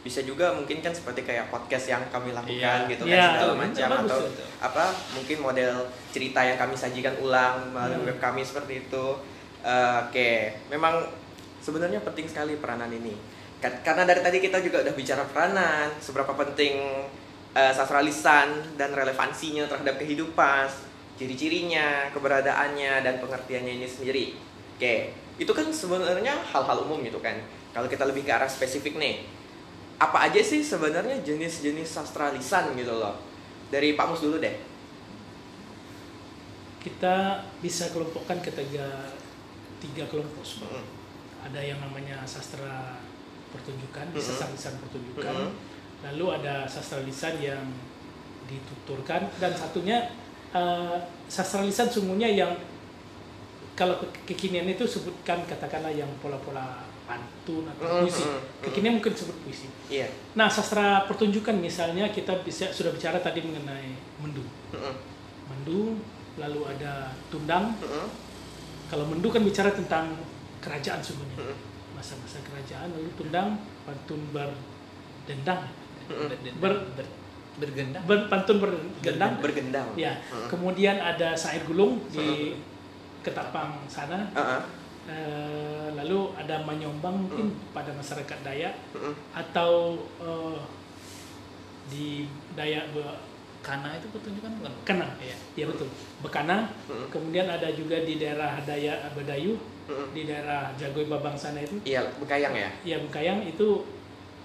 Bisa 0.00 0.20
juga 0.20 0.48
mungkin 0.50 0.80
kan 0.80 0.90
seperti 0.90 1.22
kayak 1.22 1.48
podcast 1.48 1.86
yang 1.86 2.02
kami 2.08 2.32
lakukan 2.32 2.56
Iya. 2.56 2.88
gitu 2.88 3.04
Iya, 3.04 3.12
kan 3.12 3.20
segala 3.20 3.36
betul, 3.36 3.54
macam 3.54 3.88
atau 4.00 4.18
itu. 4.24 4.44
apa 4.58 4.84
mungkin 5.12 5.36
model 5.40 5.74
cerita 6.08 6.40
yang 6.40 6.56
kami 6.56 6.72
sajikan 6.74 7.14
ulang 7.18 7.68
melalui 7.68 8.00
Hmm. 8.00 8.08
web 8.08 8.18
kami 8.18 8.40
seperti 8.40 8.82
itu. 8.82 9.06
Eh, 9.60 9.96
Oke, 10.02 10.30
memang 10.68 11.04
sebenarnya 11.58 12.00
penting 12.00 12.24
sekali 12.24 12.56
peranan 12.56 12.88
ini. 12.88 13.12
Ka- 13.60 13.84
Karena 13.84 14.02
dari 14.04 14.20
tadi 14.20 14.38
kita 14.38 14.56
juga 14.58 14.80
udah 14.80 14.94
bicara 14.94 15.20
peranan, 15.26 15.92
seberapa 15.96 16.32
penting 16.34 16.80
eh, 17.50 17.72
sastra 17.74 18.00
lisan 18.00 18.46
dan 18.74 18.90
relevansinya 18.90 19.66
terhadap 19.66 19.98
kehidupan, 19.98 20.70
ciri-cirinya, 21.16 22.08
keberadaannya 22.10 23.02
dan 23.02 23.18
pengertiannya 23.18 23.74
ini 23.74 23.84
sendiri. 23.84 24.32
Oke, 24.72 24.94
itu 25.36 25.50
kan 25.50 25.68
sebenarnya 25.68 26.32
hal-hal 26.46 26.78
umum 26.80 27.02
gitu 27.02 27.18
kan. 27.18 27.36
Kalau 27.70 27.84
kita 27.84 28.02
lebih 28.04 28.22
ke 28.22 28.30
arah 28.30 28.46
spesifik 28.46 28.96
nih, 28.96 29.26
apa 30.00 30.32
aja 30.32 30.40
sih 30.40 30.64
sebenarnya 30.64 31.20
jenis-jenis 31.20 31.84
sastra 31.84 32.32
lisan 32.32 32.72
gitu 32.72 32.96
loh? 32.96 33.20
Dari 33.68 33.92
Pak 33.94 34.06
Mus 34.08 34.24
dulu 34.24 34.40
deh. 34.40 34.56
Kita 36.80 37.44
bisa 37.60 37.92
kelompokkan 37.92 38.40
ke 38.40 38.48
tiga, 38.56 39.12
tiga 39.84 40.08
kelompok. 40.08 40.40
Mm-mm. 40.64 40.84
Ada 41.44 41.60
yang 41.60 41.78
namanya 41.84 42.24
sastra 42.24 42.96
pertunjukan, 43.52 44.08
Mm-mm. 44.10 44.24
sastra 44.24 44.48
lisan 44.48 44.80
pertunjukan. 44.80 45.36
Mm-mm. 45.36 45.52
Lalu 46.08 46.26
ada 46.40 46.64
sastra 46.64 47.04
lisan 47.04 47.36
yang 47.36 47.60
dituturkan 48.48 49.28
dan 49.36 49.52
satunya 49.52 50.10
eh, 50.56 50.96
sastra 51.28 51.60
lisan 51.60 51.92
sungguhnya 51.92 52.26
yang 52.32 52.56
kalau 53.76 54.00
ke- 54.00 54.32
kekinian 54.32 54.66
itu 54.66 54.88
sebutkan 54.88 55.44
katakanlah 55.44 55.92
yang 55.92 56.08
pola-pola 56.24 56.88
pantun 57.10 57.66
atau 57.66 57.82
Mm, 57.82 57.98
puisi. 58.06 58.22
Kekinian 58.62 58.94
mungkin 58.96 59.10
sebut 59.10 59.34
puisi. 59.42 59.66
Iya. 59.90 60.06
Nah, 60.38 60.46
sastra 60.46 61.02
pertunjukan 61.10 61.58
misalnya 61.58 62.06
kita 62.08 62.46
bisa 62.46 62.70
sudah 62.70 62.94
bicara 62.94 63.18
tadi 63.18 63.42
mengenai 63.42 63.90
mendu. 64.22 64.46
Mm-mm. 64.70 64.94
Mendu, 65.50 65.98
lalu 66.38 66.60
ada 66.70 67.10
tundang. 67.26 67.74
Kalau 68.86 69.10
mendu 69.10 69.26
kan 69.28 69.42
bicara 69.42 69.74
tentang 69.74 70.14
kerajaan. 70.62 71.02
Mm-mm. 71.02 71.54
Masa-masa 71.98 72.38
kerajaan, 72.40 72.94
lalu 72.94 73.10
tundang 73.18 73.58
pantun 73.82 74.22
berdendang. 74.30 75.66
Ber- 76.06 76.38
Ber- 76.62 76.86
ber- 76.94 77.14
bergendang. 77.58 78.02
Ber- 78.06 78.26
pantun 78.30 78.56
bergendang. 78.56 79.32
Bergendang. 79.42 79.88
Ya, 79.98 80.22
kemudian 80.46 80.96
ada 80.96 81.34
sair 81.34 81.66
gulung 81.66 82.06
di 82.08 82.54
Ketapang 83.20 83.84
sana. 83.84 84.32
Uh-uh. 84.32 84.64
Eh, 85.10 85.88
lalu 85.98 86.30
ada 86.38 86.62
manyombang 86.62 87.26
mungkin 87.26 87.50
pada 87.74 87.90
masyarakat 87.90 88.38
Dayak 88.46 88.74
Mm-mm. 88.94 89.10
atau 89.34 89.98
eh, 90.22 90.58
di 91.90 92.30
Dayak 92.54 92.94
Be- 92.94 93.26
Kana 93.60 93.92
itu 93.92 94.08
pertunjukan 94.08 94.56
bukan? 94.56 94.72
Kena. 94.88 95.08
Iya. 95.20 95.36
Ya 95.52 95.64
betul. 95.68 95.84
Bekana. 96.24 96.72
Mm-mm. 96.88 97.12
Kemudian 97.12 97.44
ada 97.44 97.68
juga 97.74 98.00
di 98.00 98.16
daerah 98.16 98.56
Dayak 98.64 99.12
Bedayu, 99.12 99.52
Mm-mm. 99.84 100.16
di 100.16 100.24
daerah 100.24 100.72
Jagoy 100.80 101.04
Babang 101.04 101.36
sana 101.36 101.60
itu. 101.60 101.76
Iya, 101.84 102.08
bekayang 102.16 102.56
ya. 102.56 102.70
Ya 102.80 102.96
Bengkayang 103.04 103.44
itu 103.44 103.84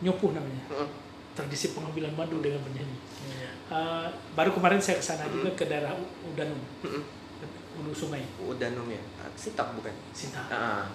nyupuh 0.03 0.35
namanya. 0.35 0.67
Mm-mm. 0.67 0.89
Tradisi 1.31 1.71
pengambilan 1.71 2.11
madu 2.11 2.43
dengan 2.43 2.59
bernyanyi. 2.59 2.97
Iya. 3.39 3.49
Eh, 3.71 4.07
baru 4.35 4.51
kemarin 4.51 4.83
saya 4.83 4.99
ke 4.99 5.05
sana 5.05 5.29
juga 5.31 5.53
ke 5.55 5.63
daerah 5.63 5.95
Udanum, 6.25 6.59
Mm-mm. 6.83 7.03
Hulu 7.75 7.91
Sungai, 7.91 8.23
Udanum 8.37 8.87
ya. 8.87 9.01
Ah, 9.17 9.29
Sitap 9.33 9.73
bukan? 9.73 9.91
Sinta, 10.09 10.41
Ah, 10.47 10.87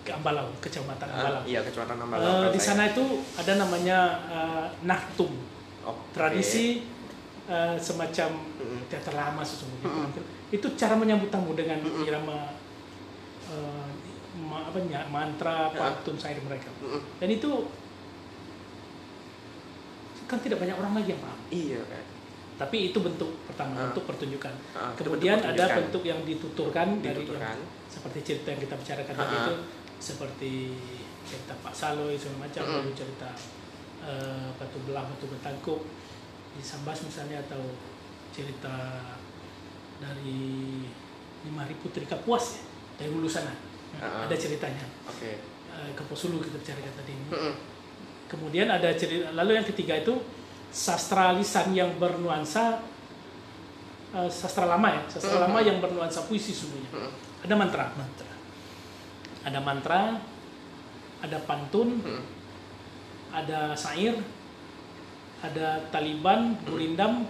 ke 0.00 0.10
Ambalau, 0.10 0.48
kecamatan 0.58 1.04
Ambalau. 1.06 1.44
iya 1.44 1.60
kecamatan 1.60 1.96
Ambalau. 1.98 2.48
di 2.48 2.56
sana 2.58 2.88
itu 2.88 3.04
ada 3.34 3.52
namanya 3.54 3.98
eh, 4.26 4.66
Nahtum, 4.82 5.28
Oh, 5.80 5.96
tradisi 6.10 6.84
eh, 7.44 7.76
semacam 7.76 8.30
Mm-mm. 8.56 8.80
teater 8.86 9.12
lama 9.12 9.40
sesungguhnya. 9.40 9.88
Mm-mm. 10.08 10.24
Itu 10.50 10.72
cara 10.74 10.92
menyambut 10.94 11.28
tamu 11.28 11.52
dengan 11.52 11.78
Mm-mm. 11.78 12.04
irama 12.04 12.56
eh, 13.44 13.88
ma- 14.40 14.64
apa 14.64 14.78
ya, 14.82 15.04
mantra, 15.06 15.68
pantun 15.70 16.16
syair 16.16 16.40
mereka. 16.40 16.68
Mm-mm. 16.80 17.00
Dan 17.16 17.28
itu 17.30 17.50
kan 20.24 20.38
tidak 20.38 20.62
banyak 20.62 20.76
orang 20.76 20.94
lagi 20.94 21.10
yang 21.10 21.20
paham. 21.20 21.40
Iya 21.50 21.80
kan. 21.82 22.04
Tapi 22.60 22.92
itu 22.92 22.98
bentuk 23.00 23.30
pertama, 23.48 23.72
Ah. 23.72 23.88
bentuk 23.88 24.04
pertunjukan. 24.04 24.52
Itu 24.52 25.00
Kemudian 25.00 25.40
bentuk 25.40 25.48
ada 25.48 25.56
pertunjukan. 25.56 25.78
bentuk 25.80 26.02
yang 26.04 26.20
dituturkan, 26.22 26.88
dari 27.00 27.16
Dituturkan. 27.16 27.56
yang, 27.56 27.60
seperti 27.88 28.18
cerita 28.20 28.46
yang 28.52 28.60
kita 28.60 28.74
bicarakan 28.76 29.14
Ah, 29.16 29.20
tadi 29.24 29.34
ah. 29.34 29.40
itu 29.40 29.54
seperti 29.96 30.52
cerita 31.22 31.52
Pak 31.58 31.72
Saloy 31.72 32.14
segala 32.14 32.44
macam, 32.44 32.62
Mm. 32.62 32.74
lalu 32.76 32.90
cerita 32.94 33.28
eh, 34.00 34.48
batu 34.56 34.80
belah, 34.84 35.04
batu 35.04 35.28
betangkuk 35.28 35.80
di 36.50 36.62
Sambas 36.62 37.00
misalnya 37.00 37.36
atau 37.38 37.60
cerita 38.30 38.72
dari 39.96 40.40
lima 41.40 41.64
Putri 41.76 42.04
Kapuas 42.04 42.56
ya 42.56 42.62
dari 42.96 43.10
hulu 43.10 43.28
sana 43.28 43.52
ah. 43.96 44.24
ada 44.24 44.32
ceritanya 44.32 44.84
Oke. 45.04 45.36
Eh, 45.70 45.90
ke 45.92 46.02
Posulu 46.04 46.40
kita 46.40 46.56
bicarakan 46.56 46.92
tadi. 46.96 47.12
Mm-mm. 47.28 47.54
Kemudian 48.26 48.66
ada 48.66 48.88
cerita, 48.92 49.30
lalu 49.32 49.54
yang 49.54 49.66
ketiga 49.66 49.94
itu 49.96 50.16
sastra 50.70 51.34
lisan 51.34 51.74
yang 51.74 51.98
bernuansa 51.98 52.78
eh, 54.10 54.26
sastra 54.26 54.66
lama 54.66 54.90
ya, 54.90 55.02
sastra 55.06 55.38
Mhm. 55.38 55.44
lama 55.46 55.58
yang 55.62 55.78
bernuansa 55.78 56.26
puisi 56.26 56.50
semuanya. 56.50 56.90
Mm-mm. 56.90 57.12
Ada 57.46 57.54
mantra, 57.54 57.86
Mantra. 57.94 58.30
ada 59.40 59.58
mantra, 59.62 60.02
ada 61.22 61.38
pantun, 61.46 62.02
Mm-mm. 62.02 62.22
ada 63.30 63.72
syair, 63.72 64.18
ada 65.40 65.86
taliban, 65.88 66.58
gurindam, 66.66 67.24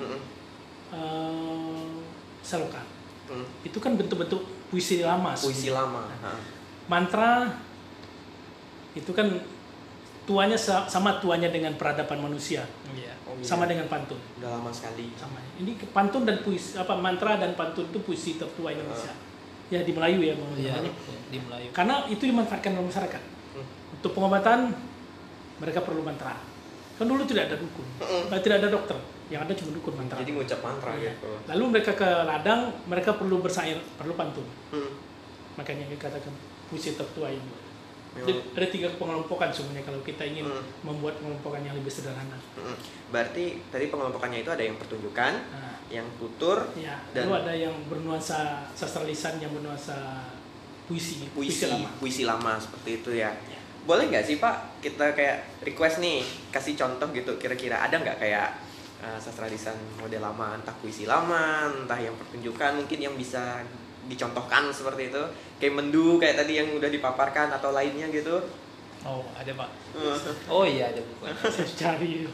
selokan. 2.42 2.86
Mm. 3.30 3.46
Itu 3.62 3.78
kan 3.78 3.94
bentuk-bentuk 3.94 4.42
puisi 4.68 5.04
lama. 5.04 5.36
Puisi 5.36 5.70
sebenarnya. 5.70 6.02
lama. 6.18 6.32
Mantra 6.90 7.54
itu 8.98 9.12
kan 9.14 9.38
tuanya 10.30 10.54
sa- 10.54 10.86
sama 10.86 11.18
tuanya 11.18 11.48
dengan 11.48 11.74
peradaban 11.74 12.22
manusia, 12.22 12.62
Iya. 12.88 13.10
Oh, 13.24 13.34
iya. 13.34 13.42
sama 13.42 13.66
dengan 13.66 13.84
pantun. 13.84 14.14
Udah 14.38 14.54
lama 14.54 14.70
sekali. 14.70 15.10
sama 15.12 15.42
ini 15.56 15.74
pantun 15.90 16.22
dan 16.22 16.38
puisi 16.40 16.78
apa 16.78 16.94
mantra 16.94 17.34
dan 17.34 17.52
pantun 17.52 17.82
itu 17.84 17.98
puisi 18.00 18.30
tertua 18.36 18.70
Indonesia 18.70 19.10
ya 19.68 19.82
di 19.82 19.90
Melayu 19.90 20.22
ya 20.22 20.34
Bang 20.34 20.50
Iya. 20.52 20.72
namanya. 20.72 20.92
Di 21.26 21.38
Melayu. 21.40 21.68
karena 21.70 21.94
itu 22.06 22.22
dimanfaatkan 22.24 22.70
oleh 22.72 22.86
masyarakat 22.86 23.22
Hmm. 23.50 23.66
untuk 23.92 24.10
pengobatan 24.12 24.70
mereka 25.56 25.80
perlu 25.80 26.00
mantra 26.00 26.38
kan 26.94 27.04
dulu 27.04 27.24
tidak 27.24 27.48
ada 27.48 27.56
dukun 27.56 27.86
Mm-mm. 27.98 28.28
eh, 28.28 28.40
tidak 28.40 28.56
ada 28.60 28.68
dokter 28.68 28.98
yang 29.26 29.40
ada 29.40 29.52
cuma 29.52 29.72
dukun 29.72 29.94
mantra 29.96 30.16
Jadi 30.16 30.30
ngucap 30.32 30.60
mantra 30.60 30.90
Iya. 30.94 31.12
gitu. 31.12 31.28
lalu 31.46 31.64
mereka 31.70 31.92
ke 31.92 32.08
ladang 32.24 32.60
mereka 32.84 33.10
perlu 33.12 33.38
bersair 33.38 33.78
perlu 33.94 34.14
pantun 34.14 34.44
Mm. 34.70 34.90
makanya 35.56 35.84
dikatakan 35.88 36.32
puisi 36.66 36.94
tertua 36.94 37.28
Memang. 37.28 37.69
Jadi 38.10 38.32
ada 38.52 38.66
tiga 38.66 38.88
pengelompokan 38.94 39.48
sebenarnya 39.48 39.84
kalau 39.84 40.00
kita 40.00 40.22
ingin 40.24 40.42
Hmm. 40.42 40.66
membuat 40.82 41.14
pengelompokan 41.16 41.62
yang 41.62 41.74
lebih 41.74 41.88
sederhana 41.88 42.34
Mm-mm. 42.52 42.74
Berarti 43.08 43.62
tadi 43.66 43.86
pengelompokannya 43.86 44.40
itu 44.40 44.50
ada 44.50 44.60
yang 44.60 44.74
pertunjukan, 44.74 45.32
nah, 45.46 45.78
yang 45.86 46.06
tutur, 46.16 46.66
Ya, 46.74 46.98
Dan- 47.10 47.26
lalu 47.26 47.34
ada 47.40 47.54
yang 47.56 47.74
bernuansa 47.86 48.66
sastra 48.72 49.02
lisan 49.02 49.38
yang 49.38 49.50
bernuansa 49.50 50.26
puisi, 50.84 51.30
puisi, 51.30 51.66
lama. 51.66 51.88
puisi 51.96 52.22
lama 52.24 52.52
seperti 52.56 52.90
itu 52.96 53.10
ya. 53.14 53.30
Ya. 53.46 53.58
Boleh 53.80 54.06
nggak 54.06 54.24
sih 54.24 54.36
Pak 54.36 54.82
kita 54.82 55.14
kayak 55.14 55.62
request 55.62 55.98
nih 55.98 56.20
kasih 56.50 56.74
contoh 56.74 57.06
gitu 57.10 57.34
kira-kira 57.36 57.78
ada 57.78 57.94
nggak 57.94 58.18
kayak 58.18 58.58
uh, 58.98 59.16
sastra 59.16 59.46
lisan 59.46 59.72
model 59.96 60.20
lama 60.20 60.52
entah 60.52 60.74
puisi 60.76 61.06
lama 61.06 61.70
entah 61.70 61.96
yang 61.96 62.12
pertunjukan 62.12 62.74
mungkin 62.76 62.98
yang 63.00 63.14
bisa 63.14 63.62
dicontohkan 64.02 64.70
seperti 64.70 65.08
itu 65.08 65.22
kayak 65.56 65.74
mendu 65.74 66.16
kayak 66.16 66.38
tadi 66.38 66.56
yang 66.56 66.72
udah 66.72 66.86
dipaparkan 66.86 67.50
atau 67.50 67.70
lainnya 67.70 68.08
gitu 68.08 68.40
Oh, 69.00 69.24
ada 69.32 69.48
pak. 69.50 69.68
Oh 70.52 70.60
iya 70.60 70.84
ada 70.86 71.00
buku. 71.00 71.24
Saya 71.56 71.64
cari. 71.64 72.28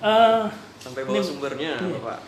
Eh, 0.00 0.44
Sampai 0.78 1.04
bawa 1.04 1.14
Ini- 1.14 1.20
sumbernya, 1.22 1.72
iya. 1.76 1.92
Bapak. 1.94 2.18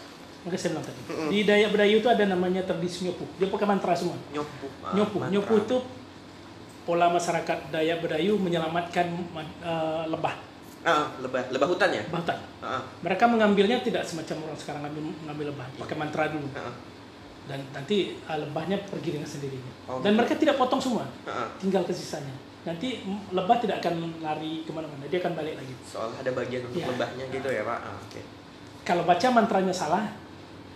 Saya 0.52 0.70
bilang 0.70 0.84
tadi. 0.84 1.00
Di 1.26 1.38
Dayak 1.42 1.72
Berayu 1.72 1.96
itu 1.98 2.06
ada 2.06 2.24
namanya 2.24 2.60
tradisi 2.60 3.08
nyopu. 3.08 3.24
Dia 3.34 3.48
pakai 3.48 3.64
mantra 3.64 3.96
semua. 3.96 4.20
Nyopu. 4.28 4.68
ah, 4.80 4.92
Nyopu. 4.92 5.16
mantra. 5.16 5.32
Nyopu 5.32 5.54
itu 5.58 5.76
pola 6.84 7.08
masyarakat 7.08 7.72
Dayak 7.72 7.98
Berayu 7.98 8.36
menyelamatkan 8.36 9.06
eh, 9.64 10.04
lebah, 10.06 10.36
Ah, 10.84 11.08
lebah, 11.16 11.48
lebah 11.48 11.64
hutan 11.66 11.88
ya? 11.88 12.04
lebah 12.04 12.20
hutan. 12.20 12.38
Ah, 12.60 12.84
Mereka 13.00 13.24
mengambilnya 13.24 13.80
tidak 13.80 14.04
semacam 14.04 14.44
orang 14.44 14.58
sekarang 14.60 14.84
ngambil, 14.84 15.02
ngambil 15.24 15.46
lebah, 15.56 15.66
pakai 15.78 15.96
mantra 15.96 16.28
dulu. 16.28 16.44
ah, 16.52 16.68
Dan 17.44 17.60
nanti 17.70 18.16
eh, 18.16 18.38
lebahnya 18.38 18.80
pergi 18.84 19.10
dengan 19.12 19.28
sendirinya. 19.28 19.72
Oh, 19.84 20.00
Dan 20.00 20.16
mereka 20.16 20.32
tidak 20.34 20.56
potong 20.56 20.80
semua, 20.80 21.04
ah, 21.24 21.44
ah. 21.44 21.48
tinggal 21.56 21.84
ke 21.84 21.92
sisanya. 21.92 22.32
Nanti 22.64 23.04
lebah 23.30 23.60
tidak 23.60 23.78
akan 23.78 23.94
lari 24.18 24.64
ke 24.64 24.72
mana-mana, 24.72 25.04
dia 25.04 25.20
akan 25.20 25.36
balik 25.36 25.54
lagi. 25.54 25.74
Soal 25.84 26.08
ada 26.10 26.30
bagian 26.32 26.64
untuk 26.64 26.80
Iya. 26.80 26.88
lebahnya 26.90 27.24
gitu 27.28 27.48
ya, 27.48 27.62
Pak. 27.62 27.78
Ah, 27.78 27.96
Oke. 28.00 28.20
Kalau 28.80 29.04
baca 29.04 29.26
mantranya 29.30 29.72
salah, 29.72 30.08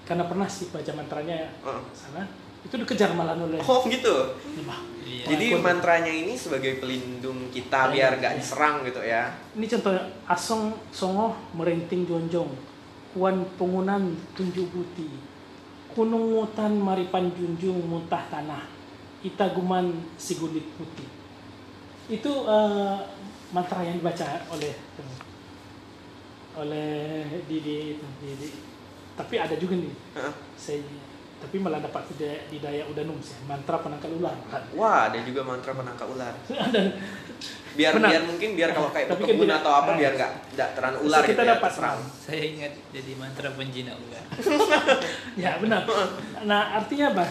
karena 0.05 0.25
pernah 0.25 0.45
sih 0.45 0.69
baca 0.69 0.93
mantranya 0.93 1.49
Ah. 1.63 1.81
salah, 1.91 2.29
itu 2.61 2.75
dikejar 2.77 3.17
malah 3.17 3.33
oleh 3.33 3.57
Oh, 3.59 3.81
gitu. 3.89 4.37
lebah. 4.55 4.81
Iya. 5.01 5.25
Jadi 5.27 5.47
Walaupun- 5.49 5.65
mantranya 5.65 6.13
ini 6.13 6.37
sebagai 6.37 6.77
pelindung 6.77 7.49
kita 7.49 7.89
biar 7.89 8.13
Iya. 8.13 8.21
gak 8.21 8.35
diserang 8.37 8.85
gitu 8.85 9.01
ya. 9.01 9.33
Ini 9.57 9.65
contohnya 9.67 10.05
Asong 10.29 10.77
Songo 10.93 11.33
merenting 11.57 12.05
jonjong, 12.05 12.53
Kuan 13.09 13.49
Pengunan 13.57 14.05
tunjuk 14.37 14.69
buti, 14.69 15.09
Gunung 15.99 16.31
Mutan 16.31 16.79
Maripan 16.79 17.35
Junjung 17.35 17.83
muntah 17.83 18.23
tanah, 18.31 18.71
Itaguman 19.27 19.91
Sigundit 20.15 20.63
putih. 20.79 21.11
Itu 22.07 22.47
eh, 22.47 22.99
mantra 23.51 23.83
yang 23.83 23.99
dibaca 23.99 24.47
oleh 24.55 24.79
oleh 26.55 27.27
di, 27.51 27.57
di, 27.59 27.77
itu, 27.99 28.07
di, 28.23 28.31
di- 28.39 28.59
tapi 29.19 29.35
ada 29.39 29.59
juga 29.59 29.75
nih 29.75 29.95
Heeh. 30.15 30.35
saya 30.55 30.79
tapi 31.39 31.57
malah 31.63 31.79
dapat 31.79 32.03
di, 32.11 32.15
Daya- 32.19 32.45
di 32.51 32.59
daya 32.59 32.83
Udanum 32.91 33.17
sih 33.23 33.39
mantra 33.47 33.79
penangkal 33.79 34.11
ular 34.11 34.35
Wah, 34.75 35.07
ada 35.07 35.19
juga 35.23 35.47
mantra 35.47 35.71
penangkap 35.71 36.11
ular. 36.11 36.35
Biar 37.79 37.95
Benar. 37.95 38.11
biar 38.11 38.23
mungkin 38.27 38.49
biar 38.59 38.71
kalau 38.75 38.91
kayak 38.91 39.07
Tapi 39.15 39.23
kan 39.23 39.63
atau 39.63 39.71
apa 39.71 39.91
nah, 39.95 39.99
biar 40.03 40.13
nggak 40.19 40.33
nggak 40.59 40.69
terlalu 40.75 40.97
ular 41.07 41.23
kita 41.23 41.31
gitu 41.31 41.43
ya. 41.47 41.51
dapat 41.55 41.71
terserang. 41.71 41.99
Saya 42.19 42.43
ingat 42.43 42.73
jadi 42.91 43.11
mantra 43.15 43.49
penjina 43.55 43.93
ular. 43.95 44.25
Ya 45.43 45.51
benar. 45.63 45.87
Nah 46.43 46.63
artinya 46.75 47.07
apa? 47.15 47.25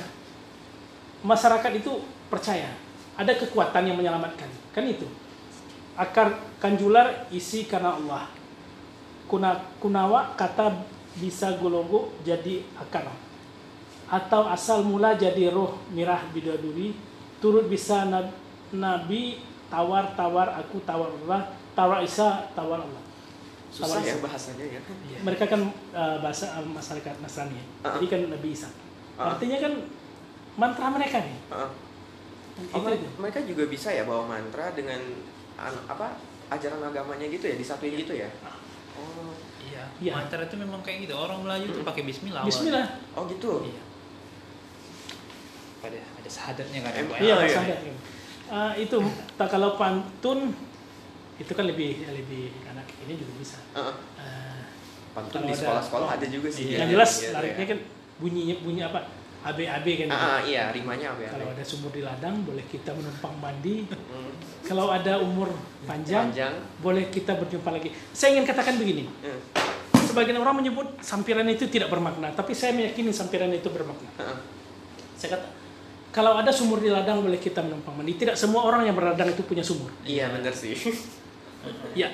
Masyarakat 1.27 1.71
itu 1.75 1.91
percaya 2.31 2.71
ada 3.19 3.33
kekuatan 3.35 3.83
yang 3.91 3.97
menyelamatkan. 3.99 4.47
Kan 4.71 4.87
itu. 4.87 5.03
Akar 5.99 6.31
kanjular 6.63 7.27
isi 7.27 7.67
karena 7.67 7.97
Allah. 7.99 8.31
Kuna, 9.27 9.59
kunawa 9.83 10.31
kata 10.39 10.71
bisa 11.19 11.59
golongo 11.59 12.15
jadi 12.23 12.63
akar. 12.79 13.26
Atau 14.07 14.43
asal 14.43 14.81
mula 14.81 15.13
jadi 15.13 15.51
roh 15.51 15.75
mirah 15.89 16.23
bidaduri. 16.31 16.95
Turut 17.37 17.67
bisa 17.67 18.07
na- 18.07 18.31
nabi 18.69 19.37
tawar 19.67 20.11
tawar 20.13 20.47
aku 20.55 20.79
tawar 20.81 21.11
Allah. 21.13 21.41
Tawar 21.71 22.01
Isa 22.01 22.47
tawar 22.51 22.81
Allah. 22.81 23.03
Susah 23.67 23.99
Tawar 23.99 24.07
ya 24.07 24.15
bahasanya 24.17 24.65
ya. 24.65 24.81
Iya. 24.81 25.19
Mereka 25.21 25.45
kan 25.45 25.61
uh, 25.91 26.17
bahasa 26.17 26.55
uh, 26.55 26.63
masyarakat 26.63 27.19
Nasrani. 27.19 27.55
ya. 27.55 27.65
Ah. 27.83 27.93
Jadi 27.95 28.05
kan 28.07 28.19
Nabi 28.25 28.49
Isa. 28.49 28.69
Ah. 29.13 29.35
Artinya 29.35 29.57
kan 29.59 29.73
mantra 30.55 30.87
mereka 30.89 31.21
nih. 31.21 31.37
Heeh. 31.51 31.71
Itu, 32.57 32.73
Oh, 32.73 32.81
mereka, 32.81 33.05
itu. 33.05 33.09
mereka 33.21 33.39
juga 33.45 33.63
bisa 33.69 33.89
ya 33.89 34.01
bawa 34.01 34.25
mantra 34.25 34.73
dengan 34.73 34.97
an- 35.55 35.85
apa 35.85 36.17
ajaran 36.49 36.81
agamanya 36.81 37.27
gitu 37.27 37.45
ya 37.45 37.53
disatuin 37.53 37.93
gitu 37.93 38.15
ya. 38.15 38.25
Oh, 38.97 39.29
Iya. 39.61 39.83
Iya. 40.01 40.13
Mantra 40.15 40.41
itu 40.41 40.57
memang 40.57 40.81
kayak 40.81 41.05
gitu. 41.05 41.13
Orang 41.13 41.45
Melayu 41.45 41.69
tuh 41.69 41.83
pakai 41.83 42.01
Bismillah. 42.01 42.41
awalnya. 42.41 42.49
Bismillah. 42.49 42.87
oh 43.13 43.23
gitu. 43.29 43.51
Iya. 43.61 43.81
Ada 45.87 45.99
ada 45.99 46.29
sahadatnya 46.29 46.79
kan. 46.81 46.91
Iya, 47.17 47.33
Mas 47.33 47.47
iya. 47.47 47.57
Ahmad, 47.57 47.79
gitu. 47.79 47.99
Uh, 48.47 48.71
itu 48.77 48.97
tak 49.35 49.47
kalau 49.49 49.75
pantun 49.75 50.55
itu 51.37 51.51
kan 51.51 51.65
lebih 51.65 51.99
lebih 52.03 52.43
anak 52.65 52.87
ini 53.03 53.13
juga 53.15 53.33
bisa. 53.37 53.57
Heeh. 53.71 53.95
Uh, 54.15 54.61
Pantun 55.11 55.41
di 55.43 55.51
ada- 55.51 55.59
sekolah-sekolah 55.59 56.09
ada 56.13 56.25
juga 56.25 56.47
sih. 56.47 56.63
Iya, 56.69 56.77
yang 56.83 56.89
dia. 56.89 56.93
jelas 56.95 57.11
Iya, 57.17 57.29
lariknya 57.33 57.65
iya. 57.65 57.71
kan 57.73 57.79
bunyinya 58.17 58.55
bunyi 58.61 58.81
apa? 58.83 58.99
AB-AB 59.37 59.87
kan. 59.95 60.07
Ah, 60.09 60.17
ah, 60.17 60.39
iya, 60.43 60.63
rimanya 60.69 61.13
apa 61.13 61.21
ya? 61.23 61.29
Kalau 61.31 61.47
ada 61.47 61.63
sumur 61.63 61.89
di 61.89 62.01
ladang 62.01 62.41
boleh 62.41 62.65
kita 62.67 62.91
menumpang 62.91 63.31
mandi. 63.37 63.85
Hmm, 63.87 64.33
Kalau 64.61 64.89
ada 64.89 65.21
umur 65.21 65.53
panjang, 65.85 66.33
panjang. 66.33 66.53
boleh 66.77 67.07
kita 67.07 67.37
berjumpa 67.37 67.69
lagi. 67.71 67.93
Saya 68.11 68.35
ingin 68.35 68.43
katakan 68.43 68.75
begini. 68.75 69.07
Hmm, 69.07 69.39
Sebagian 70.03 70.35
orang 70.35 70.57
menyebut 70.57 70.99
sampiran 70.99 71.45
itu 71.45 71.67
tidak 71.67 71.87
bermakna, 71.87 72.33
tapi 72.33 72.51
saya 72.51 72.73
meyakini 72.73 73.13
sampiran 73.13 73.47
itu 73.49 73.69
bermakna. 73.69 74.09
heeh. 74.17 74.37
Saya 75.15 75.37
kata, 75.37 75.45
kalau 76.17 76.33
ada 76.33 76.49
sumur 76.49 76.81
di 76.81 76.89
ladang 76.89 77.21
boleh 77.21 77.37
kita 77.37 77.61
menumpang 77.61 77.93
mandi. 77.93 78.17
Tidak 78.17 78.33
semua 78.33 78.65
orang 78.65 78.89
yang 78.89 78.97
berladang 78.97 79.29
itu 79.29 79.45
punya 79.45 79.61
sumur. 79.61 79.93
Iya 80.01 80.33
bener 80.33 80.49
sih. 80.49 80.73
Ya, 81.93 82.09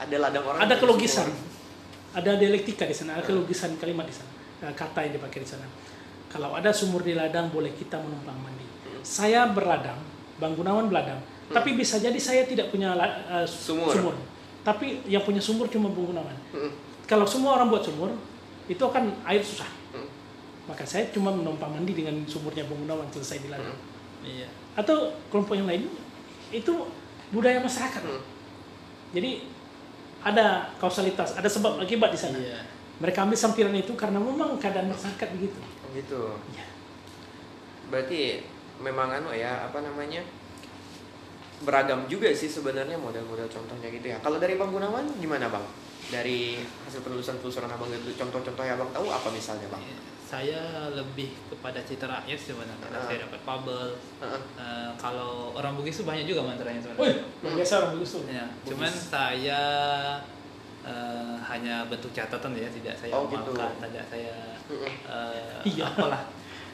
ada 0.00 0.16
ladang 0.16 0.40
orang. 0.46 0.60
ada 0.62 0.74
kelogisan, 0.80 1.28
sumur. 1.28 2.16
ada 2.16 2.32
dialektika 2.40 2.88
di 2.88 2.96
sana, 2.96 3.20
ada 3.20 3.24
kelogisan 3.24 3.76
kalimat 3.76 4.08
di 4.08 4.14
sana, 4.14 4.30
eh, 4.62 4.72
kata 4.72 5.04
yang 5.04 5.20
dipakai 5.20 5.44
di 5.44 5.48
sana. 5.48 5.68
Kalau 6.26 6.56
ada 6.56 6.72
sumur 6.72 7.04
di 7.04 7.12
ladang 7.12 7.52
boleh 7.52 7.76
kita 7.76 8.00
menumpang 8.00 8.40
mandi. 8.40 8.64
Saya 9.04 9.50
berladang, 9.50 10.00
Bang 10.40 10.56
Gunawan 10.56 10.88
berladang, 10.88 11.20
tapi 11.50 11.74
bisa 11.74 11.98
jadi 11.98 12.16
saya 12.16 12.46
tidak 12.46 12.72
punya 12.72 12.96
la- 12.96 13.42
eh, 13.42 13.46
Sumur. 13.46 14.16
Tapi 14.62 15.02
yang 15.04 15.26
punya 15.26 15.42
sumur 15.42 15.66
cuma 15.68 15.90
Bang 15.90 16.08
Gunawan. 16.08 16.36
Hmm, 16.54 16.72
Kalau 17.04 17.26
semua 17.26 17.58
orang 17.58 17.68
buat 17.68 17.82
sumur, 17.82 18.14
itu 18.64 18.80
akan 18.80 19.12
air 19.26 19.42
susah. 19.42 19.66
Maka 20.72 20.88
saya 20.88 21.04
cuma 21.12 21.28
menumpang 21.28 21.68
mandi 21.68 21.92
dengan 21.92 22.16
sumurnya 22.24 22.64
Bang 22.64 22.80
Gunawan 22.80 23.04
selesai 23.12 23.44
di 23.44 23.52
ladang. 23.52 23.76
hmm, 23.76 24.24
Iya. 24.24 24.48
Atau 24.72 25.12
kelompok 25.28 25.52
yang 25.52 25.68
lain 25.68 25.84
itu 26.48 26.72
budaya 27.28 27.60
masyarakat. 27.60 28.00
hmm. 28.00 28.22
Jadi 29.12 29.44
ada 30.24 30.72
kausalitas, 30.80 31.36
ada 31.36 31.44
sebab 31.44 31.76
akibat 31.76 32.16
di 32.16 32.16
sana. 32.16 32.40
Iya. 32.40 32.64
Mereka 33.04 33.28
ambil 33.28 33.36
sampiran 33.36 33.76
itu 33.76 33.92
karena 33.92 34.16
memang 34.16 34.56
keadaan 34.56 34.88
masyarakat 34.88 35.28
begitu. 35.36 35.60
Oh, 35.60 35.92
gitu. 35.92 36.40
Iya. 36.56 36.64
Berarti 37.92 38.40
memang 38.80 39.12
anu 39.12 39.36
ya 39.36 39.68
apa 39.68 39.84
namanya 39.84 40.24
beragam 41.68 42.08
juga 42.08 42.32
sih 42.32 42.48
sebenarnya 42.48 42.96
model-model 42.96 43.44
contohnya 43.52 43.92
gitu 43.92 44.08
ya. 44.08 44.16
Kalau 44.24 44.40
dari 44.40 44.56
Bang 44.56 44.72
Gunawan 44.72 45.04
gimana 45.20 45.52
Bang? 45.52 45.68
Dari 46.08 46.64
hasil 46.88 47.04
penelusuran 47.04 47.38
penelusuran 47.44 47.68
abang 47.68 47.92
itu 47.92 48.16
contoh-contoh 48.16 48.64
yang 48.64 48.80
abang 48.80 48.90
tahu 48.90 49.06
apa 49.12 49.28
misalnya 49.30 49.68
bang? 49.70 49.84
Saya 50.32 50.60
lebih 50.88 51.28
kepada 51.46 51.76
cita 51.84 52.08
rakyat 52.08 52.40
sebenarnya. 52.40 52.88
Ah. 52.88 53.04
Saya 53.04 53.28
dapat 53.28 53.40
fabel. 53.44 54.00
Heeh. 54.16 54.40
Eh, 54.56 54.90
kalau 54.96 55.52
orang 55.52 55.76
Bugis 55.76 56.00
itu 56.00 56.08
banyak 56.08 56.24
juga 56.24 56.40
mantranya 56.40 56.80
Wih, 56.80 56.88
sebenarnya. 56.88 57.20
luar 57.44 57.52
biasa 57.52 57.72
orang 57.76 57.90
bagus 57.92 58.10
tuh. 58.16 58.22
Ya, 58.24 58.46
cuman 58.64 58.88
saya 58.88 59.60
eh, 60.82 61.34
hanya 61.44 61.84
bentuk 61.84 62.10
catatan 62.10 62.56
ya, 62.56 62.66
tidak 62.66 62.96
saya 62.96 63.12
Oh, 63.12 63.28
gitu. 63.28 63.52
tidak 63.52 64.04
saya 64.08 64.34
eh, 65.04 65.60
Iya. 65.68 65.84
apalah. 65.86 66.24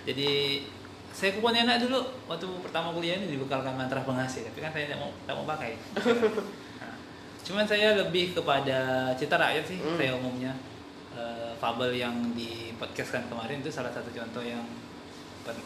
Jadi 0.07 0.63
saya 1.11 1.35
ke 1.35 1.43
Pontianak 1.43 1.83
dulu 1.83 1.99
waktu 2.25 2.47
pertama 2.63 2.95
kuliah 2.95 3.19
ini 3.19 3.35
dibekalkan 3.35 3.75
mantra 3.75 4.01
pengasih, 4.01 4.47
tapi 4.47 4.63
kan 4.63 4.71
saya 4.71 4.87
tidak 4.87 5.03
mau 5.03 5.11
tidak 5.11 5.35
mau 5.35 5.47
pakai. 5.51 5.75
Nah, 6.79 6.95
cuman 7.43 7.67
saya 7.67 7.99
lebih 7.99 8.33
kepada 8.33 8.79
cita 9.13 9.35
rakyat 9.35 9.65
sih, 9.67 9.83
Hmm. 9.83 9.99
saya 9.99 10.15
umumnya 10.15 10.55
Eh, 11.19 11.53
fabel 11.59 11.99
yang 11.99 12.15
di 12.39 12.71
podcast 12.79 13.19
kan 13.19 13.27
kemarin 13.27 13.59
itu 13.59 13.67
salah 13.75 13.91
satu 13.91 14.07
contoh 14.15 14.39
yang 14.39 14.63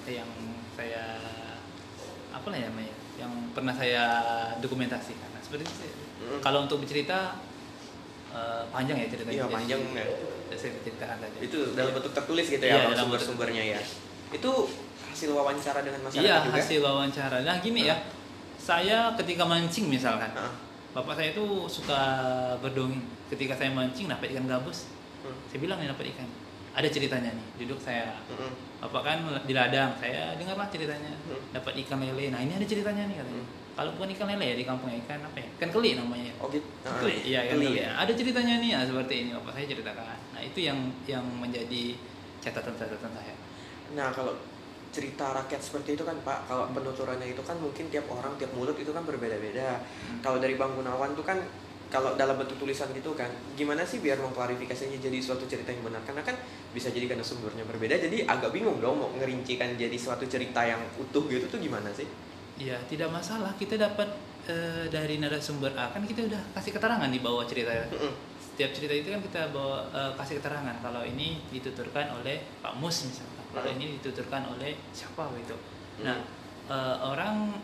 yang 0.08 0.30
saya 0.72 1.18
apa 2.32 2.46
lah 2.48 2.56
ya 2.56 2.66
namanya, 2.72 2.94
yang 3.20 3.32
pernah 3.52 3.74
saya 3.76 4.04
dokumentasikan. 4.64 5.28
Nah, 5.36 5.42
seperti 5.44 5.68
itu. 5.68 5.74
sih. 5.84 5.92
Mm. 6.24 6.40
Kalau 6.40 6.64
untuk 6.64 6.80
bercerita 6.80 7.36
eh, 8.32 8.64
panjang 8.72 8.96
ya 9.04 9.06
ceritanya. 9.12 9.36
Iya, 9.36 9.46
panjang, 9.52 9.80
ya. 9.92 10.06
Saya 10.56 10.72
ceritakan 10.80 11.16
saja. 11.20 11.38
Itu 11.44 11.58
dalam 11.76 11.92
bentuk 11.92 12.12
tertulis 12.16 12.46
gitu 12.48 12.64
Iya, 12.64 12.72
ya 12.72 12.82
dalam 12.88 13.12
sumber-sumbernya 13.12 13.64
ya. 13.76 13.80
Itu 14.32 14.52
hasil 15.12 15.36
wawancara 15.36 15.84
dengan 15.84 16.00
masyarakat 16.08 16.24
Iya, 16.24 16.36
juga. 16.48 16.56
hasil 16.56 16.80
wawancara. 16.80 17.36
Nah, 17.44 17.56
gini 17.60 17.92
ya. 17.92 17.96
Saya 18.56 19.12
ketika 19.20 19.44
mancing 19.44 19.90
misalkan, 19.92 20.32
Heeh. 20.32 20.52
bapak 20.96 21.18
saya 21.18 21.28
itu 21.36 21.44
suka 21.68 22.00
berdongeng. 22.64 23.02
Ketika 23.28 23.52
saya 23.58 23.74
mancing 23.74 24.08
dapat 24.08 24.32
ikan 24.32 24.46
gabus, 24.48 24.88
Hmm. 25.22 25.36
saya 25.48 25.58
bilang 25.62 25.78
nih 25.78 25.88
dapat 25.90 26.06
ikan. 26.14 26.28
Ada 26.72 26.88
ceritanya 26.88 27.30
nih. 27.36 27.46
Duduk 27.62 27.78
saya 27.78 28.16
Heeh. 28.32 28.52
Bapak 28.80 29.02
kan 29.04 29.18
di 29.46 29.52
ladang, 29.54 29.92
saya 30.00 30.34
dengarlah 30.34 30.66
ceritanya. 30.72 31.12
Hmm. 31.28 31.38
Dapat 31.54 31.72
ikan 31.86 32.00
lele. 32.02 32.32
Nah, 32.34 32.40
ini 32.42 32.52
ada 32.56 32.66
ceritanya 32.66 33.06
nih 33.06 33.16
katanya. 33.22 33.44
Hmm. 33.44 33.60
Kalau 33.72 33.90
bukan 33.96 34.08
ikan 34.16 34.26
lele 34.28 34.46
ya 34.52 34.56
di 34.58 34.64
kampung 34.66 34.90
ikan 35.04 35.20
apa 35.22 35.38
ya? 35.38 35.48
Ikan 35.60 35.70
keli 35.70 35.90
namanya. 35.94 36.32
Oh 36.42 36.48
gitu. 36.50 36.66
Heeh. 36.82 36.98
Keli, 36.98 37.16
iya 37.28 37.38
ikan 37.46 37.60
Keli 37.60 37.66
keli. 37.70 37.82
ya. 37.84 37.88
Ada 38.00 38.12
ceritanya 38.16 38.54
nih, 38.58 38.70
nah, 38.74 38.84
seperti 38.88 39.14
ini 39.22 39.30
bapak 39.36 39.52
saya 39.54 39.66
ceritakan. 39.68 40.06
Nah, 40.32 40.40
itu 40.42 40.58
yang 40.64 40.78
yang 41.06 41.24
menjadi 41.28 41.82
catatan-catatan 42.42 43.12
saya. 43.14 43.34
Nah 43.92 44.08
kalau 44.10 44.34
cerita 44.92 45.32
rakyat 45.32 45.60
seperti 45.62 45.96
itu 45.96 46.04
kan 46.04 46.18
Pak 46.20 46.52
kalau 46.52 46.68
penuturannya 46.68 47.32
itu 47.32 47.40
kan 47.40 47.56
mungkin 47.56 47.88
tiap 47.88 48.04
orang 48.12 48.36
tiap 48.36 48.52
mulut 48.52 48.76
itu 48.76 48.92
kan 48.92 49.00
berbeda-beda 49.08 49.80
kalau 50.20 50.36
dari 50.36 50.52
Bang 50.60 50.76
Gunawan 50.76 51.16
tuh 51.16 51.24
kan 51.24 51.40
kalau 51.92 52.16
dalam 52.16 52.40
bentuk 52.40 52.56
tulisan 52.56 52.88
gitu 52.96 53.12
kan 53.12 53.28
gimana 53.52 53.84
sih 53.84 54.00
biar 54.00 54.16
mengklarifikasinya 54.16 54.96
jadi 54.96 55.20
suatu 55.20 55.44
cerita 55.44 55.68
yang 55.68 55.84
benar 55.84 56.00
karena 56.08 56.24
kan 56.24 56.34
bisa 56.72 56.88
jadi 56.88 57.04
karena 57.04 57.20
sumbernya 57.20 57.68
berbeda 57.68 58.00
jadi 58.00 58.24
agak 58.24 58.56
bingung 58.56 58.80
dong 58.80 58.96
mau 58.96 59.12
ngerincikan 59.20 59.76
jadi 59.76 59.92
suatu 60.00 60.24
cerita 60.24 60.64
yang 60.64 60.80
utuh 60.96 61.28
gitu 61.28 61.44
tuh 61.52 61.60
gimana 61.60 61.92
sih 61.92 62.08
Iya, 62.60 62.76
tidak 62.86 63.08
masalah. 63.08 63.50
Kita 63.56 63.80
dapat 63.80 64.08
eh, 64.44 64.86
dari 64.92 65.16
narasumber 65.16 65.72
A 65.74 65.88
kan 65.90 66.04
kita 66.04 66.28
udah 66.28 66.42
kasih 66.54 66.76
keterangan 66.76 67.08
di 67.08 67.20
bawah 67.22 67.42
cerita. 67.48 67.72
Mm-mm. 67.88 68.12
Setiap 68.38 68.70
cerita 68.76 68.94
itu 68.94 69.08
kan 69.08 69.20
kita 69.24 69.40
bawa 69.50 69.88
eh, 69.90 70.12
kasih 70.20 70.38
keterangan 70.38 70.76
kalau 70.84 71.02
ini 71.02 71.40
dituturkan 71.48 72.12
oleh 72.12 72.44
Pak 72.60 72.76
Mus 72.76 73.08
misalkan. 73.08 73.44
Kalau 73.52 73.68
ini 73.68 73.98
dituturkan 73.98 74.46
oleh 74.48 74.76
siapa 74.92 75.26
gitu. 75.40 75.56
Nah, 76.04 76.20
eh, 76.68 76.96
orang 77.00 77.56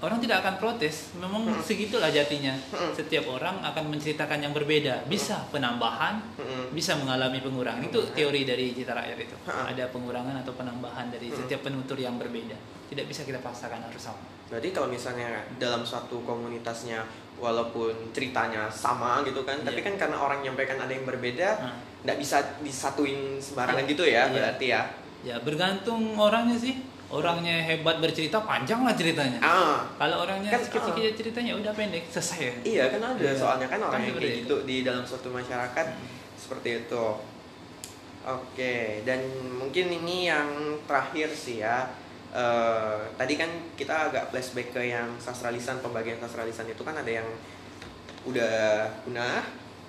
orang 0.00 0.18
tidak 0.18 0.40
akan 0.40 0.54
protes. 0.56 1.12
Memang 1.14 1.44
Mm. 1.46 1.60
segitulah 1.60 2.08
jatinya. 2.08 2.56
Mm. 2.70 2.92
Setiap 2.92 3.24
orang 3.26 3.60
akan 3.62 3.84
menceritakan 3.88 4.40
yang 4.40 4.50
berbeda. 4.50 5.04
Bisa 5.04 5.44
penambahan, 5.48 6.20
Mm-mm. 6.34 6.72
bisa 6.72 6.96
mengalami 6.96 7.38
pengurangan. 7.38 7.80
Itu 7.80 8.00
Pengurangan. 8.00 8.16
teori 8.16 8.40
dari 8.42 8.66
cita 8.72 8.92
rakyat 8.92 9.18
itu. 9.20 9.36
Ha. 9.44 9.70
Ada 9.70 9.84
pengurangan 9.88 10.34
atau 10.36 10.52
penambahan 10.52 11.08
dari 11.08 11.28
setiap 11.28 11.60
penutur 11.62 11.96
yang 11.96 12.16
berbeda. 12.16 12.56
Tidak 12.88 13.04
bisa 13.04 13.22
kita 13.22 13.38
paksakan 13.38 13.80
harus 13.82 14.02
sama. 14.02 14.18
Berarti 14.48 14.68
kalau 14.70 14.88
misalnya 14.88 15.30
dalam 15.56 15.84
suatu 15.84 16.18
komunitasnya 16.20 17.06
walaupun 17.36 18.10
ceritanya 18.10 18.66
sama 18.66 19.22
gitu 19.22 19.44
kan, 19.44 19.60
tapi 19.60 19.78
Iya. 19.78 19.86
kan 19.86 19.94
karena 19.96 20.16
orang 20.18 20.42
nyampaikan 20.42 20.76
ada 20.76 20.90
yang 20.90 21.04
berbeda, 21.04 21.48
nggak 22.02 22.18
bisa 22.18 22.36
disatuin 22.58 23.38
sembarangan 23.38 23.84
Iya. 23.84 23.90
gitu 23.90 24.04
ya, 24.04 24.22
Iya. 24.22 24.32
berarti 24.32 24.66
ya. 24.68 24.82
ya 25.20 25.36
bergantung 25.38 26.16
orangnya 26.16 26.56
sih. 26.56 26.80
Orangnya 27.10 27.58
hebat 27.60 27.98
bercerita 27.98 28.38
panjang 28.40 28.80
lah 28.80 28.94
ceritanya. 28.94 29.38
Ah, 29.40 29.82
Kalau 29.98 30.22
orangnya 30.22 30.46
Kan, 30.48 30.62
kecil-kecil 30.62 31.10
ceritanya 31.12 31.58
udah 31.58 31.72
pendek 31.74 32.06
selesai. 32.06 32.62
iya 32.62 32.86
kan 32.86 33.02
ada 33.02 33.18
Iya. 33.18 33.34
soalnya 33.34 33.66
kan 33.66 33.82
orang 33.82 33.98
Kan 33.98 34.06
yang 34.06 34.14
kayak 34.14 34.30
itu. 34.32 34.40
gitu 34.46 34.56
di 34.62 34.76
dalam 34.80 35.02
suatu 35.02 35.26
masyarakat 35.28 35.86
Hmm. 35.90 36.06
seperti 36.34 36.86
itu. 36.86 37.06
Oke, 38.20 38.76
dan 39.02 39.18
mungkin 39.50 39.90
ini 39.90 40.28
yang 40.28 40.46
terakhir 40.84 41.28
sih 41.28 41.58
ya. 41.58 41.88
Eh, 42.30 42.98
tadi 43.16 43.34
kan 43.34 43.48
kita 43.74 44.06
agak 44.06 44.30
flashback 44.30 44.70
ke 44.70 44.82
yang 44.86 45.10
sastra 45.18 45.50
lisan, 45.50 45.82
pembagian 45.82 46.14
sastra 46.16 46.44
lisan 46.44 46.62
itu 46.64 46.78
kan 46.80 46.94
ada 46.94 47.10
yang 47.10 47.26
udah 48.22 48.86
punah, 49.02 49.42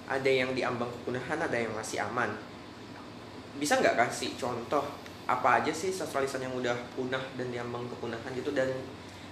ada 0.07 0.25
yang 0.25 0.49
diambang 0.51 0.89
kepunahan, 0.91 1.37
ada 1.37 1.53
yang 1.53 1.69
masih 1.71 2.01
aman. 2.01 2.33
Bisa 3.53 3.77
nggak 3.77 3.93
kasih 3.99 4.33
contoh 4.33 4.81
apa 5.31 5.63
aja 5.63 5.71
sih 5.71 5.89
sastra 5.89 6.19
lisan 6.19 6.43
yang 6.43 6.51
udah 6.51 6.75
punah 6.91 7.21
dan 7.39 7.47
diambang 7.47 7.87
kepunahan 7.87 8.31
gitu 8.35 8.51
dan 8.51 8.67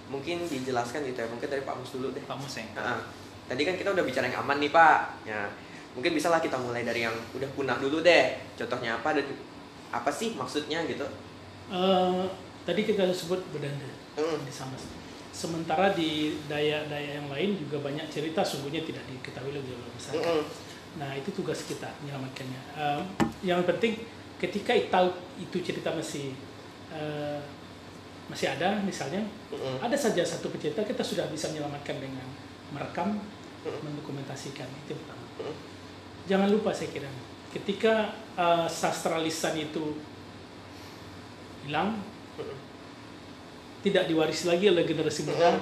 mungkin 0.07 0.47
dijelaskan 0.47 1.05
gitu 1.05 1.19
ya 1.21 1.27
mungkin 1.29 1.47
dari 1.51 1.61
Pak 1.61 1.75
Mus 1.75 1.91
dulu 1.93 2.09
deh. 2.15 2.23
Pak 2.23 2.37
Museng. 2.39 2.65
Nah, 2.73 3.03
tadi 3.45 3.61
kan 3.67 3.75
kita 3.75 3.91
udah 3.93 4.01
bicara 4.01 4.25
yang 4.25 4.41
aman 4.41 4.57
nih 4.57 4.71
Pak. 4.73 5.27
Ya, 5.27 5.45
mungkin 5.93 6.15
bisalah 6.15 6.39
kita 6.41 6.57
mulai 6.57 6.81
dari 6.81 7.05
yang 7.05 7.13
udah 7.35 7.49
punah 7.53 7.77
dulu 7.77 8.01
deh. 8.01 8.39
Contohnya 8.57 8.97
apa 8.97 9.13
dan 9.19 9.27
apa 9.89 10.09
sih 10.09 10.33
maksudnya 10.33 10.81
gitu? 10.89 11.05
Eh, 11.69 12.25
tadi 12.65 12.81
kita 12.81 13.05
sebut 13.13 13.41
bedanda 13.53 13.85
Hmm. 14.17 14.41
di 14.41 14.51
sama. 14.51 14.75
Sementara 15.29 15.93
di 15.95 16.35
daya-daya 16.49 17.21
yang 17.21 17.29
lain 17.31 17.55
juga 17.55 17.79
banyak 17.79 18.09
cerita 18.11 18.43
sungguhnya 18.43 18.83
tidak 18.83 19.05
diketahui 19.07 19.55
lagi 19.55 19.71
oleh 19.71 19.87
masyarakat. 19.95 20.25
Mm-mm. 20.25 20.43
Nah 20.99 21.11
itu 21.15 21.29
tugas 21.31 21.63
kita 21.63 21.87
menyelamatkannya. 22.03 22.61
Em, 22.75 22.99
yang 23.45 23.61
penting 23.63 24.03
ketika 24.39 24.71
tahu 24.89 25.11
itu 25.37 25.59
cerita 25.59 25.91
masih 25.91 26.31
eh, 26.89 27.39
masih 28.29 28.45
ada 28.55 28.79
misalnya 28.81 29.19
Mm-mm. 29.49 29.81
ada 29.81 29.97
saja 29.97 30.21
satu 30.21 30.47
pencerita 30.49 30.85
kita 30.85 31.01
sudah 31.01 31.25
bisa 31.27 31.49
menyelamatkan 31.49 31.97
dengan 31.99 32.25
merekam, 32.71 33.17
Mm. 33.59 33.75
mendokumentasikan 33.83 34.63
itu 34.87 34.95
pertama. 34.95 35.25
Mm. 35.43 35.55
Jangan 36.31 36.47
lupa 36.47 36.71
saya 36.71 36.87
kira 36.89 37.11
ketika 37.51 38.15
eh, 38.39 38.67
sastra 38.71 39.19
lisan 39.19 39.59
itu 39.59 39.99
hilang 41.67 41.99
Mm-mm. 42.39 42.57
tidak 43.83 44.07
diwarisi 44.07 44.47
lagi 44.47 44.69
oleh 44.71 44.87
generasi 44.87 45.27
muda 45.27 45.59
Mm. 45.59 45.61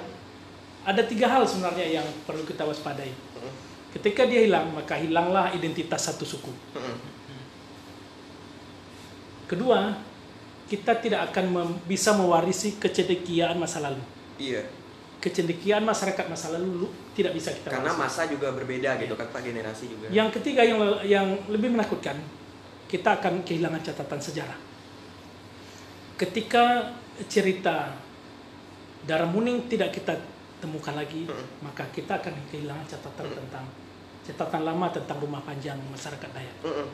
ada 0.86 1.02
tiga 1.02 1.26
hal 1.26 1.42
sebenarnya 1.42 1.98
yang 2.00 2.06
perlu 2.22 2.46
kita 2.46 2.62
waspadai. 2.62 3.10
Mm-mm. 3.10 3.52
Ketika 3.96 4.28
dia 4.28 4.44
hilang 4.44 4.68
maka 4.70 4.94
hilanglah 4.94 5.50
identitas 5.50 6.06
satu 6.06 6.22
suku. 6.22 6.52
Mm-mm. 6.76 7.07
Kedua, 9.48 9.96
kita 10.68 10.92
tidak 10.94 11.32
akan 11.32 11.44
mem- 11.48 11.78
bisa 11.82 12.12
mewarisi 12.12 12.76
kecendekiaan 12.76 13.56
masa 13.56 13.80
lalu. 13.80 14.04
Iya. 14.36 14.68
Kecendekiaan 15.18 15.82
masyarakat 15.82 16.28
masa 16.28 16.52
lalu 16.52 16.84
lu- 16.84 16.94
tidak 17.12 17.32
bisa 17.32 17.50
kita 17.50 17.72
Karena 17.72 17.90
warisi. 17.90 18.02
masa 18.04 18.22
juga 18.28 18.52
berbeda 18.52 19.00
gitu 19.00 19.16
kan 19.16 19.26
Pak 19.26 19.40
generasi 19.42 19.84
juga. 19.88 20.06
Yang 20.08 20.38
ketiga 20.38 20.62
yang 20.62 20.78
yang 21.02 21.26
lebih 21.48 21.72
menakutkan, 21.72 22.20
kita 22.86 23.18
akan 23.18 23.42
kehilangan 23.42 23.82
catatan 23.82 24.20
sejarah. 24.20 24.58
Ketika 26.14 26.92
cerita 27.26 27.94
darah 29.02 29.26
muning 29.26 29.66
tidak 29.66 29.90
kita 29.92 30.14
temukan 30.58 30.92
lagi, 30.92 31.24
Mm. 31.24 31.46
maka 31.62 31.86
kita 31.88 32.18
akan 32.18 32.34
kehilangan 32.46 32.84
catatan 32.84 33.26
Mm. 33.26 33.36
tentang 33.38 33.64
catatan 34.22 34.62
lama 34.62 34.86
tentang 34.90 35.18
rumah 35.18 35.40
panjang 35.40 35.78
masyarakat 35.88 36.28
Dayak. 36.28 36.56
Mm-mm. 36.60 36.86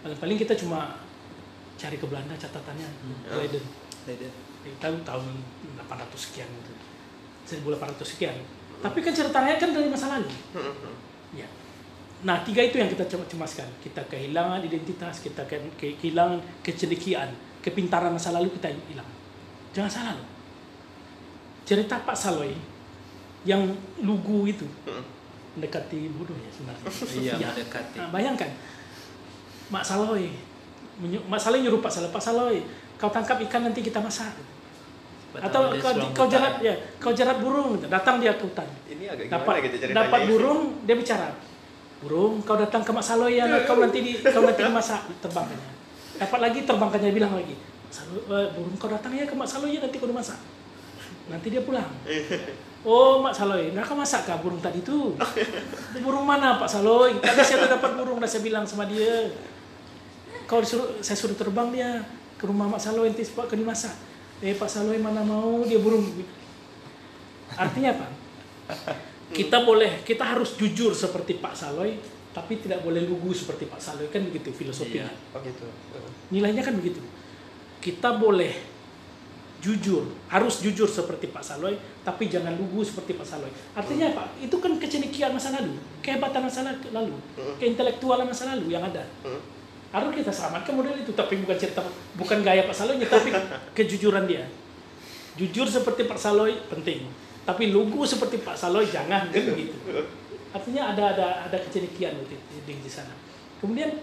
Paling-paling 0.00 0.36
kita 0.36 0.54
cuma 0.54 0.94
cari 1.74 1.94
ke 1.94 2.04
Belanda 2.04 2.34
catatannya, 2.34 2.88
Ya. 3.24 3.34
Leiden. 3.34 3.64
Leiden. 4.04 4.32
Kita 4.60 4.90
tahun 5.02 5.24
800 5.76 5.86
sekian 6.18 6.48
gitu. 6.52 6.72
1800 7.48 7.78
sekian. 8.04 8.34
Tapi 8.78 8.98
kan 9.00 9.10
ceritanya 9.10 9.56
kan 9.56 9.70
dari 9.70 9.88
masa 9.88 10.06
lalu. 10.10 10.28
Mm-mm. 10.52 10.94
Ya. 11.32 11.46
Nah, 12.20 12.42
tiga 12.42 12.60
itu 12.60 12.76
yang 12.76 12.86
kita 12.86 13.06
coba 13.06 13.24
cemaskan. 13.26 13.66
Kita 13.78 14.02
kehilangan 14.04 14.58
identitas, 14.60 15.18
kita 15.18 15.42
ke- 15.44 15.70
ke- 15.74 15.94
kehilangan 15.96 16.38
kecendekiaan, 16.60 17.30
kepintaran 17.58 18.10
masa 18.10 18.30
lalu 18.30 18.50
kita 18.52 18.68
hilang. 18.84 19.06
Jangan 19.70 19.88
salah 19.88 20.14
loh. 20.14 20.28
Cerita 21.62 22.00
Pak 22.00 22.16
Saloy 22.16 22.54
yang 23.44 23.62
lugu 24.00 24.46
itu 24.46 24.66
Mm-mm. 24.84 25.04
mendekati 25.54 26.10
bodoh 26.10 26.34
ya 26.34 26.50
sebenarnya. 26.50 26.84
Iya, 27.14 27.32
Ya. 27.38 27.48
mendekati. 27.48 27.96
Nah, 27.96 28.08
bayangkan, 28.10 28.50
Mak 29.68 29.84
menyu- 30.98 31.24
Mak 31.30 31.40
Saloy 31.40 31.62
nyuruh 31.62 31.78
Pak 31.78 31.92
Saloy, 31.92 32.10
Pak 32.10 32.22
Saloy, 32.22 32.56
kau 32.98 33.10
tangkap 33.12 33.38
ikan 33.46 33.68
nanti 33.70 33.80
kita 33.80 34.02
masak. 34.02 34.34
Atau 35.38 35.76
kau, 35.76 35.92
kau 36.16 36.26
jarat 36.26 36.58
ya, 36.64 36.74
kau 36.96 37.12
jarat 37.12 37.36
burung, 37.38 37.76
datang 37.84 38.16
dia 38.16 38.32
ke 38.32 38.48
hutan 38.48 38.64
Ini 38.88 39.12
agak 39.12 39.28
dapat 39.28 39.54
gitu 39.68 39.76
dapat 39.92 40.20
burung 40.24 40.80
dia 40.88 40.96
bicara 40.96 41.28
burung 42.00 42.40
kau 42.46 42.56
datang 42.56 42.80
ke 42.80 42.90
Mak 42.94 43.04
Saloy 43.04 43.36
ya 43.36 43.44
kau 43.68 43.76
nanti 43.76 43.98
di 44.00 44.12
kau 44.22 44.40
nanti 44.46 44.62
dimasak 44.62 45.02
terbangkannya. 45.18 45.70
Dapat 46.18 46.38
lagi 46.38 46.58
terbangkannya 46.62 47.10
bilang 47.10 47.32
lagi 47.34 47.54
eh, 47.58 48.48
burung 48.56 48.76
kau 48.78 48.88
datang 48.88 49.12
ya 49.12 49.26
ke 49.26 49.34
Mak 49.34 49.48
Saloy 49.50 49.76
ya 49.76 49.80
nanti 49.82 49.98
kau 49.98 50.06
dimasak 50.06 50.38
nanti 51.28 51.46
dia 51.52 51.60
pulang. 51.60 51.90
Oh 52.86 53.18
Mak 53.18 53.34
Saloy 53.34 53.74
kau 53.74 53.98
masak 53.98 54.30
kah 54.30 54.38
burung 54.38 54.62
tadi 54.62 54.78
itu 54.80 55.12
burung 56.06 56.22
mana 56.22 56.56
Pak 56.56 56.70
Saloy 56.70 57.18
tadi 57.18 57.42
saya 57.42 57.66
dapat 57.66 57.98
burung 57.98 58.22
dan 58.22 58.30
saya 58.30 58.46
bilang 58.46 58.64
sama 58.64 58.86
dia 58.86 59.26
kau 60.48 60.58
disuruh 60.58 60.96
saya 60.98 61.14
suruh 61.14 61.36
terbang 61.36 61.68
dia 61.70 62.00
ke 62.34 62.44
rumah 62.44 62.66
Mak 62.66 62.80
Saloy 62.80 63.06
nanti 63.06 63.22
kau 63.26 63.44
dimasak 63.46 63.92
eh 64.40 64.54
Pak 64.54 64.66
Saloy 64.66 64.96
mana 64.96 65.20
mau 65.20 65.60
dia 65.62 65.76
burung 65.76 66.08
artinya 67.54 67.90
apa 67.92 68.06
kita 69.30 69.60
boleh 69.60 70.00
kita 70.02 70.24
harus 70.26 70.56
jujur 70.56 70.92
seperti 70.92 71.36
Pak 71.36 71.52
Saloy 71.52 72.00
tapi 72.28 72.56
tidak 72.56 72.80
boleh 72.80 73.02
lugu 73.02 73.32
seperti 73.32 73.66
Pak 73.66 73.76
Saloy 73.78 74.08
kan 74.08 74.22
begitu 74.22 74.48
filosofinya 74.50 75.04
Iya. 75.04 75.34
Oh 75.34 75.40
gitu. 75.40 75.64
nilainya 76.30 76.62
kan 76.62 76.72
begitu 76.72 77.00
kita 77.78 78.16
boleh 78.16 78.52
jujur 79.58 80.06
harus 80.28 80.62
jujur 80.62 80.86
seperti 80.86 81.26
Pak 81.26 81.42
Saloy 81.42 81.74
tapi 82.00 82.30
jangan 82.30 82.54
lugu 82.54 82.80
seperti 82.80 83.12
Pak 83.12 83.26
Saloy 83.26 83.50
artinya 83.74 84.06
apa 84.08 84.32
itu 84.38 84.54
kan 84.54 84.70
kecendekiaan 84.72 85.34
masa 85.34 85.50
lalu 85.52 85.74
kehebatan 85.98 86.40
masa 86.40 86.62
lalu 86.88 87.16
Hmm. 87.34 87.56
keintelektualan 87.58 88.24
masa 88.24 88.48
lalu 88.48 88.70
yang 88.70 88.82
ada 88.82 89.02
Mm. 89.20 89.57
Harus 89.88 90.12
kita 90.12 90.28
selamatkan 90.28 90.76
model 90.76 91.00
itu 91.00 91.16
tapi 91.16 91.40
bukan 91.40 91.56
cerita 91.56 91.80
bukan 92.12 92.44
gaya 92.44 92.68
Pak 92.68 92.76
Saloy 92.76 93.00
tapi 93.00 93.32
kejujuran 93.72 94.28
dia. 94.28 94.44
Jujur 95.40 95.64
seperti 95.64 96.04
Pak 96.04 96.20
Saloy 96.20 96.60
penting. 96.68 97.08
Tapi 97.48 97.72
lugu 97.72 98.04
seperti 98.04 98.44
Pak 98.44 98.52
Saloy 98.52 98.84
jangan 98.84 99.32
begitu. 99.32 99.72
Artinya 100.52 100.92
ada 100.92 101.16
ada 101.16 101.26
ada 101.48 101.56
kecendekiaan 101.56 102.20
di, 102.20 102.36
di, 102.36 102.72
di 102.84 102.90
sana. 102.90 103.16
Kemudian 103.64 103.96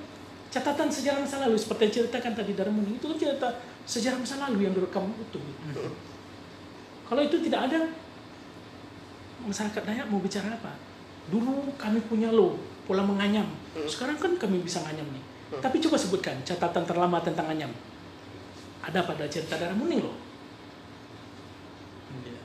catatan 0.50 0.90
sejarah 0.90 1.22
masa 1.22 1.46
lalu 1.46 1.58
seperti 1.60 1.82
yang 1.86 1.94
ceritakan 2.02 2.34
tadi 2.34 2.52
Darmuni 2.58 2.98
itu 2.98 3.06
kan 3.06 3.18
cerita 3.22 3.50
sejarah 3.86 4.18
masa 4.18 4.42
lalu 4.42 4.66
yang 4.66 4.74
direkam 4.74 5.06
utuh. 5.14 5.44
Kalau 7.06 7.22
itu 7.22 7.38
tidak 7.46 7.70
ada 7.70 7.80
masyarakat 9.46 9.82
Dayak 9.86 10.10
mau 10.10 10.18
bicara 10.18 10.50
apa? 10.50 10.74
Dulu 11.30 11.78
kami 11.78 12.02
punya 12.10 12.34
lo 12.34 12.58
pola 12.90 13.06
menganyam. 13.06 13.46
Sekarang 13.86 14.18
kan 14.18 14.34
kami 14.42 14.66
bisa 14.66 14.82
nganyam 14.82 15.06
nih 15.14 15.35
tapi 15.56 15.78
coba 15.78 15.96
sebutkan 15.96 16.36
catatan 16.42 16.84
terlama 16.84 17.18
tentang 17.20 17.46
nganyam 17.48 17.72
ada 18.82 19.00
pada 19.02 19.26
cerita 19.26 19.56
darah 19.56 19.74
muning 19.74 20.02
loh? 20.02 20.18
Iya. 22.16 22.38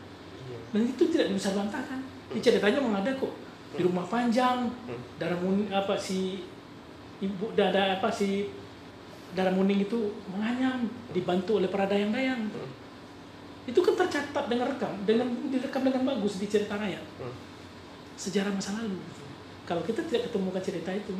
dan 0.70 0.82
itu 0.84 1.02
tidak 1.08 1.34
bisa 1.34 1.50
bantahkan. 1.52 2.00
Ini 2.30 2.40
ceritanya 2.40 2.78
memang 2.78 3.02
ada 3.02 3.10
kok. 3.12 3.32
Di 3.70 3.82
rumah 3.82 4.02
panjang 4.02 4.66
Hmm. 4.86 4.98
darah 5.16 5.38
muning 5.38 5.70
apa 5.70 5.94
si 5.94 6.42
ibu 7.18 7.54
dada 7.54 7.98
apa 7.98 8.10
si 8.10 8.50
darah 9.30 9.50
muning 9.50 9.84
itu 9.84 10.10
menganyam 10.26 10.90
dibantu 11.10 11.62
oleh 11.62 11.70
para 11.70 11.86
dayang-dayang 11.86 12.50
Hmm. 12.50 12.70
itu 13.62 13.78
kan 13.78 13.94
tercatat 13.94 14.50
dengan 14.50 14.66
rekam 14.66 14.90
dengan 15.04 15.28
direkam 15.46 15.86
dengan 15.86 16.02
bagus 16.04 16.38
di 16.38 16.46
cerita 16.46 16.74
rakyat 16.74 17.04
Hmm. 17.22 17.34
sejarah 18.16 18.50
masa 18.50 18.74
lalu. 18.74 18.98
Kalau 19.62 19.86
kita 19.86 20.02
tidak 20.02 20.26
ketemukan 20.30 20.58
cerita 20.58 20.90
itu 20.90 21.14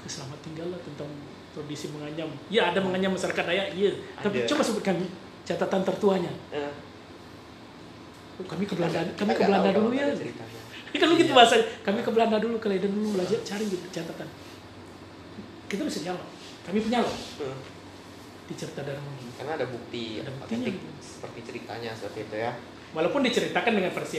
maka 0.00 0.08
selamat 0.08 0.38
tinggallah 0.40 0.80
tentang 0.80 1.10
tradisi 1.50 1.86
menganyam 1.88 2.32
ya 2.48 2.72
ada 2.72 2.80
menganyam 2.80 3.12
masyarakat 3.12 3.44
Dayak 3.44 3.68
iya 3.74 3.92
tapi 4.16 4.40
Ada. 4.40 4.48
coba 4.48 4.62
sebutkan 4.62 4.96
catatan 5.42 5.80
tertuanya 5.84 6.32
Eh, 6.50 6.72
kami 8.42 8.64
ke 8.64 8.72
Belanda 8.72 9.04
kita 9.04 9.18
kami 9.18 9.32
ke 9.34 9.42
Belanda 9.44 9.68
dulu 9.70 9.88
kalau 9.90 10.00
ya 10.00 10.16
ceritanya. 10.16 10.60
kan 11.00 11.08
begitu 11.10 11.28
Iya. 11.28 11.36
bahasa 11.36 11.54
kami 11.82 12.00
ke 12.00 12.10
Belanda 12.10 12.36
dulu 12.38 12.56
ke 12.56 12.66
Leiden 12.66 12.90
dulu 12.90 13.08
belajar 13.14 13.38
cari 13.42 13.64
gitu 13.66 13.86
catatan 13.90 14.28
kita 15.66 15.82
bisa 15.84 16.00
jawab 16.02 16.24
kami 16.62 16.80
punya 16.80 16.98
loh 17.00 17.12
Hmm. 17.36 17.60
di 18.46 18.54
cerita 18.56 18.80
darah 18.80 18.98
muning 18.98 19.30
Karena 19.36 19.52
ada 19.54 19.66
bukti 19.66 20.18
Ada 20.18 20.32
buktinya. 20.32 20.66
otentik 20.66 20.76
seperti 20.98 21.38
ceritanya 21.44 21.90
seperti 21.92 22.18
itu 22.24 22.36
ya. 22.38 22.52
walaupun 22.90 23.20
diceritakan 23.22 23.72
dengan 23.74 23.92
versi 23.92 24.16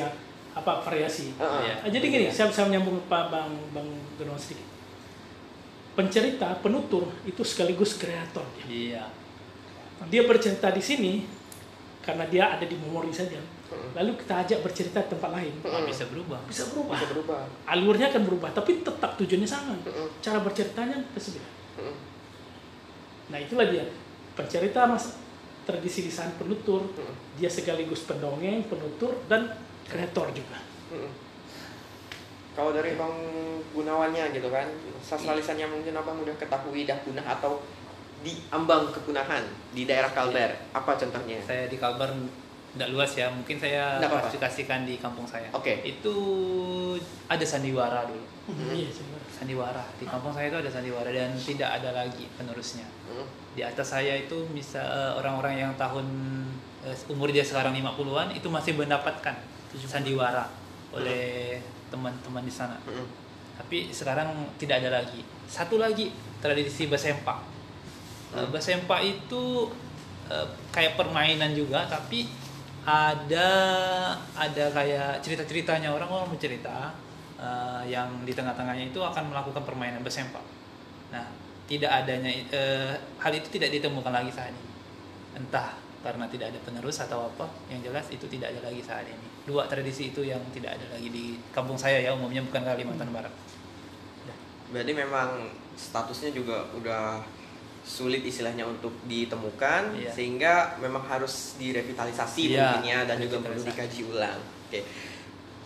apa 0.51 0.71
variasi 0.79 1.33
Heeh. 1.33 1.61
Iya. 1.65 1.75
Ah, 1.79 1.89
jadi 1.89 2.05
gini 2.05 2.25
saya 2.29 2.47
bisa 2.47 2.61
menyambung 2.63 3.01
Pak 3.09 3.23
Bang 3.27 3.51
Bang 3.71 3.87
Gunawan 4.15 4.37
sedikit 4.37 4.67
pencerita 5.91 6.55
penutur 6.57 7.07
itu 7.23 7.41
sekaligus 7.41 7.95
kreator 7.95 8.47
dia. 8.55 8.65
Iya. 8.65 9.03
dia 10.07 10.23
bercerita 10.23 10.69
di 10.69 10.79
sini 10.79 11.13
karena 12.01 12.25
dia 12.25 12.49
ada 12.49 12.63
di 12.63 12.75
memori 12.75 13.11
saja 13.11 13.37
Hmm. 13.71 13.95
lalu 13.95 14.19
kita 14.19 14.43
ajak 14.43 14.59
bercerita 14.61 14.99
di 14.99 15.07
tempat 15.07 15.31
lain 15.31 15.55
Nggak 15.63 15.87
bisa 15.87 16.03
berubah. 16.05 16.43
bisa 16.43 16.67
berubah 16.67 16.91
Bisa 16.91 17.07
berubah. 17.07 17.39
alurnya 17.65 18.11
akan 18.11 18.23
berubah 18.27 18.49
tapi 18.51 18.83
tetap 18.83 19.15
tujuannya 19.15 19.47
sama 19.47 19.79
cara 20.19 20.43
berceritanya 20.43 20.99
Heeh. 21.79 21.95
nah 23.27 23.39
itulah 23.39 23.63
dia 23.63 23.87
pencerita 24.33 24.83
mas 24.83 25.15
tradisi 25.63 26.03
lisan 26.03 26.35
penutur 26.35 26.83
dia 27.33 27.47
sekaligus 27.47 28.03
pendongeng 28.03 28.67
penutur 28.67 29.15
dan 29.31 29.55
kreator 29.87 30.27
juga. 30.31 30.59
Kalau 32.51 32.75
dari 32.75 32.99
Bang 32.99 33.15
Gunawannya 33.71 34.35
gitu 34.35 34.51
kan, 34.51 34.67
sastra 34.99 35.33
lisannya 35.35 35.67
mungkin 35.71 35.95
Abang 35.95 36.19
udah 36.19 36.35
ketahui 36.35 36.83
dah 36.83 36.99
punah 37.07 37.23
atau 37.23 37.63
diambang 38.21 38.91
kepunahan 38.93 39.41
di 39.73 39.87
daerah 39.87 40.11
Kalbar. 40.11 40.51
Apa 40.75 40.99
contohnya? 40.99 41.39
Saya 41.41 41.71
di 41.71 41.79
Kalbar 41.79 42.11
tidak 42.75 42.89
luas 42.91 43.11
ya. 43.15 43.27
Mungkin 43.31 43.57
saya 43.59 43.99
klasifikasikan 43.99 44.83
di 44.83 44.99
kampung 44.99 45.27
saya. 45.27 45.47
Oke. 45.55 45.81
Itu 45.83 46.15
ada 47.27 47.45
sandiwara 47.47 48.07
dulu. 48.07 48.25
iya 48.75 48.89
sebenarnya 48.89 49.31
Sandiwara 49.31 49.85
di 49.95 50.05
kampung 50.05 50.33
saya 50.33 50.51
itu 50.51 50.59
ada 50.59 50.69
sandiwara 50.69 51.09
dan 51.09 51.31
tidak 51.39 51.69
ada 51.81 51.89
lagi 51.95 52.27
penerusnya. 52.35 52.85
Mm. 53.09 53.25
Di 53.55 53.61
atas 53.63 53.95
saya 53.95 54.13
itu 54.17 54.43
bisa 54.51 54.81
eh, 54.81 55.11
orang-orang 55.17 55.55
yang 55.65 55.71
tahun 55.79 56.05
eh, 56.83 56.95
umur 57.09 57.31
dia 57.31 57.41
sekarang 57.41 57.73
50-an 57.73 58.35
itu 58.35 58.47
masih 58.51 58.75
mendapatkan 58.75 59.33
sandiwara 59.87 60.45
oleh 60.91 61.57
teman-teman 61.91 62.41
di 62.47 62.53
sana. 62.53 62.79
Mm-mm. 62.87 63.05
Tapi 63.59 63.91
sekarang 63.93 64.31
tidak 64.57 64.81
ada 64.81 65.03
lagi. 65.03 65.21
Satu 65.45 65.77
lagi 65.77 66.09
tradisi 66.41 66.87
basempa. 66.89 67.43
Eh, 68.31 68.39
Hmm. 68.41 68.47
Basempa 68.47 69.03
itu 69.03 69.67
eh, 70.31 70.47
kayak 70.71 70.95
permainan 70.95 71.51
juga, 71.51 71.83
tapi 71.85 72.25
ada 72.81 73.47
ada 74.33 74.65
kayak 74.73 75.21
cerita-ceritanya 75.21 75.93
orang-orang 75.93 76.31
bercerita 76.31 76.95
eh, 77.37 77.83
yang 77.91 78.23
di 78.23 78.33
tengah-tengahnya 78.33 78.89
itu 78.89 79.03
akan 79.03 79.29
melakukan 79.29 79.61
permainan 79.67 80.01
basempa. 80.01 80.39
Nah, 81.11 81.27
tidak 81.67 81.91
adanya 81.91 82.31
eh, 82.31 82.95
hal 83.19 83.33
itu 83.35 83.51
tidak 83.51 83.75
ditemukan 83.75 84.15
lagi 84.15 84.31
saat 84.31 84.55
ini. 84.55 84.63
Entah 85.35 85.75
karena 86.01 86.25
tidak 86.31 86.49
ada 86.49 86.59
penerus 86.65 86.97
atau 86.97 87.29
apa, 87.29 87.45
yang 87.69 87.79
jelas 87.85 88.09
itu 88.09 88.25
tidak 88.25 88.57
ada 88.57 88.71
lagi 88.71 88.81
saat 88.81 89.05
ini. 89.05 89.27
Dua 89.41 89.65
tradisi 89.65 90.13
itu 90.13 90.21
yang 90.21 90.39
tidak 90.53 90.77
ada 90.77 90.85
lagi 90.93 91.09
di 91.09 91.35
kampung 91.49 91.73
saya 91.73 91.97
ya, 91.97 92.13
umumnya 92.13 92.45
bukan 92.45 92.61
Kalimantan 92.61 93.09
Barat. 93.09 93.33
Berarti 94.71 94.93
memang 94.95 95.49
statusnya 95.75 96.31
juga 96.31 96.63
udah 96.77 97.19
sulit 97.81 98.21
istilahnya 98.21 98.61
untuk 98.63 98.93
ditemukan 99.09 99.97
Iya. 99.97 100.13
sehingga 100.13 100.53
memang 100.77 101.01
harus 101.09 101.57
direvitalisasi 101.57 102.53
Iya, 102.53 102.77
mungkin 102.77 102.83
ya 102.85 102.99
dan 103.09 103.17
juga 103.17 103.41
perlu 103.41 103.61
dikaji 103.65 103.99
ulang. 104.05 104.39
Oke. 104.69 104.85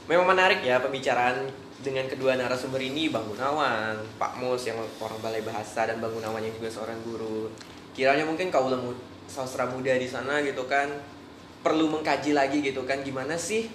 Memang 0.07 0.32
menarik 0.32 0.63
ya 0.63 0.80
pembicaraan 0.80 1.43
dengan 1.84 2.07
kedua 2.07 2.39
narasumber 2.39 2.80
ini 2.80 3.11
Bang 3.11 3.28
Gunawan, 3.28 3.99
Pak 4.15 4.39
Mus 4.39 4.63
yang 4.63 4.80
orang 4.80 5.19
balai 5.19 5.43
bahasa 5.43 5.86
dan 5.86 5.99
Bang 5.99 6.15
Gunawan 6.15 6.39
yang 6.39 6.55
juga 6.55 6.71
seorang 6.71 6.97
guru. 7.03 7.51
Kiranya 7.91 8.23
mungkin 8.23 8.47
kau 8.47 8.71
lemu 8.71 8.95
sastra 9.28 9.67
muda 9.67 9.91
di 9.97 10.07
sana 10.07 10.39
gitu 10.39 10.65
kan 10.69 10.88
perlu 11.66 11.89
mengkaji 11.89 12.38
lagi 12.38 12.61
gitu 12.61 12.86
kan 12.86 13.01
gimana 13.01 13.34
sih 13.34 13.66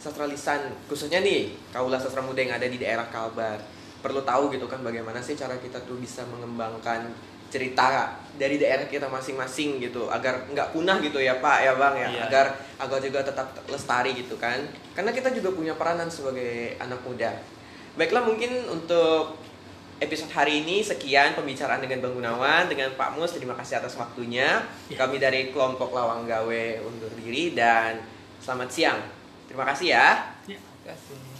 sastra 0.00 0.24
lisan? 0.24 0.72
Khususnya 0.88 1.20
nih 1.20 1.52
kaulah 1.76 2.00
sastra 2.00 2.24
muda 2.24 2.40
yang 2.40 2.56
ada 2.56 2.64
di 2.64 2.80
daerah 2.80 3.04
Kalbar. 3.12 3.60
Perlu 4.00 4.24
tahu 4.24 4.48
gitu 4.48 4.64
kan 4.64 4.80
bagaimana 4.80 5.20
sih 5.20 5.36
cara 5.36 5.60
kita 5.60 5.84
tuh 5.84 6.00
bisa 6.00 6.24
mengembangkan 6.32 7.12
cerita 7.52 8.16
dari 8.34 8.58
daerah 8.58 8.88
kita 8.88 9.06
masing-masing 9.06 9.78
gitu 9.78 10.10
agar 10.10 10.48
nggak 10.50 10.74
punah 10.74 10.98
gitu 10.98 11.20
ya 11.20 11.38
Pak 11.44 11.58
ya 11.60 11.72
Bang 11.76 11.94
ya. 12.00 12.08
Iya. 12.08 12.22
agar 12.32 12.46
agar 12.80 12.98
juga 13.04 13.20
tetap 13.20 13.52
lestari 13.68 14.16
gitu 14.16 14.40
kan. 14.40 14.64
Karena 14.96 15.12
kita 15.12 15.28
juga 15.36 15.52
punya 15.52 15.76
peranan 15.76 16.08
sebagai 16.08 16.80
anak 16.80 17.04
muda. 17.04 17.28
Baiklah 17.94 18.24
mungkin 18.24 18.50
untuk 18.72 19.36
episode 20.04 20.28
hari 20.36 20.60
ini 20.60 20.84
sekian 20.84 21.32
pembicaraan 21.32 21.80
dengan 21.80 22.04
Bang 22.04 22.12
Gunawan 22.12 22.68
dengan 22.68 22.92
Pak 22.92 23.16
Mus. 23.16 23.32
Terima 23.32 23.56
kasih 23.56 23.80
atas 23.80 23.96
waktunya. 23.96 24.60
Ya. 24.92 25.00
kami 25.00 25.16
dari 25.16 25.48
kelompok 25.48 25.96
Lawang 25.96 26.28
Gawe 26.28 26.64
undur 26.84 27.08
diri 27.16 27.56
dan 27.56 28.04
selamat 28.44 28.68
siang. 28.68 29.00
Terima 29.48 29.64
kasih 29.64 29.96
ya. 29.96 30.36
Ya. 30.44 30.60
Terima 30.60 30.92
kasih. 30.92 31.33